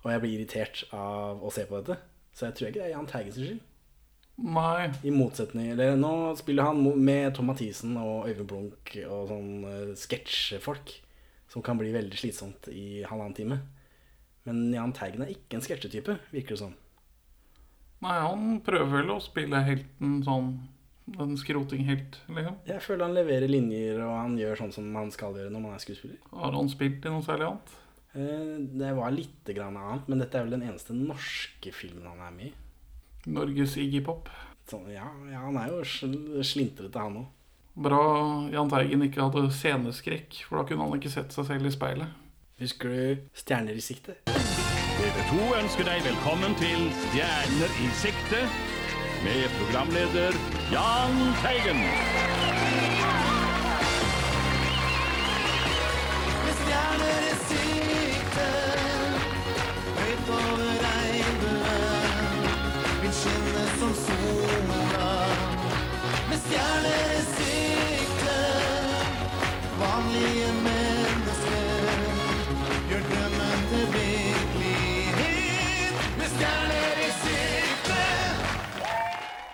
og 0.03 0.11
jeg 0.13 0.23
blir 0.23 0.35
irritert 0.37 0.83
av 0.95 1.41
å 1.43 1.51
se 1.53 1.65
på 1.67 1.81
dette. 1.81 1.97
Så 2.33 2.47
jeg 2.47 2.57
tror 2.57 2.69
ikke 2.69 2.81
det 2.81 2.87
er 2.89 2.93
Jahn 2.93 3.09
Teigens 3.09 3.37
skyld. 3.41 3.61
Nei. 4.37 4.91
I 5.01 5.09
motsetning 5.09 5.71
Eller 5.73 5.95
nå 5.97 6.11
spiller 6.37 6.67
han 6.69 6.83
med 7.01 7.31
Tom 7.33 7.47
Mathisen 7.49 7.95
og 7.97 8.27
Øyvind 8.29 8.49
Blunk 8.51 8.91
og 9.07 9.31
sånn 9.31 9.49
uh, 9.65 9.95
sketsjefolk, 9.97 10.93
som 11.49 11.63
kan 11.65 11.79
bli 11.79 11.89
veldig 11.95 12.19
slitsomt 12.19 12.69
i 12.69 13.01
halvannen 13.07 13.37
time. 13.37 13.57
Men 14.45 14.67
Jahn 14.75 14.93
Teigen 14.95 15.25
er 15.25 15.33
ikke 15.33 15.57
en 15.57 15.65
sketsjetype, 15.65 16.19
virker 16.31 16.53
det 16.55 16.61
som. 16.61 16.75
Nei, 18.05 18.13
han 18.21 18.59
prøver 18.61 18.99
vel 18.99 19.09
å 19.15 19.21
spille 19.25 19.63
helten 19.65 20.19
sånn 20.25 20.51
En 21.17 21.37
skrotinghelt, 21.39 22.17
liksom. 22.27 22.57
Jeg 22.67 22.83
føler 22.83 23.05
han 23.07 23.13
leverer 23.15 23.47
linjer, 23.47 24.01
og 24.03 24.11
han 24.11 24.33
gjør 24.35 24.59
sånn 24.59 24.73
som 24.75 24.89
man 24.91 25.07
skal 25.15 25.37
gjøre 25.39 25.53
når 25.53 25.61
man 25.63 25.75
er 25.77 25.79
skuespiller. 25.79 26.17
Har 26.35 26.51
han 26.51 26.67
spilt 26.67 27.05
i 27.07 27.13
noe 27.13 27.23
særlig 27.23 27.45
annet? 27.47 27.75
Eh, 28.11 28.49
Det 28.81 28.89
var 28.97 29.15
litt 29.15 29.51
grann 29.55 29.77
annet, 29.79 30.09
men 30.11 30.19
dette 30.19 30.35
er 30.35 30.43
vel 30.43 30.57
den 30.57 30.65
eneste 30.67 30.91
norske 30.97 31.71
filmen 31.71 32.09
han 32.11 32.19
er 32.27 32.33
med 32.35 32.49
i. 32.49 32.66
Norges 33.27 33.75
Iggy 33.79 34.01
Pop. 34.05 34.29
Sånn, 34.67 34.87
ja, 34.91 35.07
ja, 35.31 35.41
han 35.45 35.57
er 35.59 35.71
jo 35.71 35.81
sl 35.87 36.43
slintrete, 36.43 36.99
han 36.99 37.21
òg. 37.21 37.33
Bra 37.77 38.01
Jahn 38.49 38.71
Teigen 38.71 39.03
ikke 39.05 39.27
hadde 39.27 39.51
sceneskrekk, 39.53 40.39
for 40.47 40.57
da 40.57 40.63
kunne 40.67 40.87
han 40.87 40.97
ikke 40.97 41.13
sett 41.13 41.35
seg 41.35 41.45
selv 41.51 41.69
i 41.69 41.73
speilet. 41.75 42.23
Husker 42.57 42.89
du 42.89 43.27
Stjerner 43.37 43.77
i 43.77 43.83
sikte? 43.85 44.17
TV 44.97 45.19
2 45.29 45.43
ønsker 45.59 45.85
deg 45.85 46.01
velkommen 46.07 46.57
til 46.57 46.87
Stjerner 47.03 47.79
i 47.85 47.91
sikte 48.01 48.41
med 49.21 49.45
programleder 49.59 50.41
Jahn 50.73 51.21
Teigen. 51.43 52.56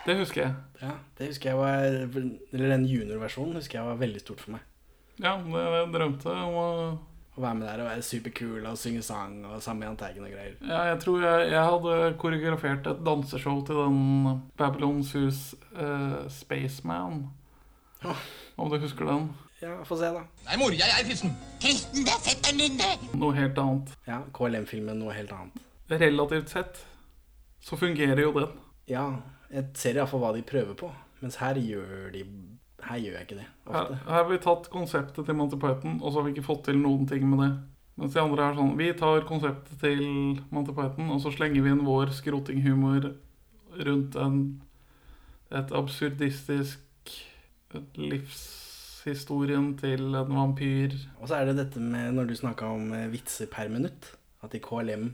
Det 0.04 0.18
husker 0.18 0.42
jeg. 0.42 0.54
Ja, 0.82 0.94
det 1.18 1.30
husker 1.30 1.50
jeg 1.50 1.58
var 1.58 1.84
Eller 2.52 2.68
den 2.74 2.86
juniorversjonen 2.88 3.56
husker 3.56 3.78
jeg 3.78 3.88
var 3.88 4.00
veldig 4.00 4.20
stort 4.20 4.42
for 4.44 4.56
meg. 4.56 4.64
Ja, 5.22 5.36
det 5.38 5.62
jeg 5.64 5.92
drømte 5.94 6.32
om 6.44 6.56
å 6.60 6.68
Å 7.34 7.42
være 7.42 7.58
med 7.58 7.66
der 7.66 7.80
og 7.82 7.88
være 7.88 8.02
superkul 8.06 8.66
og 8.70 8.76
synge 8.78 9.00
sang 9.02 9.40
og 9.48 9.62
samme 9.62 9.82
Jahn 9.88 9.96
Teigen 9.98 10.22
og 10.22 10.30
greier. 10.30 10.52
Ja, 10.62 10.84
jeg 10.92 11.00
tror 11.02 11.24
jeg, 11.24 11.48
jeg 11.50 11.64
hadde 11.66 12.12
koreografert 12.22 12.86
et 12.86 13.00
danseshow 13.02 13.58
til 13.66 13.80
den 13.80 14.36
Babylons 14.60 15.10
hus 15.18 15.40
uh, 15.74 16.28
Spaceman. 16.30 17.24
Om 18.54 18.70
du 18.70 18.78
husker 18.78 19.10
den? 19.10 19.26
Ja, 19.64 19.80
få 19.82 19.98
se, 19.98 20.12
da. 20.14 20.22
Nei, 20.46 20.60
mor, 20.60 20.78
jeg 20.78 20.86
er 20.86 21.02
kristen. 21.08 21.34
Kristen, 21.58 22.06
det 22.06 22.14
er 22.14 22.22
fetteren 22.22 22.62
din, 22.62 22.78
det! 22.78 23.18
Noe 23.18 23.34
helt 23.34 23.58
annet. 23.58 23.94
Ja, 24.06 24.20
KLM-filmen 24.36 25.02
noe 25.02 25.14
helt 25.16 25.34
annet. 25.34 25.58
Relativt 25.90 26.54
sett 26.54 26.82
så 27.64 27.78
fungerer 27.80 28.20
jo 28.20 28.30
den. 28.36 28.58
Ja, 28.90 29.08
jeg 29.52 29.70
ser 29.78 29.98
iallfall 29.98 30.22
hva 30.22 30.32
de 30.36 30.44
prøver 30.46 30.76
på, 30.78 30.90
mens 31.22 31.38
her 31.42 31.60
gjør 31.60 32.10
de 32.14 32.24
Her 32.84 32.98
gjør 33.00 33.14
jeg 33.16 33.24
ikke 33.24 33.36
det 33.38 33.46
ofte. 33.64 33.96
her 34.04 34.12
har 34.18 34.26
vi 34.28 34.38
tatt 34.44 34.66
konseptet 34.68 35.24
til 35.24 35.36
Monty 35.38 35.56
Python, 35.56 36.00
og 36.02 36.10
så 36.10 36.18
har 36.18 36.26
vi 36.26 36.34
ikke 36.34 36.48
fått 36.50 36.66
til 36.66 36.76
noen 36.76 37.06
ting 37.08 37.24
med 37.30 37.40
det. 37.40 37.52
Mens 37.96 38.12
de 38.12 38.20
andre 38.20 38.48
er 38.48 38.56
sånn 38.58 38.74
Vi 38.76 38.88
tar 38.98 39.24
konseptet 39.28 39.78
til 39.80 40.02
Monty 40.50 40.74
Python, 40.74 41.12
og 41.14 41.22
så 41.22 41.32
slenger 41.32 41.64
vi 41.64 41.72
inn 41.72 41.84
vår 41.86 42.12
skrotinghumor 42.12 43.12
rundt 43.88 44.18
en, 44.20 44.38
et 45.54 45.72
absurdistisk 45.74 47.14
livshistorien 47.98 49.72
til 49.78 50.14
en 50.14 50.36
vampyr. 50.36 50.94
Og 51.20 51.28
så 51.30 51.38
er 51.38 51.50
det 51.50 51.58
dette 51.62 51.82
med 51.82 52.14
når 52.16 52.30
du 52.30 52.36
snakka 52.38 52.70
om 52.76 52.92
eh, 52.94 53.10
vitser 53.12 53.50
per 53.50 53.70
minutt, 53.72 54.12
at 54.44 54.54
i 54.54 54.62
KLM, 54.62 55.08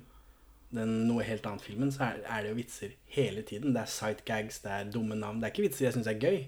den 0.75 0.93
noe 1.09 1.25
helt 1.27 1.47
annet-filmen, 1.47 1.91
så 1.95 2.07
er, 2.07 2.21
er 2.31 2.45
det 2.45 2.53
jo 2.53 2.59
vitser 2.61 2.93
hele 3.17 3.43
tiden. 3.47 3.75
Det 3.75 3.83
er 3.83 3.91
sightgags, 3.91 4.61
det 4.65 4.75
er 4.75 4.93
dumme 4.93 5.19
navn. 5.19 5.41
Det 5.41 5.49
er 5.49 5.55
ikke 5.55 5.67
vitser 5.67 5.89
jeg 5.89 5.97
syns 5.97 6.11
er 6.11 6.21
gøy, 6.23 6.45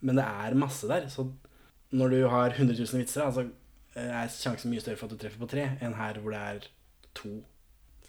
men 0.00 0.20
det 0.20 0.24
er 0.24 0.56
masse 0.58 0.88
der. 0.88 1.08
Så 1.12 1.28
når 1.96 2.14
du 2.14 2.18
har 2.32 2.54
100 2.54 2.78
000 2.78 3.02
vitser, 3.02 3.26
altså, 3.26 3.48
eh, 3.94 4.08
er 4.22 4.32
sjansen 4.32 4.72
mye 4.72 4.82
større 4.82 5.00
for 5.00 5.08
at 5.08 5.16
du 5.16 5.20
treffer 5.20 5.42
på 5.42 5.50
tre, 5.52 5.68
enn 5.84 5.98
her 5.98 6.22
hvor 6.22 6.32
det 6.32 6.40
er 6.40 6.70
to. 7.16 7.34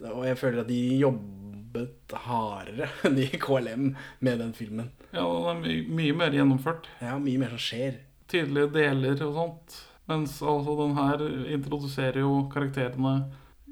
Og 0.05 0.24
jeg 0.28 0.38
føler 0.38 0.61
at 0.61 0.70
de 0.70 0.80
jobbet 1.01 2.15
hardere 2.28 2.88
de 3.18 3.26
i 3.26 3.41
KLM 3.41 3.89
med 4.24 4.39
den 4.43 4.53
filmen. 4.55 4.91
Ja, 5.11 5.26
den 5.26 5.49
er 5.51 5.61
my 5.63 5.76
mye 5.99 6.18
mer 6.22 6.36
gjennomført. 6.36 6.88
Ja, 7.01 7.18
mye 7.22 7.41
mer 7.41 7.55
som 7.55 7.63
skjer. 7.65 7.99
Tydelige 8.32 8.72
deler 8.76 9.20
og 9.26 9.36
sånt. 9.41 9.78
Mens 10.07 10.38
altså 10.39 10.78
den 10.80 10.95
her 10.95 11.24
introduserer 11.57 12.22
jo 12.24 12.45
karakterene 12.51 13.18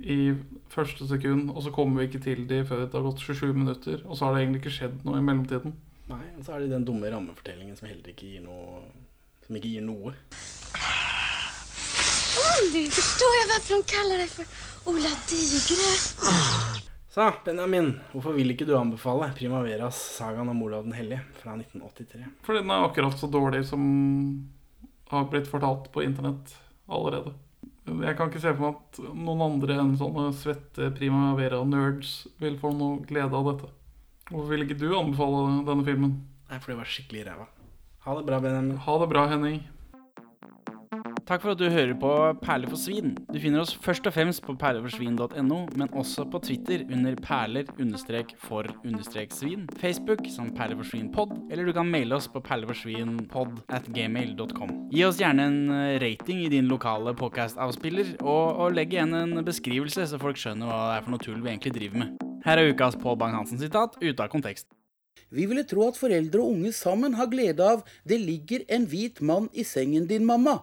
i 0.03 0.33
første 0.71 1.07
sekund, 1.07 1.49
og 1.53 1.63
så 1.63 1.71
kommer 1.71 2.01
vi 2.01 2.09
ikke 2.09 2.23
til 2.25 2.43
de 2.49 2.61
før 2.67 2.83
det 2.83 2.97
har 2.97 3.05
gått 3.05 3.23
27 3.23 3.53
minutter. 3.53 4.01
Og 4.05 4.17
så 4.17 4.27
har 4.27 4.35
det 4.35 4.43
egentlig 4.43 4.63
ikke 4.63 4.75
skjedd 4.77 5.01
noe 5.07 5.21
i 5.21 5.25
mellomtiden. 5.25 5.75
Nei, 6.11 6.23
og 6.37 6.43
så 6.45 6.55
er 6.55 6.65
det 6.65 6.73
den 6.75 6.85
dumme 6.85 7.09
rammefortellingen 7.09 7.77
som 7.79 7.87
heller 7.89 8.11
ikke 8.11 8.27
gir 8.35 8.43
noe 8.45 8.83
Som 9.45 9.57
ikke 9.57 9.71
gir 9.71 9.85
noe. 9.85 10.11
Oh, 12.35 12.59
forstår 12.93 13.35
jeg 13.39 13.49
hvorfor 13.53 13.71
hun 13.73 13.83
de 13.89 14.17
deg 14.19 14.31
for 14.33 14.45
för 14.45 14.91
Ola 14.91 15.11
Digre. 15.29 15.91
Så, 17.15 17.29
Benjamin, 17.45 17.93
hvorfor 18.11 18.35
vil 18.35 18.51
ikke 18.51 18.67
du 18.67 18.73
anbefale 18.75 19.29
Primaveras 19.37 19.97
sagaen 20.17 20.49
om 20.51 20.61
Olav 20.65 20.83
den 20.83 20.97
hellige 20.97 21.23
fra 21.39 21.53
1983? 21.55 22.25
Fordi 22.43 22.59
den 22.59 22.73
er 22.75 22.85
akkurat 22.89 23.15
så 23.21 23.29
dårlig 23.31 23.63
som 23.69 23.85
har 25.09 25.29
blitt 25.31 25.47
fortalt 25.47 25.87
på 25.93 26.03
internett 26.03 26.51
allerede. 26.91 27.31
Jeg 27.85 28.17
kan 28.17 28.31
ikke 28.31 28.41
se 28.41 28.53
for 28.57 28.65
meg 28.65 28.77
at 28.79 28.99
noen 29.13 29.43
andre 29.45 29.75
enn 29.77 29.91
sånne 29.99 30.31
svette 30.33 30.87
Primavera-nerds 30.97 32.13
vil 32.41 32.55
få 32.61 32.71
noe 32.73 33.03
glede 33.05 33.37
av 33.37 33.51
dette. 33.51 33.69
Hvorfor 34.31 34.49
vil 34.49 34.65
ikke 34.65 34.79
du 34.81 34.87
anbefale 34.97 35.43
denne 35.67 35.85
filmen? 35.85 36.15
Nei, 36.49 36.57
for 36.57 36.73
det 36.73 36.79
var 36.79 36.89
skikkelig 36.89 37.27
ræva. 37.27 37.45
Ha 38.05 38.15
det 38.17 38.25
bra, 38.25 38.39
Benjamin. 38.41 38.79
Ha 38.81 38.95
det 39.01 39.09
bra, 39.11 39.27
Henning. 39.29 39.59
Takk 41.25 41.41
for 41.41 41.55
at 41.55 41.57
du 41.57 41.71
hører 41.73 41.95
på 41.97 42.09
Perler 42.37 42.69
for 42.69 42.77
svin. 42.77 43.15
Du 43.33 43.39
finner 43.41 43.63
oss 43.63 43.71
først 43.81 44.05
og 44.05 44.13
fremst 44.13 44.43
på 44.45 44.53
perleforsvin.no, 44.61 45.57
men 45.73 45.89
også 45.97 46.21
på 46.29 46.37
Twitter 46.45 46.83
under 46.85 47.17
perler-for-svin, 47.17 49.63
Facebook 49.81 50.21
som 50.29 50.51
perleforsvinpod, 50.53 51.49
eller 51.49 51.65
du 51.65 51.73
kan 51.73 51.89
maile 51.89 52.13
oss 52.19 52.29
på 52.29 52.43
perleforsvinpod 52.45 53.57
at 53.73 53.89
gmail.com. 53.89 54.69
Gi 54.93 55.01
oss 55.07 55.17
gjerne 55.23 55.47
en 55.49 55.57
eh, 55.73 55.97
rating 56.03 56.45
i 56.45 56.51
din 56.53 56.69
lokale 56.69 57.15
podcast-avspiller, 57.17 58.19
og, 58.21 58.61
og 58.61 58.77
legg 58.77 58.93
igjen 58.93 59.17
en 59.17 59.41
beskrivelse, 59.47 60.05
så 60.05 60.21
folk 60.21 60.37
skjønner 60.37 60.69
hva 60.69 60.77
det 60.91 60.99
er 60.99 61.05
for 61.07 61.15
noe 61.15 61.25
tull 61.25 61.41
vi 61.41 61.55
egentlig 61.55 61.73
driver 61.79 62.05
med. 62.05 62.21
Her 62.45 62.61
er 62.61 62.69
ukas 62.69 63.01
Pål 63.01 63.17
Bang-Hansen-sitat 63.23 63.97
ute 63.97 64.21
av 64.21 64.29
kontekst. 64.29 64.69
Vi 65.33 65.49
ville 65.49 65.65
tro 65.65 65.87
at 65.89 65.97
foreldre 65.97 66.37
og 66.43 66.53
unge 66.53 66.69
sammen 66.75 67.15
har 67.17 67.31
glede 67.33 67.65
av 67.65 67.81
'Det 68.05 68.19
ligger 68.21 68.61
en 68.69 68.85
hvit 68.85 69.21
mann 69.21 69.49
i 69.53 69.63
sengen 69.63 70.05
din, 70.05 70.21
mamma'. 70.21 70.61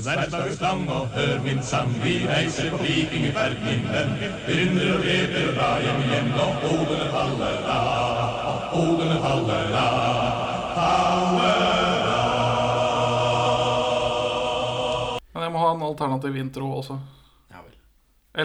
Hverdagens 0.00 0.60
og 0.88 1.08
hør 1.14 1.40
min 1.44 1.62
sang. 1.62 1.90
Vi 2.00 2.14
reiser 2.28 2.72
vikingferd, 2.80 3.56
min 3.64 3.82
venn. 3.90 4.12
Begynner 4.46 4.94
og 4.94 5.02
lever 5.04 5.48
og 5.50 5.58
drar 5.58 5.82
hjem 5.84 6.04
igjen. 6.06 6.30
Og 6.40 6.62
hodene 6.64 7.08
faller 7.12 7.66
av, 7.74 8.62
hodene 8.72 9.18
faller 9.24 9.74
av. 9.80 9.98
Faller 10.76 11.60
Men 15.34 15.46
jeg 15.46 15.52
må 15.54 15.64
ha 15.64 15.72
en 15.74 15.84
alternativ 15.90 16.38
intro 16.40 16.70
også. 16.78 16.96
Ja 17.52 17.60
vel. 17.64 17.74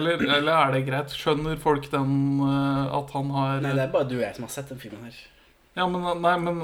Eller, 0.00 0.26
eller 0.26 0.52
er 0.56 0.76
det 0.76 0.82
greit? 0.90 1.14
Skjønner 1.16 1.56
folk 1.62 1.88
den 1.92 2.12
uh, 2.42 2.92
at 2.98 3.16
han 3.16 3.32
har 3.36 3.64
Nei, 3.64 3.72
det 3.78 3.86
er 3.86 3.96
bare 3.96 4.08
du 4.10 4.18
og 4.18 4.26
jeg 4.26 4.36
som 4.36 4.46
har 4.48 4.52
sett 4.58 4.74
den 4.74 4.82
filmen 4.82 5.08
her. 5.08 5.22
Ja, 5.76 5.88
men 5.88 6.04
Nei, 6.24 6.36
men 6.40 6.60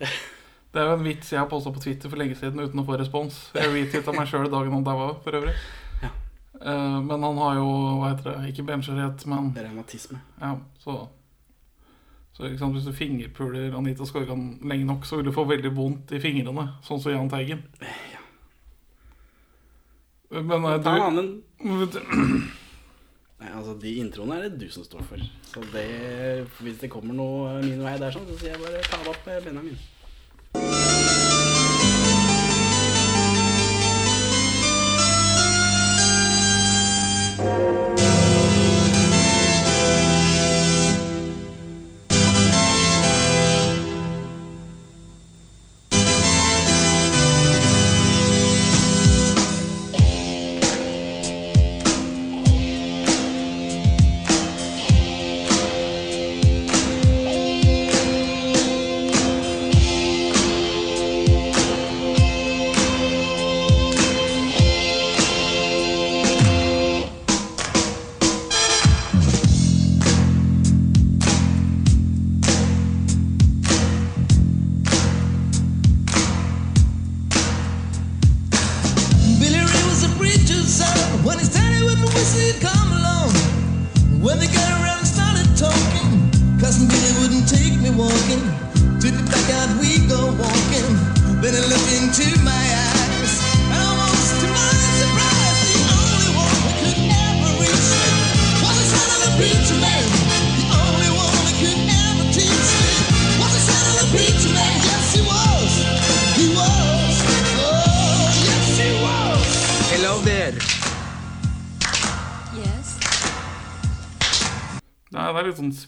Det 0.74 0.82
er 0.82 0.88
jo 0.90 0.94
en 0.98 1.06
vits 1.06 1.28
jeg 1.30 1.38
har 1.38 1.46
posta 1.46 1.70
på 1.70 1.80
Twitter 1.84 2.10
for 2.10 2.18
lenge 2.18 2.34
siden 2.34 2.58
uten 2.58 2.80
å 2.82 2.86
få 2.86 2.96
respons. 2.98 3.36
Jeg 3.54 3.70
retweeta 3.70 4.14
meg 4.16 4.26
sjøl 4.26 4.48
dagen 4.50 4.74
han 4.74 4.86
daua, 4.86 5.12
for 5.22 5.38
øvrig. 5.38 5.52
Ja. 6.02 6.10
Uh, 6.58 6.98
men 6.98 7.22
han 7.22 7.38
har 7.38 7.60
jo, 7.60 7.68
hva 8.00 8.08
heter 8.10 8.32
det, 8.32 8.50
ikke 8.50 8.64
benskjørhet, 8.72 9.22
men 9.30 9.52
Revmatisme. 9.54 10.18
Ja, 10.40 10.56
så 10.82 11.04
så 12.34 12.48
sant, 12.58 12.74
Hvis 12.74 12.88
du 12.88 12.90
fingerpuler 12.90 13.76
Anita 13.78 14.02
Skorgan 14.02 14.58
lenge 14.66 14.88
nok, 14.88 15.06
så 15.06 15.20
vil 15.20 15.28
du 15.28 15.32
få 15.36 15.44
veldig 15.46 15.70
vondt 15.76 16.10
i 16.16 16.18
fingrene. 16.18 16.66
Sånn 16.82 16.98
som 16.98 17.14
Jahn 17.14 17.30
Teigen. 17.30 17.62
Eh, 17.78 18.02
ja. 18.16 18.22
Men 20.42 20.66
nei, 20.66 20.74
du 20.80 20.88
Ta 20.88 20.96
en. 21.06 21.30
Nei, 23.38 23.52
altså, 23.52 23.76
De 23.78 23.94
introene 24.02 24.40
er 24.40 24.48
det 24.48 24.64
du 24.64 24.66
som 24.74 24.82
står 24.82 25.06
for. 25.06 25.22
Så 25.46 25.62
det, 25.70 25.86
hvis 26.58 26.82
det 26.82 26.90
kommer 26.90 27.14
noe 27.14 27.60
min 27.62 27.86
vei 27.86 27.94
der, 28.02 28.10
sånn, 28.10 28.26
så 28.26 28.40
sier 28.40 28.56
jeg 28.56 28.64
bare 28.64 28.82
ta 28.82 28.98
det 28.98 29.14
opp 29.14 29.30
med 29.30 29.46
Benjamin. 29.46 29.78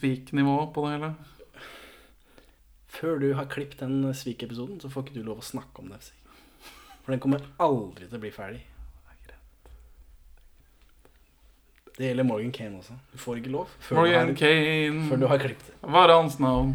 sviknivå 0.07 0.73
på 0.73 0.87
det 0.87 0.93
hele? 0.97 1.15
Før 2.97 3.19
du 3.21 3.33
har 3.35 3.51
klippet 3.53 3.83
den 3.83 4.15
svikepisoden, 4.15 4.81
så 4.81 4.89
får 4.89 5.07
ikke 5.07 5.19
du 5.19 5.27
lov 5.27 5.43
å 5.43 5.45
snakke 5.45 5.83
om 5.83 5.93
det. 5.93 6.01
For 7.03 7.13
den 7.13 7.21
kommer 7.23 7.45
aldri 7.63 8.09
til 8.09 8.19
å 8.19 8.23
bli 8.23 8.33
ferdig. 8.35 8.63
Det 11.97 12.11
gjelder 12.11 12.27
Morgan 12.29 12.51
Kane 12.53 12.77
også. 12.77 12.93
Du 13.09 13.17
får 13.17 13.39
ikke 13.41 13.55
lov 13.55 13.71
før, 13.81 14.03
Morgan 14.03 14.35
du, 14.35 14.43
har, 14.45 14.99
før 15.09 15.21
du 15.23 15.27
har 15.31 15.39
klippet 15.41 15.71
det. 15.71 15.77
Hva 15.81 16.03
er 16.05 16.13
hans 16.13 16.37
navn? 16.45 16.75